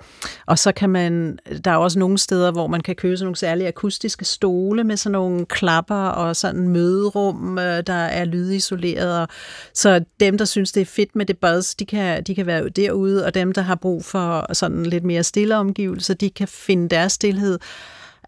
Og 0.45 0.59
så 0.59 0.71
kan 0.71 0.89
man, 0.89 1.39
der 1.65 1.71
er 1.71 1.75
også 1.75 1.99
nogle 1.99 2.17
steder, 2.17 2.51
hvor 2.51 2.67
man 2.67 2.81
kan 2.81 2.95
købe 2.95 3.17
sådan 3.17 3.25
nogle 3.25 3.35
særlige 3.35 3.67
akustiske 3.67 4.25
stole 4.25 4.83
med 4.83 4.97
sådan 4.97 5.11
nogle 5.11 5.45
klapper 5.45 5.95
og 5.95 6.35
sådan 6.35 6.67
møderum, 6.67 7.57
øh, 7.59 7.83
der 7.87 7.93
er 7.93 8.25
lydisoleret. 8.25 9.21
Og, 9.21 9.27
så 9.73 10.03
dem, 10.19 10.37
der 10.37 10.45
synes, 10.45 10.71
det 10.71 10.81
er 10.81 10.85
fedt 10.85 11.15
med 11.15 11.25
det 11.25 11.37
buzz, 11.37 11.75
de 11.75 11.85
kan, 11.85 12.23
de 12.23 12.35
kan 12.35 12.45
være 12.45 12.69
derude, 12.69 13.25
og 13.25 13.33
dem, 13.33 13.51
der 13.51 13.61
har 13.61 13.75
brug 13.75 14.05
for 14.05 14.53
sådan 14.53 14.85
lidt 14.85 15.03
mere 15.03 15.23
stille 15.23 15.55
omgivelser, 15.55 16.13
de 16.13 16.29
kan 16.29 16.47
finde 16.47 16.89
deres 16.89 17.11
stillhed. 17.13 17.59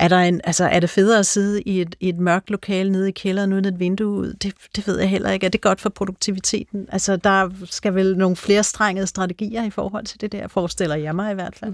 Er, 0.02 0.08
der 0.08 0.18
en, 0.18 0.42
altså, 0.44 0.66
er 0.66 0.80
det 0.80 0.90
federe 0.90 1.20
at 1.20 1.26
sidde 1.26 1.62
i 1.62 1.82
et, 1.82 1.96
i 2.00 2.10
et 2.10 2.20
mørkt 2.20 2.50
lokale 2.50 2.92
nede 2.92 3.10
i 3.10 3.12
kælderen 3.12 3.54
uden 3.54 3.66
et 3.66 3.80
vindue 3.80 4.08
ud? 4.08 4.34
Det, 4.34 4.54
det 4.76 4.88
ved 4.88 5.00
jeg 5.00 5.10
heller 5.10 5.32
ikke. 5.32 5.46
Er 5.46 5.50
det 5.50 5.62
godt 5.62 5.82
for 5.82 5.90
produktiviteten? 5.90 6.88
Altså, 6.92 7.16
der 7.16 7.50
skal 7.66 7.96
vel 7.96 8.18
nogle 8.18 8.36
flere 8.36 8.64
strengede 8.64 9.08
strategier 9.08 9.64
i 9.64 9.70
forhold 9.70 10.06
til 10.06 10.22
det 10.22 10.32
der, 10.32 10.48
forestiller 10.48 10.96
jeg 10.96 11.16
mig 11.16 11.32
i 11.32 11.36
hvert 11.36 11.56
fald. 11.56 11.74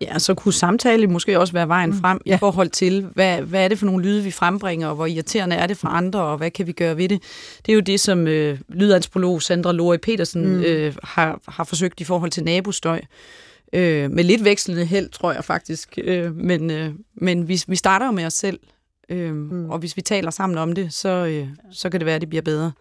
Ja, 0.00 0.18
så 0.18 0.34
kunne 0.34 0.54
samtale 0.54 1.06
måske 1.06 1.40
også 1.40 1.52
være 1.52 1.68
vejen 1.68 1.90
mm, 1.90 2.00
frem 2.00 2.20
ja. 2.26 2.34
i 2.34 2.38
forhold 2.38 2.68
til, 2.68 3.06
hvad, 3.14 3.42
hvad 3.42 3.64
er 3.64 3.68
det 3.68 3.78
for 3.78 3.86
nogle 3.86 4.04
lyde, 4.04 4.22
vi 4.22 4.30
frembringer, 4.30 4.88
og 4.88 4.94
hvor 4.94 5.06
irriterende 5.06 5.56
er 5.56 5.66
det 5.66 5.76
for 5.76 5.88
andre, 5.88 6.20
og 6.20 6.36
hvad 6.36 6.50
kan 6.50 6.66
vi 6.66 6.72
gøre 6.72 6.96
ved 6.96 7.08
det? 7.08 7.22
Det 7.66 7.72
er 7.72 7.74
jo 7.74 7.80
det, 7.80 8.00
som 8.00 8.26
øh, 8.26 8.58
lydantropolog 8.68 9.42
Sandra 9.42 9.72
Lore 9.72 9.98
Petersen 9.98 10.56
mm. 10.56 10.62
øh, 10.62 10.94
har, 11.02 11.40
har 11.48 11.64
forsøgt 11.64 12.00
i 12.00 12.04
forhold 12.04 12.30
til 12.30 12.44
nabostøj. 12.44 13.00
Øh, 13.72 14.10
med 14.10 14.24
lidt 14.24 14.44
vekslende 14.44 14.84
held, 14.84 15.10
tror 15.10 15.32
jeg 15.32 15.44
faktisk. 15.44 15.98
Øh, 16.04 16.36
men 16.36 16.70
øh, 16.70 16.94
men 17.14 17.48
vi, 17.48 17.62
vi 17.68 17.76
starter 17.76 18.06
jo 18.06 18.12
med 18.12 18.26
os 18.26 18.34
selv, 18.34 18.60
øh, 19.08 19.34
mm. 19.34 19.70
og 19.70 19.78
hvis 19.78 19.96
vi 19.96 20.02
taler 20.02 20.30
sammen 20.30 20.58
om 20.58 20.72
det, 20.72 20.94
så, 20.94 21.08
øh, 21.08 21.48
så 21.72 21.90
kan 21.90 22.00
det 22.00 22.06
være, 22.06 22.14
at 22.14 22.20
det 22.20 22.28
bliver 22.28 22.42
bedre. 22.42 22.72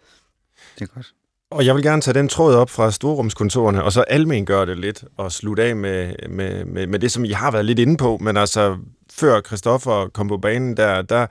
Det 0.79 0.81
er 0.81 0.93
godt. 0.93 1.13
Og 1.51 1.65
jeg 1.65 1.75
vil 1.75 1.83
gerne 1.83 2.01
tage 2.01 2.13
den 2.13 2.27
tråd 2.27 2.55
op 2.55 2.69
fra 2.69 2.91
storrumskontorerne, 2.91 3.83
og 3.83 3.91
så 3.91 4.01
almen 4.01 4.45
gøre 4.45 4.65
det 4.65 4.79
lidt, 4.79 5.03
og 5.17 5.31
slutte 5.31 5.63
af 5.63 5.75
med, 5.75 6.13
med, 6.29 6.65
med, 6.65 6.87
med 6.87 6.99
det, 6.99 7.11
som 7.11 7.25
I 7.25 7.29
har 7.29 7.51
været 7.51 7.65
lidt 7.65 7.79
inde 7.79 7.97
på. 7.97 8.17
Men 8.21 8.37
altså, 8.37 8.77
før 9.11 9.41
Christoffer 9.41 10.09
kom 10.13 10.27
på 10.27 10.37
banen, 10.37 10.77
der, 10.77 11.01
der 11.01 11.27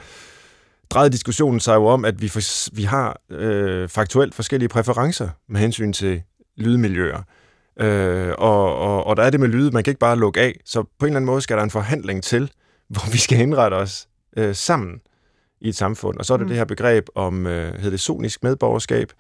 drejede 0.91 1.11
diskussionen 1.11 1.61
sig 1.61 1.75
jo 1.75 1.87
om, 1.87 2.05
at 2.05 2.23
vi, 2.23 2.29
for, 2.29 2.75
vi 2.77 2.83
har 2.83 3.21
øh, 3.31 3.89
faktuelt 3.89 4.35
forskellige 4.35 4.69
præferencer 4.69 5.29
med 5.49 5.61
hensyn 5.61 5.93
til 5.93 6.23
lydmiljøer. 6.57 7.23
Øh, 7.81 8.35
og, 8.39 8.77
og, 8.77 9.07
og 9.07 9.17
der 9.17 9.23
er 9.23 9.31
det 9.31 9.41
med 9.41 9.49
lyde, 9.49 9.71
man 9.71 9.85
kan 9.85 9.91
ikke 9.91 9.99
bare 9.99 10.19
lukke 10.19 10.41
af. 10.41 10.61
Så 10.65 10.83
på 10.83 11.07
en 11.07 11.07
eller 11.07 11.17
anden 11.17 11.27
måde 11.27 11.41
skal 11.41 11.57
der 11.57 11.63
en 11.63 11.71
forhandling 11.71 12.23
til, 12.23 12.51
hvor 12.89 13.13
vi 13.13 13.19
skal 13.19 13.41
indrette 13.41 13.75
os 13.75 14.09
øh, 14.37 14.55
sammen 14.55 15.01
i 15.61 15.69
et 15.69 15.77
samfund. 15.77 16.19
Og 16.19 16.25
så 16.25 16.33
er 16.33 16.37
det 16.37 16.45
mm. 16.45 16.49
det 16.49 16.57
her 16.57 16.65
begreb 16.65 17.07
om, 17.15 17.47
øh, 17.47 17.75
hedder 17.75 17.91
det 17.91 18.01
sonisk 18.01 18.43
medborgerskab, 18.43 19.13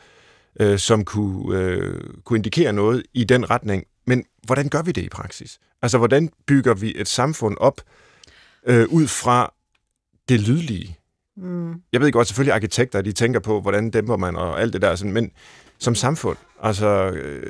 øh, 0.60 0.78
som 0.78 1.04
kunne, 1.04 1.58
øh, 1.58 2.00
kunne 2.24 2.36
indikere 2.36 2.72
noget 2.72 3.02
i 3.14 3.24
den 3.24 3.50
retning. 3.50 3.84
Men 4.06 4.24
hvordan 4.46 4.68
gør 4.68 4.82
vi 4.82 4.92
det 4.92 5.02
i 5.02 5.08
praksis? 5.08 5.58
Altså, 5.82 5.98
hvordan 5.98 6.30
bygger 6.46 6.74
vi 6.74 6.92
et 6.96 7.08
samfund 7.08 7.56
op 7.60 7.80
øh, 8.66 8.86
ud 8.88 9.06
fra 9.06 9.54
det 10.28 10.40
lydlige? 10.40 10.98
Mm. 11.36 11.74
Jeg 11.92 12.00
ved 12.00 12.12
godt, 12.12 12.26
selvfølgelig 12.26 12.54
arkitekter, 12.54 13.02
de 13.02 13.12
tænker 13.12 13.40
på, 13.40 13.60
hvordan 13.60 13.90
dæmper 13.90 14.16
man 14.16 14.36
og 14.36 14.60
alt 14.60 14.72
det 14.72 14.82
der, 14.82 14.94
sådan, 14.94 15.12
men 15.12 15.30
som 15.78 15.94
samfund, 15.94 16.36
altså, 16.62 17.10
øh, 17.10 17.42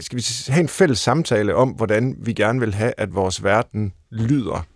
skal 0.00 0.18
vi 0.18 0.24
have 0.48 0.60
en 0.60 0.68
fælles 0.68 0.98
samtale 0.98 1.54
om, 1.54 1.68
hvordan 1.68 2.16
vi 2.18 2.32
gerne 2.32 2.60
vil 2.60 2.74
have, 2.74 2.92
at 2.96 3.14
vores 3.14 3.44
verden 3.44 3.92
lyder? 4.10 4.66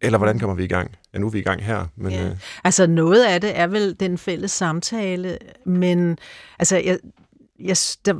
Eller 0.00 0.18
hvordan 0.18 0.38
kommer 0.38 0.56
vi 0.56 0.64
i 0.64 0.68
gang? 0.68 0.96
Ja, 1.14 1.18
nu 1.18 1.26
er 1.26 1.30
vi 1.30 1.38
i 1.38 1.42
gang 1.42 1.64
her. 1.64 1.86
Men, 1.96 2.12
ja. 2.12 2.24
øh... 2.24 2.36
Altså 2.64 2.86
noget 2.86 3.24
af 3.24 3.40
det 3.40 3.58
er 3.58 3.66
vel 3.66 3.96
den 4.00 4.18
fælles 4.18 4.50
samtale, 4.50 5.38
men 5.66 6.18
altså, 6.58 6.76
jeg, 6.76 6.98
jeg, 7.60 7.76
der, 8.04 8.14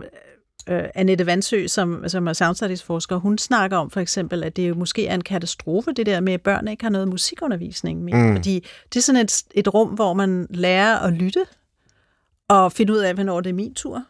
uh, 0.70 0.88
Annette 0.94 1.26
Vandsø, 1.26 1.66
som, 1.66 2.08
som 2.08 2.26
er 2.28 2.32
soundstudies-forsker, 2.32 3.16
hun 3.16 3.38
snakker 3.38 3.76
om 3.76 3.90
for 3.90 4.00
eksempel, 4.00 4.44
at 4.44 4.56
det 4.56 4.68
jo 4.68 4.74
måske 4.74 5.06
er 5.06 5.14
en 5.14 5.24
katastrofe, 5.24 5.92
det 5.92 6.06
der 6.06 6.20
med, 6.20 6.32
at 6.32 6.42
børn 6.42 6.68
ikke 6.68 6.84
har 6.84 6.90
noget 6.90 7.08
musikundervisning 7.08 8.04
med. 8.04 8.12
Mm. 8.12 8.36
Fordi 8.36 8.66
det 8.92 8.96
er 8.96 9.02
sådan 9.02 9.20
et, 9.20 9.42
et 9.54 9.74
rum, 9.74 9.88
hvor 9.88 10.14
man 10.14 10.46
lærer 10.50 10.98
at 10.98 11.12
lytte, 11.12 11.44
og 12.48 12.72
finde 12.72 12.92
ud 12.92 12.98
af, 12.98 13.14
hvornår 13.14 13.40
det 13.40 13.50
er 13.50 13.54
min 13.54 13.74
tur, 13.74 14.04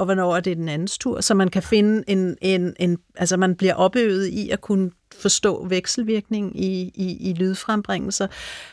og 0.00 0.04
hvornår 0.04 0.36
er 0.36 0.40
det 0.40 0.56
den 0.56 0.68
andens 0.68 0.98
tur, 0.98 1.20
så 1.20 1.34
man 1.34 1.48
kan 1.48 1.62
finde 1.62 2.04
en, 2.06 2.36
en, 2.40 2.74
en 2.78 2.98
altså 3.16 3.36
man 3.36 3.54
bliver 3.54 3.74
opøvet 3.74 4.26
i 4.26 4.50
at 4.50 4.60
kunne 4.60 4.90
forstå 5.18 5.66
vekselvirkning 5.66 6.60
i, 6.60 6.92
i, 6.94 7.30
i 7.30 7.32
lydfrembringelser. 7.32 8.26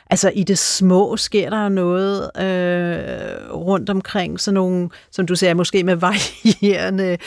Altså 0.09 0.32
i 0.36 0.43
det 0.43 0.57
små 0.57 1.17
sker 1.17 1.49
der 1.49 1.69
noget 1.69 2.21
øh, 2.21 3.53
rundt 3.53 3.89
omkring, 3.89 4.39
sådan 4.39 4.53
nogle, 4.53 4.89
som 5.11 5.25
du 5.28 5.36
siger, 5.36 5.53
måske 5.53 5.84
med 5.84 5.95
varierende 5.95 7.17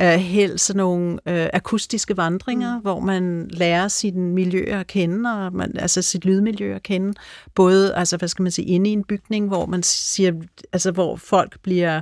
øh, 0.00 0.08
held, 0.08 0.58
sådan 0.58 0.78
nogle 0.78 1.18
øh, 1.26 1.48
akustiske 1.52 2.16
vandringer, 2.16 2.76
mm. 2.76 2.82
hvor 2.82 3.00
man 3.00 3.48
lærer 3.52 3.88
sit 3.88 4.16
miljø 4.16 4.64
at 4.64 4.86
kende, 4.86 5.30
og 5.30 5.52
man, 5.52 5.76
altså 5.78 6.02
sit 6.02 6.24
lydmiljø 6.24 6.74
at 6.74 6.82
kende. 6.82 7.14
Både, 7.54 7.94
altså 7.94 8.16
hvad 8.16 8.28
skal 8.28 8.42
man 8.42 8.52
sige, 8.52 8.68
inde 8.68 8.90
i 8.90 8.92
en 8.92 9.04
bygning, 9.04 9.48
hvor 9.48 9.66
man 9.66 9.82
siger, 9.82 10.32
altså 10.72 10.90
hvor 10.90 11.16
folk 11.16 11.60
bliver 11.62 12.00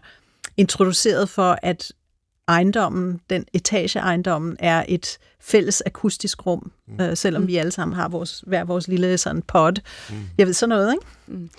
introduceret 0.58 1.28
for, 1.28 1.58
at 1.62 1.92
ejendommen, 2.48 3.20
den 3.30 3.44
etageejendommen, 3.52 4.56
er 4.58 4.84
et 4.88 5.18
fælles 5.40 5.82
akustisk 5.86 6.46
rum, 6.46 6.72
mm. 6.88 7.04
øh, 7.04 7.16
selvom 7.16 7.46
vi 7.46 7.56
alle 7.56 7.72
sammen 7.72 7.94
har 7.94 8.08
vores, 8.08 8.44
hver 8.46 8.64
vores 8.64 8.88
lille 8.88 9.18
sådan 9.18 9.42
pod. 9.42 9.72
Mm. 10.10 10.16
Jeg 10.38 10.46
ved 10.46 10.54
sådan 10.54 10.68
noget, 10.68 10.92
ikke? 10.92 11.06
Mm. 11.26 11.50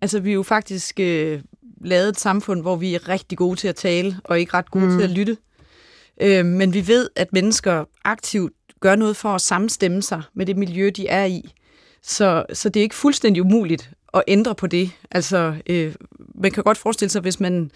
Altså, 0.00 0.20
vi 0.20 0.30
er 0.30 0.34
jo 0.34 0.42
faktisk 0.42 1.00
øh, 1.00 1.40
lavet 1.84 2.08
et 2.08 2.20
samfund, 2.20 2.60
hvor 2.60 2.76
vi 2.76 2.94
er 2.94 3.08
rigtig 3.08 3.38
gode 3.38 3.56
til 3.56 3.68
at 3.68 3.76
tale, 3.76 4.16
og 4.24 4.40
ikke 4.40 4.54
ret 4.54 4.70
gode 4.70 4.86
mm. 4.86 4.98
til 4.98 5.04
at 5.04 5.10
lytte. 5.10 5.36
Øh, 6.20 6.46
men 6.46 6.74
vi 6.74 6.86
ved, 6.86 7.08
at 7.16 7.32
mennesker 7.32 7.84
aktivt 8.04 8.52
gør 8.80 8.96
noget 8.96 9.16
for 9.16 9.28
at 9.28 9.40
samstemme 9.40 10.02
sig 10.02 10.22
med 10.34 10.46
det 10.46 10.56
miljø, 10.56 10.90
de 10.96 11.08
er 11.08 11.24
i. 11.24 11.52
Så, 12.02 12.44
så 12.52 12.68
det 12.68 12.80
er 12.80 12.82
ikke 12.82 12.94
fuldstændig 12.94 13.42
umuligt 13.42 13.90
at 14.14 14.22
ændre 14.28 14.54
på 14.54 14.66
det. 14.66 14.90
Altså, 15.10 15.54
øh, 15.66 15.94
man 16.34 16.50
kan 16.50 16.64
godt 16.64 16.78
forestille 16.78 17.10
sig, 17.10 17.22
hvis 17.22 17.40
man 17.40 17.70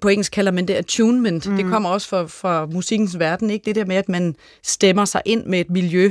på 0.00 0.08
engelsk 0.08 0.32
kalder 0.32 0.52
man 0.52 0.68
det 0.68 0.74
attunement. 0.74 1.46
Mm. 1.46 1.56
Det 1.56 1.66
kommer 1.66 1.88
også 1.88 2.08
fra, 2.08 2.26
fra 2.26 2.66
musikkens 2.66 3.18
verden, 3.18 3.50
ikke? 3.50 3.64
Det 3.64 3.74
der 3.74 3.84
med, 3.84 3.96
at 3.96 4.08
man 4.08 4.36
stemmer 4.62 5.04
sig 5.04 5.22
ind 5.24 5.46
med 5.46 5.60
et 5.60 5.70
miljø. 5.70 6.10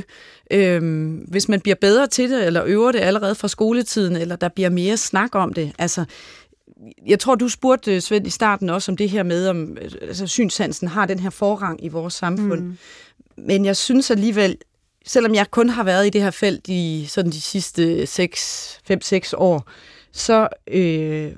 Øhm, 0.50 1.14
hvis 1.28 1.48
man 1.48 1.60
bliver 1.60 1.76
bedre 1.80 2.06
til 2.06 2.30
det, 2.30 2.46
eller 2.46 2.62
øver 2.66 2.92
det 2.92 3.00
allerede 3.00 3.34
fra 3.34 3.48
skoletiden, 3.48 4.16
eller 4.16 4.36
der 4.36 4.48
bliver 4.48 4.70
mere 4.70 4.96
snak 4.96 5.34
om 5.34 5.52
det. 5.52 5.72
Altså, 5.78 6.04
jeg 7.06 7.18
tror, 7.18 7.34
du 7.34 7.48
spurgte, 7.48 8.00
Svend, 8.00 8.26
i 8.26 8.30
starten 8.30 8.70
også 8.70 8.92
om 8.92 8.96
det 8.96 9.10
her 9.10 9.22
med, 9.22 9.48
om 9.48 9.76
altså, 10.02 10.26
synssansen 10.26 10.88
har 10.88 11.06
den 11.06 11.18
her 11.18 11.30
forrang 11.30 11.84
i 11.84 11.88
vores 11.88 12.14
samfund. 12.14 12.60
Mm. 12.60 12.78
Men 13.36 13.64
jeg 13.64 13.76
synes 13.76 14.10
alligevel, 14.10 14.56
selvom 15.06 15.34
jeg 15.34 15.50
kun 15.50 15.68
har 15.68 15.84
været 15.84 16.06
i 16.06 16.10
det 16.10 16.22
her 16.22 16.30
felt 16.30 16.68
i 16.68 17.06
sådan 17.08 17.32
de 17.32 17.40
sidste 17.40 18.02
5-6 18.90 19.32
år, 19.36 19.68
så 20.12 20.48
øh, 20.70 21.32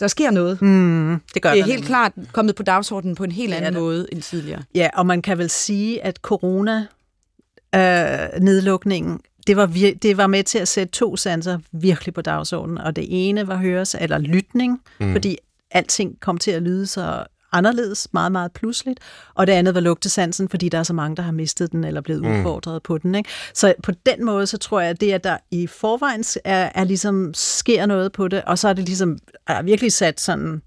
der 0.00 0.08
sker 0.08 0.30
noget. 0.30 0.62
Mm, 0.62 1.20
det 1.34 1.42
gør 1.42 1.50
det 1.50 1.60
er 1.60 1.64
helt 1.64 1.74
nemlig. 1.76 1.86
klart 1.86 2.12
kommet 2.32 2.54
på 2.54 2.62
dagsordenen 2.62 3.14
på 3.16 3.24
en 3.24 3.32
helt 3.32 3.54
anden 3.54 3.74
måde 3.74 4.06
end 4.12 4.22
tidligere. 4.22 4.62
Ja, 4.74 4.88
og 4.94 5.06
man 5.06 5.22
kan 5.22 5.38
vel 5.38 5.50
sige, 5.50 6.04
at 6.04 6.16
corona-nedlukningen, 6.16 9.12
øh, 9.12 9.18
det 9.46 9.56
var, 9.56 9.66
vir- 9.66 9.98
det 10.02 10.16
var 10.16 10.26
med 10.26 10.44
til 10.44 10.58
at 10.58 10.68
sætte 10.68 10.92
to 10.92 11.16
sanser 11.16 11.58
virkelig 11.72 12.14
på 12.14 12.20
dagsordenen, 12.22 12.78
og 12.78 12.96
det 12.96 13.06
ene 13.08 13.48
var 13.48 13.56
høres 13.56 13.96
eller 14.00 14.18
lytning, 14.18 14.80
mm. 15.00 15.12
fordi 15.12 15.38
alting 15.70 16.20
kom 16.20 16.38
til 16.38 16.50
at 16.50 16.62
lyde 16.62 16.86
så 16.86 17.24
anderledes, 17.56 18.08
meget, 18.12 18.32
meget 18.32 18.52
pludseligt. 18.52 19.00
Og 19.34 19.46
det 19.46 19.52
andet 19.52 19.74
var 19.74 19.80
lugtesansen, 19.80 20.48
fordi 20.48 20.68
der 20.68 20.78
er 20.78 20.82
så 20.82 20.92
mange, 20.92 21.16
der 21.16 21.22
har 21.22 21.32
mistet 21.32 21.72
den 21.72 21.84
eller 21.84 22.00
blevet 22.00 22.22
mm. 22.22 22.38
udfordret 22.38 22.82
på 22.82 22.98
den. 22.98 23.14
Ikke? 23.14 23.30
Så 23.54 23.74
på 23.82 23.92
den 24.06 24.24
måde, 24.24 24.46
så 24.46 24.58
tror 24.58 24.80
jeg, 24.80 24.90
at 24.90 25.00
det, 25.00 25.12
at 25.12 25.24
der 25.24 25.36
i 25.50 25.66
forvejen 25.66 26.24
er, 26.44 26.70
er 26.74 26.84
ligesom 26.84 27.34
sker 27.34 27.86
noget 27.86 28.12
på 28.12 28.28
det, 28.28 28.42
og 28.42 28.58
så 28.58 28.68
er 28.68 28.72
det 28.72 28.84
ligesom 28.84 29.18
er 29.46 29.62
virkelig 29.62 29.92
sat 29.92 30.20
sådan, 30.20 30.62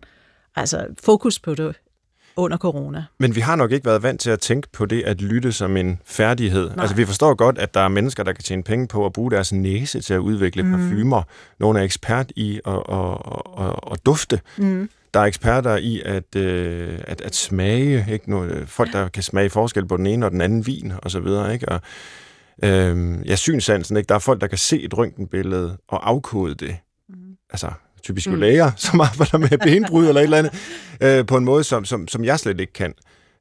altså 0.55 0.85
fokus 1.03 1.39
på 1.39 1.55
det 1.55 1.75
under 2.39 2.57
corona. 2.57 3.05
Men 3.19 3.35
vi 3.35 3.41
har 3.41 3.55
nok 3.55 3.71
ikke 3.71 3.85
været 3.85 4.03
vant 4.03 4.21
til 4.21 4.29
at 4.29 4.39
tænke 4.39 4.67
på 4.71 4.85
det 4.85 5.03
at 5.03 5.21
lytte 5.21 5.51
som 5.51 5.77
en 5.77 5.99
færdighed. 6.05 6.69
Nej. 6.69 6.81
Altså 6.81 6.95
vi 6.95 7.05
forstår 7.05 7.33
godt, 7.33 7.57
at 7.57 7.73
der 7.73 7.79
er 7.79 7.87
mennesker, 7.87 8.23
der 8.23 8.33
kan 8.33 8.43
tjene 8.43 8.63
penge 8.63 8.87
på 8.87 9.05
at 9.05 9.13
bruge 9.13 9.31
deres 9.31 9.53
næse 9.53 10.01
til 10.01 10.13
at 10.13 10.19
udvikle 10.19 10.63
mm. 10.63 10.71
parfumer. 10.71 11.23
Nogle 11.59 11.79
er 11.79 11.83
ekspert 11.83 12.31
i 12.35 12.59
at, 12.65 12.73
at, 12.73 13.17
at, 13.59 13.75
at 13.91 14.05
dufte. 14.05 14.41
Mm. 14.57 14.89
Der 15.13 15.19
er 15.19 15.23
eksperter 15.23 15.77
i 15.77 16.01
at, 16.05 16.35
øh, 16.35 16.99
at, 17.07 17.21
at 17.21 17.35
smage, 17.35 18.05
ikke? 18.11 18.29
Nogle, 18.29 18.67
folk, 18.67 18.93
der 18.93 19.07
kan 19.07 19.23
smage 19.23 19.49
forskel 19.49 19.85
på 19.85 19.97
den 19.97 20.05
ene 20.05 20.25
og 20.25 20.31
den 20.31 20.41
anden 20.41 20.67
vin, 20.67 20.93
og 21.03 21.11
så 21.11 21.19
videre, 21.19 21.53
ikke? 21.53 21.69
Og, 21.69 21.81
øh, 22.63 23.17
ja, 23.29 23.35
synsansen, 23.35 23.97
ikke? 23.97 24.07
Der 24.07 24.15
er 24.15 24.19
folk, 24.19 24.41
der 24.41 24.47
kan 24.47 24.57
se 24.57 24.81
et 24.81 24.97
røntgenbillede 24.97 25.77
og 25.87 26.09
afkode 26.09 26.55
det. 26.55 26.77
Mm. 27.09 27.15
Altså, 27.49 27.71
typisk 28.03 28.29
mm. 28.29 28.35
læger, 28.35 28.71
som 28.87 29.01
arbejder 29.01 29.37
med 29.37 29.57
benbrud 29.57 30.07
eller 30.07 30.21
et 30.21 30.23
eller 30.23 30.37
andet, 30.37 30.53
øh, 31.01 31.25
på 31.25 31.37
en 31.37 31.45
måde, 31.45 31.63
som, 31.63 31.85
som, 31.85 32.07
som 32.07 32.23
jeg 32.23 32.39
slet 32.39 32.59
ikke 32.59 32.73
kan. 32.73 32.93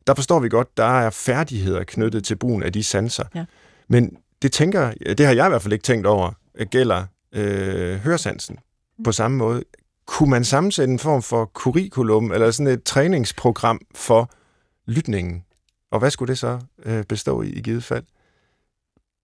Der 0.07 0.15
forstår 0.15 0.41
vi 0.41 0.49
godt, 0.49 0.77
der 0.77 1.01
er 1.01 1.11
færdigheder 1.11 1.85
knyttet 1.85 2.25
til 2.25 2.37
brugen 2.37 2.63
af 2.63 2.73
de 2.73 2.83
sanser. 2.83 3.25
Ja. 3.35 3.45
Men 3.89 4.17
det 4.43 4.53
tænker, 4.53 4.93
det 5.19 5.27
har 5.27 5.35
jeg 5.35 5.47
i 5.47 5.49
hvert 5.49 5.63
fald 5.63 5.73
ikke 5.73 5.83
tænkt 5.83 6.07
over, 6.07 6.33
gælder 6.71 7.05
øh, 7.33 7.97
høresansen 7.97 8.59
mm. 8.99 9.05
på 9.05 9.13
samme 9.13 9.37
måde 9.37 9.63
kunne 10.09 10.31
man 10.31 10.45
sammensætte 10.45 10.93
en 10.93 10.99
form 10.99 11.23
for 11.23 11.45
curriculum, 11.45 12.33
eller 12.33 12.51
sådan 12.51 12.73
et 12.73 12.83
træningsprogram 12.83 13.81
for 13.95 14.31
lytningen? 14.87 15.45
Og 15.91 15.99
hvad 15.99 16.11
skulle 16.11 16.29
det 16.29 16.39
så 16.39 16.61
øh, 16.85 17.05
bestå 17.05 17.43
i 17.43 17.49
i 17.49 17.61
givet 17.61 17.85
fald? 17.85 18.05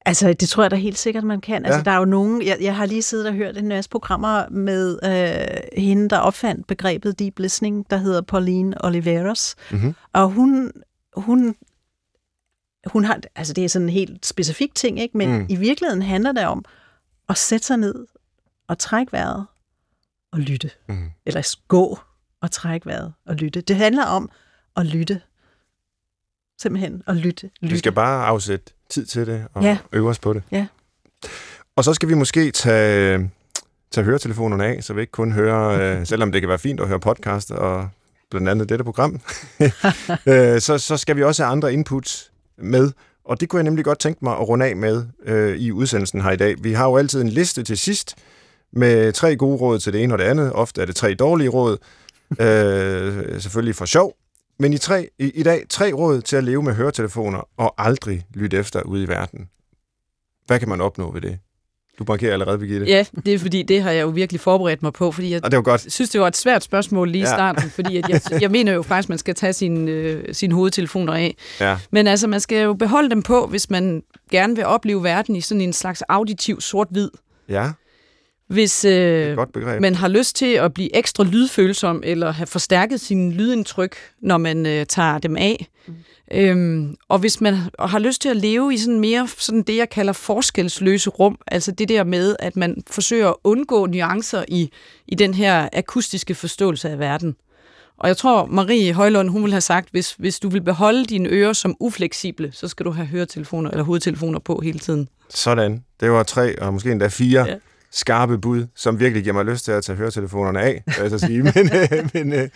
Altså, 0.07 0.32
det 0.32 0.49
tror 0.49 0.62
jeg 0.62 0.70
da 0.70 0.76
helt 0.76 0.99
sikkert, 0.99 1.24
man 1.24 1.41
kan. 1.41 1.55
Altså, 1.55 1.68
ja. 1.68 1.74
Altså, 1.74 1.91
der 1.91 1.91
er 1.91 1.99
jo 1.99 2.05
nogen... 2.05 2.43
Jeg, 2.43 2.59
jeg 2.61 2.76
har 2.76 2.87
lige 2.87 3.03
siddet 3.03 3.26
og 3.26 3.35
hørt 3.35 3.57
en 3.57 3.68
masse 3.68 3.91
programmer 3.91 4.49
med 4.49 4.99
øh, 5.05 5.82
hende, 5.82 6.09
der 6.09 6.18
opfandt 6.18 6.66
begrebet 6.66 7.18
deep 7.18 7.39
listening, 7.39 7.91
der 7.91 7.97
hedder 7.97 8.20
Pauline 8.22 8.85
Oliveros. 8.85 9.55
Mm-hmm. 9.70 9.95
Og 10.12 10.28
hun, 10.28 10.72
hun, 11.16 11.57
hun 12.87 13.05
har... 13.05 13.20
Altså, 13.37 13.53
det 13.53 13.64
er 13.64 13.68
sådan 13.68 13.87
en 13.87 13.93
helt 13.93 14.26
specifik 14.26 14.74
ting, 14.74 15.01
ikke? 15.01 15.18
Men 15.18 15.39
mm. 15.39 15.47
i 15.49 15.57
virkeligheden 15.57 16.03
handler 16.03 16.32
det 16.32 16.47
om 16.47 16.64
at 17.28 17.39
sætte 17.39 17.66
sig 17.66 17.76
ned 17.76 18.07
og 18.68 18.78
trække 18.78 19.12
vejret 19.12 19.47
og 20.35 20.41
lytte. 20.41 20.70
Mm. 20.89 21.11
Eller 21.26 21.57
gå 21.68 21.99
og 22.41 22.51
trække 22.51 22.87
vejret 22.87 23.12
og 23.26 23.35
lytte. 23.35 23.61
Det 23.61 23.76
handler 23.76 24.05
om 24.05 24.30
at 24.76 24.87
lytte. 24.87 25.20
Simpelthen 26.62 27.03
at 27.07 27.16
lytte. 27.16 27.51
lytte. 27.61 27.72
Vi 27.72 27.78
skal 27.78 27.93
bare 27.93 28.26
afsætte 28.26 28.72
tid 28.91 29.07
til 29.07 29.26
det 29.26 29.47
og 29.55 29.62
ja. 29.62 29.78
øve 29.93 30.09
os 30.09 30.18
på 30.18 30.32
det. 30.32 30.43
Ja. 30.51 30.66
Og 31.76 31.85
så 31.85 31.95
skal 31.95 32.09
vi 32.09 32.14
måske 32.14 32.51
tage, 32.51 33.30
tage 33.91 34.05
høretelefonerne 34.05 34.64
af, 34.64 34.85
så 34.85 34.95
vi 34.95 35.01
ikke 35.01 35.11
kun 35.11 35.32
hører, 35.32 35.99
øh, 35.99 36.07
selvom 36.11 36.32
det 36.32 36.43
kan 36.43 36.49
være 36.49 36.59
fint 36.59 36.80
at 36.80 36.89
høre 36.89 37.01
podcast 37.01 37.51
og 37.51 37.89
blandt 38.30 38.49
andet 38.49 38.68
dette 38.68 38.85
program, 38.85 39.12
øh, 40.26 40.61
så, 40.61 40.78
så 40.78 40.97
skal 40.97 41.16
vi 41.16 41.22
også 41.22 41.45
have 41.45 41.53
andre 41.53 41.72
inputs 41.72 42.32
med. 42.59 42.93
Og 43.24 43.41
det 43.41 43.49
kunne 43.49 43.59
jeg 43.59 43.64
nemlig 43.64 43.85
godt 43.85 43.99
tænke 43.99 44.24
mig 44.24 44.32
at 44.32 44.49
runde 44.49 44.66
af 44.66 44.76
med 44.76 45.07
øh, 45.24 45.57
i 45.57 45.72
udsendelsen 45.72 46.20
her 46.20 46.30
i 46.30 46.37
dag. 46.37 46.64
Vi 46.64 46.72
har 46.72 46.85
jo 46.85 46.97
altid 46.97 47.20
en 47.20 47.28
liste 47.28 47.62
til 47.62 47.78
sidst, 47.78 48.16
med 48.77 49.12
tre 49.12 49.37
gode 49.37 49.57
råd 49.57 49.79
til 49.79 49.93
det 49.93 50.03
ene 50.03 50.14
og 50.14 50.18
det 50.18 50.25
andet. 50.25 50.53
Ofte 50.53 50.83
er 50.83 50.87
det 50.87 50.97
tre 50.97 51.14
dårlige 51.14 51.49
råd, 51.49 51.77
øh, 52.41 53.41
selvfølgelig 53.41 53.75
for 53.75 53.85
sjov. 53.85 54.16
Men 54.59 54.72
i, 54.72 54.79
tre, 54.79 55.09
i, 55.18 55.31
i 55.31 55.43
dag 55.43 55.64
tre 55.68 55.93
råd 55.93 56.20
til 56.20 56.37
at 56.37 56.45
leve 56.45 56.62
med 56.62 56.75
høretelefoner 56.75 57.49
og 57.57 57.75
aldrig 57.79 58.27
lytte 58.35 58.57
efter 58.57 58.83
ude 58.83 59.03
i 59.03 59.09
verden. 59.09 59.49
Hvad 60.47 60.59
kan 60.59 60.68
man 60.68 60.81
opnå 60.81 61.12
ved 61.12 61.20
det? 61.20 61.39
Du 61.99 62.05
markerer 62.09 62.33
allerede, 62.33 62.59
Birgitte. 62.59 62.87
Ja, 62.87 63.05
det 63.27 63.35
er 63.35 63.39
fordi, 63.39 63.62
det 63.62 63.83
har 63.83 63.91
jeg 63.91 64.03
jo 64.03 64.09
virkelig 64.09 64.41
forberedt 64.41 64.83
mig 64.83 64.93
på, 64.93 65.12
fordi 65.12 65.31
jeg 65.31 65.45
og 65.45 65.51
det 65.51 65.57
var 65.57 65.62
godt. 65.62 65.93
synes, 65.93 66.11
det 66.11 66.20
var 66.20 66.29
et 66.29 66.37
svært 66.37 66.64
spørgsmål 66.64 67.11
lige 67.11 67.20
i 67.22 67.25
ja. 67.25 67.35
starten, 67.35 67.70
fordi 67.70 67.97
at 67.97 68.09
jeg, 68.09 68.20
jeg 68.43 68.51
mener 68.51 68.72
jo 68.72 68.83
faktisk, 68.83 69.07
at 69.07 69.09
man 69.09 69.18
skal 69.18 69.35
tage 69.35 69.53
sine 69.53 69.91
øh, 69.91 70.35
sin 70.35 70.53
hovedtelefoner 70.53 71.12
af. 71.12 71.37
Ja. 71.61 71.79
Men 71.91 72.07
altså, 72.07 72.27
man 72.27 72.41
skal 72.41 72.62
jo 72.62 72.75
beholde 72.75 73.11
dem 73.11 73.22
på, 73.22 73.47
hvis 73.47 73.70
man 73.70 74.03
gerne 74.31 74.57
vil 74.57 74.64
opleve 74.64 75.03
verden 75.03 75.37
i 75.37 75.41
sådan 75.41 75.61
en 75.61 75.72
slags 75.72 76.03
auditiv 76.03 76.61
sort-hvid. 76.61 77.11
Ja. 77.49 77.70
Hvis 78.49 78.85
øh, 78.85 79.39
man 79.81 79.95
har 79.95 80.09
lyst 80.09 80.37
til 80.37 80.55
at 80.55 80.75
blive 80.75 80.97
ekstra 80.97 81.25
lydfølsom, 81.25 82.03
eller 82.05 82.31
have 82.31 82.47
forstærket 82.47 83.01
sin 83.01 83.33
lydindtryk, 83.33 83.97
når 84.23 84.39
man 84.39 84.67
øh, 84.67 84.87
tager 84.87 85.19
dem 85.19 85.37
af. 85.37 85.67
Mm. 85.87 85.95
Øhm, 86.33 86.97
og 87.09 87.19
hvis 87.19 87.41
man 87.41 87.55
har 87.79 87.99
lyst 87.99 88.23
til 88.23 88.29
at 88.29 88.37
leve 88.37 88.75
i 88.75 88.77
sådan 88.77 89.01
mere 89.01 89.29
sådan 89.39 89.63
det, 89.63 89.77
jeg 89.77 89.91
kalder 89.91 90.13
forskelsløse 90.13 91.11
rum, 91.11 91.39
altså 91.47 91.73
det 91.73 91.89
der 91.89 92.05
med, 92.05 92.37
at 92.39 92.57
man 92.57 92.83
forsøger 92.91 93.29
at 93.29 93.35
undgå 93.45 93.87
nuancer 93.87 94.45
i, 94.49 94.71
i 95.07 95.15
den 95.15 95.35
her 95.35 95.69
akustiske 95.73 96.35
forståelse 96.35 96.91
af 96.91 96.99
verden. 96.99 97.37
Og 97.99 98.09
jeg 98.09 98.17
tror, 98.17 98.47
Marie 98.47 98.93
Højlund, 98.93 99.29
hun 99.29 99.43
vil 99.43 99.53
have 99.53 99.61
sagt, 99.61 99.89
hvis, 99.91 100.13
hvis 100.13 100.41
du 100.41 100.49
vil 100.49 100.63
beholde 100.63 101.05
dine 101.05 101.29
ører 101.29 101.53
som 101.53 101.77
ufleksible, 101.81 102.53
så 102.53 102.69
skal 102.69 102.87
du 102.87 102.91
have 102.91 103.07
høretelefoner 103.07 103.71
eller 103.71 103.85
hovedtelefoner 103.85 104.39
på 104.39 104.61
hele 104.61 104.79
tiden. 104.79 105.09
Sådan. 105.31 105.85
Det 106.01 106.11
var 106.11 106.23
tre, 106.23 106.59
og 106.59 106.73
måske 106.73 106.93
endda 106.93 107.07
fire. 107.07 107.47
Ja 107.49 107.55
skarpe 107.95 108.39
bud, 108.39 108.67
som 108.75 109.01
virkelig 109.01 109.23
giver 109.23 109.35
mig 109.35 109.45
lyst 109.45 109.65
til 109.65 109.73
at 109.73 109.85
tage 109.85 109.97
høretelefonerne 109.97 110.61
af, 110.61 110.83
vil 110.87 110.95
jeg 111.01 111.11
så 111.11 111.19
sige. 111.19 111.43
men 111.55 111.71
øh, 111.75 112.09
men 112.15 112.33
øh, 112.33 112.49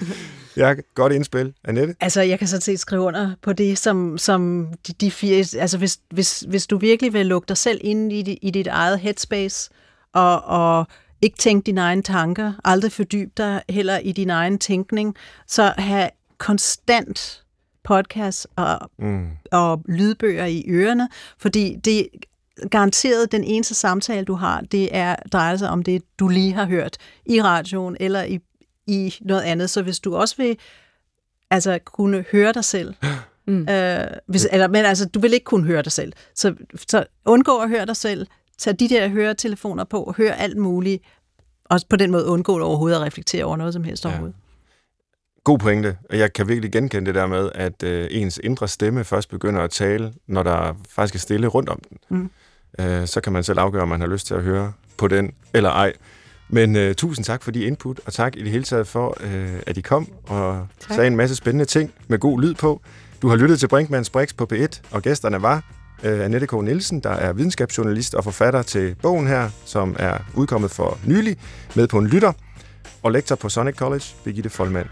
ja, 0.56 0.74
godt 0.94 1.12
indspil. 1.12 1.54
Annette? 1.64 1.94
Altså, 2.00 2.20
jeg 2.22 2.38
kan 2.38 2.48
sådan 2.48 2.60
set 2.60 2.80
skrive 2.80 3.02
under 3.02 3.34
på 3.42 3.52
det, 3.52 3.78
som, 3.78 4.18
som 4.18 4.68
de, 4.86 4.92
de 4.92 5.10
fire... 5.10 5.36
Altså, 5.60 5.78
hvis, 5.78 5.98
hvis, 6.10 6.40
hvis 6.48 6.66
du 6.66 6.78
virkelig 6.78 7.12
vil 7.12 7.26
lukke 7.26 7.48
dig 7.48 7.56
selv 7.56 7.80
ind 7.84 8.12
i, 8.12 8.38
i 8.42 8.50
dit 8.50 8.66
eget 8.66 8.98
headspace, 9.00 9.70
og, 10.12 10.44
og 10.44 10.86
ikke 11.22 11.36
tænke 11.38 11.66
dine 11.66 11.80
egne 11.80 12.02
tanker, 12.02 12.52
aldrig 12.64 12.92
fordybe 12.92 13.30
dig 13.36 13.62
heller 13.68 13.98
i 13.98 14.12
din 14.12 14.30
egen 14.30 14.58
tænkning, 14.58 15.14
så 15.46 15.72
have 15.78 16.10
konstant 16.38 17.42
podcast 17.84 18.46
og, 18.56 18.90
Mm. 18.98 19.28
og 19.52 19.82
lydbøger 19.88 20.44
i 20.44 20.64
ørerne, 20.68 21.08
fordi 21.38 21.76
det 21.84 22.08
garanteret 22.70 23.32
den 23.32 23.44
eneste 23.44 23.74
samtale, 23.74 24.24
du 24.24 24.34
har, 24.34 24.60
det 24.60 24.96
er, 24.96 25.16
drejer 25.32 25.56
sig 25.56 25.70
om 25.70 25.82
det, 25.82 26.02
du 26.18 26.28
lige 26.28 26.52
har 26.52 26.66
hørt 26.66 26.96
i 27.26 27.42
radioen 27.42 27.96
eller 28.00 28.22
i, 28.22 28.38
i 28.86 29.14
noget 29.20 29.42
andet. 29.42 29.70
Så 29.70 29.82
hvis 29.82 30.00
du 30.00 30.16
også 30.16 30.36
vil 30.36 30.56
altså, 31.50 31.78
kunne 31.84 32.24
høre 32.32 32.52
dig 32.52 32.64
selv, 32.64 32.94
mm. 33.46 33.68
øh, 33.68 34.06
hvis, 34.26 34.48
eller, 34.52 34.68
men 34.68 34.84
altså, 34.84 35.08
du 35.08 35.20
vil 35.20 35.32
ikke 35.32 35.44
kunne 35.44 35.66
høre 35.66 35.82
dig 35.82 35.92
selv, 35.92 36.12
så, 36.34 36.54
så 36.88 37.04
undgå 37.24 37.58
at 37.58 37.68
høre 37.68 37.86
dig 37.86 37.96
selv, 37.96 38.26
tag 38.58 38.74
de 38.78 38.88
der 38.88 39.08
høretelefoner 39.08 39.84
på, 39.84 40.14
hør 40.16 40.32
alt 40.32 40.56
muligt, 40.56 41.02
og 41.64 41.80
på 41.88 41.96
den 41.96 42.10
måde 42.10 42.26
undgå 42.26 42.60
overhovedet 42.60 42.96
at 42.96 43.02
reflektere 43.02 43.44
over 43.44 43.56
noget 43.56 43.72
som 43.72 43.84
helst 43.84 44.04
Ja. 44.04 44.08
overhovedet. 44.08 44.36
God 45.44 45.58
pointe, 45.58 45.96
og 46.10 46.18
jeg 46.18 46.32
kan 46.32 46.48
virkelig 46.48 46.72
genkende 46.72 47.06
det 47.06 47.14
der 47.14 47.26
med, 47.26 47.50
at 47.54 47.82
øh, 47.82 48.08
ens 48.10 48.40
indre 48.44 48.68
stemme 48.68 49.04
først 49.04 49.28
begynder 49.28 49.60
at 49.60 49.70
tale, 49.70 50.12
når 50.26 50.42
der 50.42 50.74
faktisk 50.88 51.14
er 51.14 51.18
stille 51.18 51.46
rundt 51.46 51.68
om 51.68 51.80
den. 51.88 51.98
Mm. 52.08 52.30
Øh, 52.80 53.06
så 53.06 53.20
kan 53.20 53.32
man 53.32 53.44
selv 53.44 53.58
afgøre, 53.58 53.82
om 53.82 53.88
man 53.88 54.00
har 54.00 54.08
lyst 54.08 54.26
til 54.26 54.34
at 54.34 54.42
høre 54.42 54.72
på 54.96 55.08
den 55.08 55.32
eller 55.54 55.70
ej. 55.70 55.92
Men 56.48 56.76
øh, 56.76 56.94
tusind 56.94 57.24
tak 57.24 57.42
for 57.42 57.50
de 57.50 57.64
input, 57.64 58.00
og 58.06 58.12
tak 58.12 58.36
i 58.36 58.42
det 58.42 58.50
hele 58.50 58.64
taget 58.64 58.86
for, 58.86 59.16
øh, 59.20 59.60
at 59.66 59.76
I 59.76 59.80
kom 59.80 60.08
og 60.26 60.66
tak. 60.80 60.94
sagde 60.94 61.06
en 61.06 61.16
masse 61.16 61.36
spændende 61.36 61.64
ting 61.64 61.92
med 62.08 62.18
god 62.18 62.40
lyd 62.40 62.54
på. 62.54 62.80
Du 63.22 63.28
har 63.28 63.36
lyttet 63.36 63.60
til 63.60 63.68
Brinkmanns 63.68 64.10
Brix 64.10 64.34
på 64.36 64.46
P1, 64.52 64.80
og 64.90 65.02
gæsterne 65.02 65.42
var 65.42 65.62
øh, 66.04 66.24
Annette 66.24 66.46
K. 66.46 66.52
Nielsen, 66.52 67.00
der 67.00 67.10
er 67.10 67.32
videnskabsjournalist 67.32 68.14
og 68.14 68.24
forfatter 68.24 68.62
til 68.62 68.96
bogen 69.02 69.26
her, 69.26 69.50
som 69.64 69.96
er 69.98 70.18
udkommet 70.34 70.70
for 70.70 70.98
nylig, 71.06 71.36
med 71.76 71.88
på 71.88 71.98
en 71.98 72.06
lytter, 72.06 72.32
og 73.02 73.12
lektor 73.12 73.36
på 73.36 73.48
Sonic 73.48 73.74
College, 73.76 74.04
Birgitte 74.24 74.50
Folmand. 74.50 74.86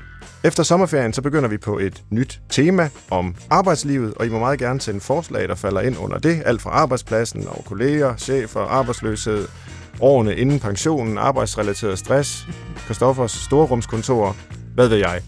Efter 0.47 0.63
sommerferien 0.63 1.13
så 1.13 1.23
begynder 1.23 1.49
vi 1.49 1.57
på 1.57 1.79
et 1.79 2.03
nyt 2.11 2.41
tema 2.51 2.89
om 3.11 3.35
arbejdslivet, 3.51 4.15
og 4.15 4.27
I 4.27 4.29
må 4.29 4.39
meget 4.39 4.59
gerne 4.59 4.81
sende 4.81 5.01
forslag, 5.01 5.49
der 5.49 5.55
falder 5.55 5.81
ind 5.81 5.99
under 5.99 6.19
det. 6.19 6.43
Alt 6.45 6.63
fra 6.63 6.71
arbejdspladsen 6.71 7.49
og 7.49 7.65
kolleger, 7.65 8.17
chefer, 8.17 8.61
arbejdsløshed, 8.61 9.49
årene 10.01 10.37
inden 10.37 10.61
pensionen, 10.61 11.19
arbejdsrelateret 11.19 11.99
stress, 11.99 12.47
Kristoffers 12.77 13.33
storrumskontor, 13.33 14.37
hvad 14.75 14.89
ved 14.89 14.97
jeg. 14.97 15.21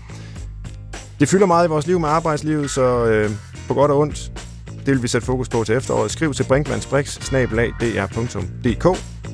Det 1.21 1.29
fylder 1.29 1.47
meget 1.47 1.66
i 1.66 1.69
vores 1.69 1.87
liv 1.87 2.01
med 2.01 2.09
arbejdslivet, 2.09 2.71
så 2.71 3.05
øh, 3.05 3.31
på 3.69 3.75
godt 3.75 3.91
og 3.91 3.99
ondt, 3.99 4.33
det 4.87 4.87
vil 4.87 5.03
vi 5.03 5.09
sætte 5.09 5.27
fokus 5.27 5.49
på 5.49 5.64
til 5.64 5.75
efteråret. 5.75 6.11
Skriv 6.11 6.35
til 6.35 6.45
brinkmannsbrix.dr.dk 6.45 8.85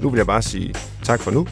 Nu 0.03 0.11
vil 0.11 0.19
jeg 0.19 0.27
bare 0.27 0.43
sige 0.43 0.75
tak 1.03 1.21
for 1.21 1.31
nu. 1.31 1.47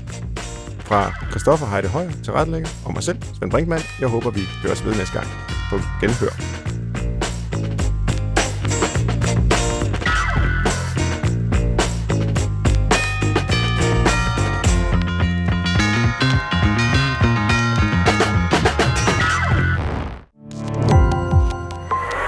Fra 0.85 1.12
Christoffer 1.30 1.66
Heide 1.66 1.89
Højer 1.89 2.11
til 2.24 2.33
retlægger 2.33 2.68
og 2.85 2.93
mig 2.93 3.03
selv, 3.03 3.22
Svend 3.39 3.51
Brinkmann. 3.51 3.83
Jeg 4.01 4.09
håber, 4.09 4.30
vi 4.30 4.41
høres 4.62 4.85
ved 4.85 4.95
næste 4.95 5.14
gang 5.18 5.26
på 5.70 5.76
Genhør. 6.01 6.62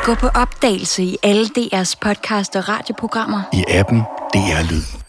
Gå 0.04 0.14
på 0.14 0.26
opdagelse 0.26 1.02
i 1.02 1.16
alle 1.22 1.46
DR's 1.58 1.94
podcast 2.00 2.56
og 2.56 2.68
radioprogrammer. 2.68 3.42
I 3.52 3.64
appen 3.68 3.98
DR 4.34 4.70
Lyd. 4.70 5.03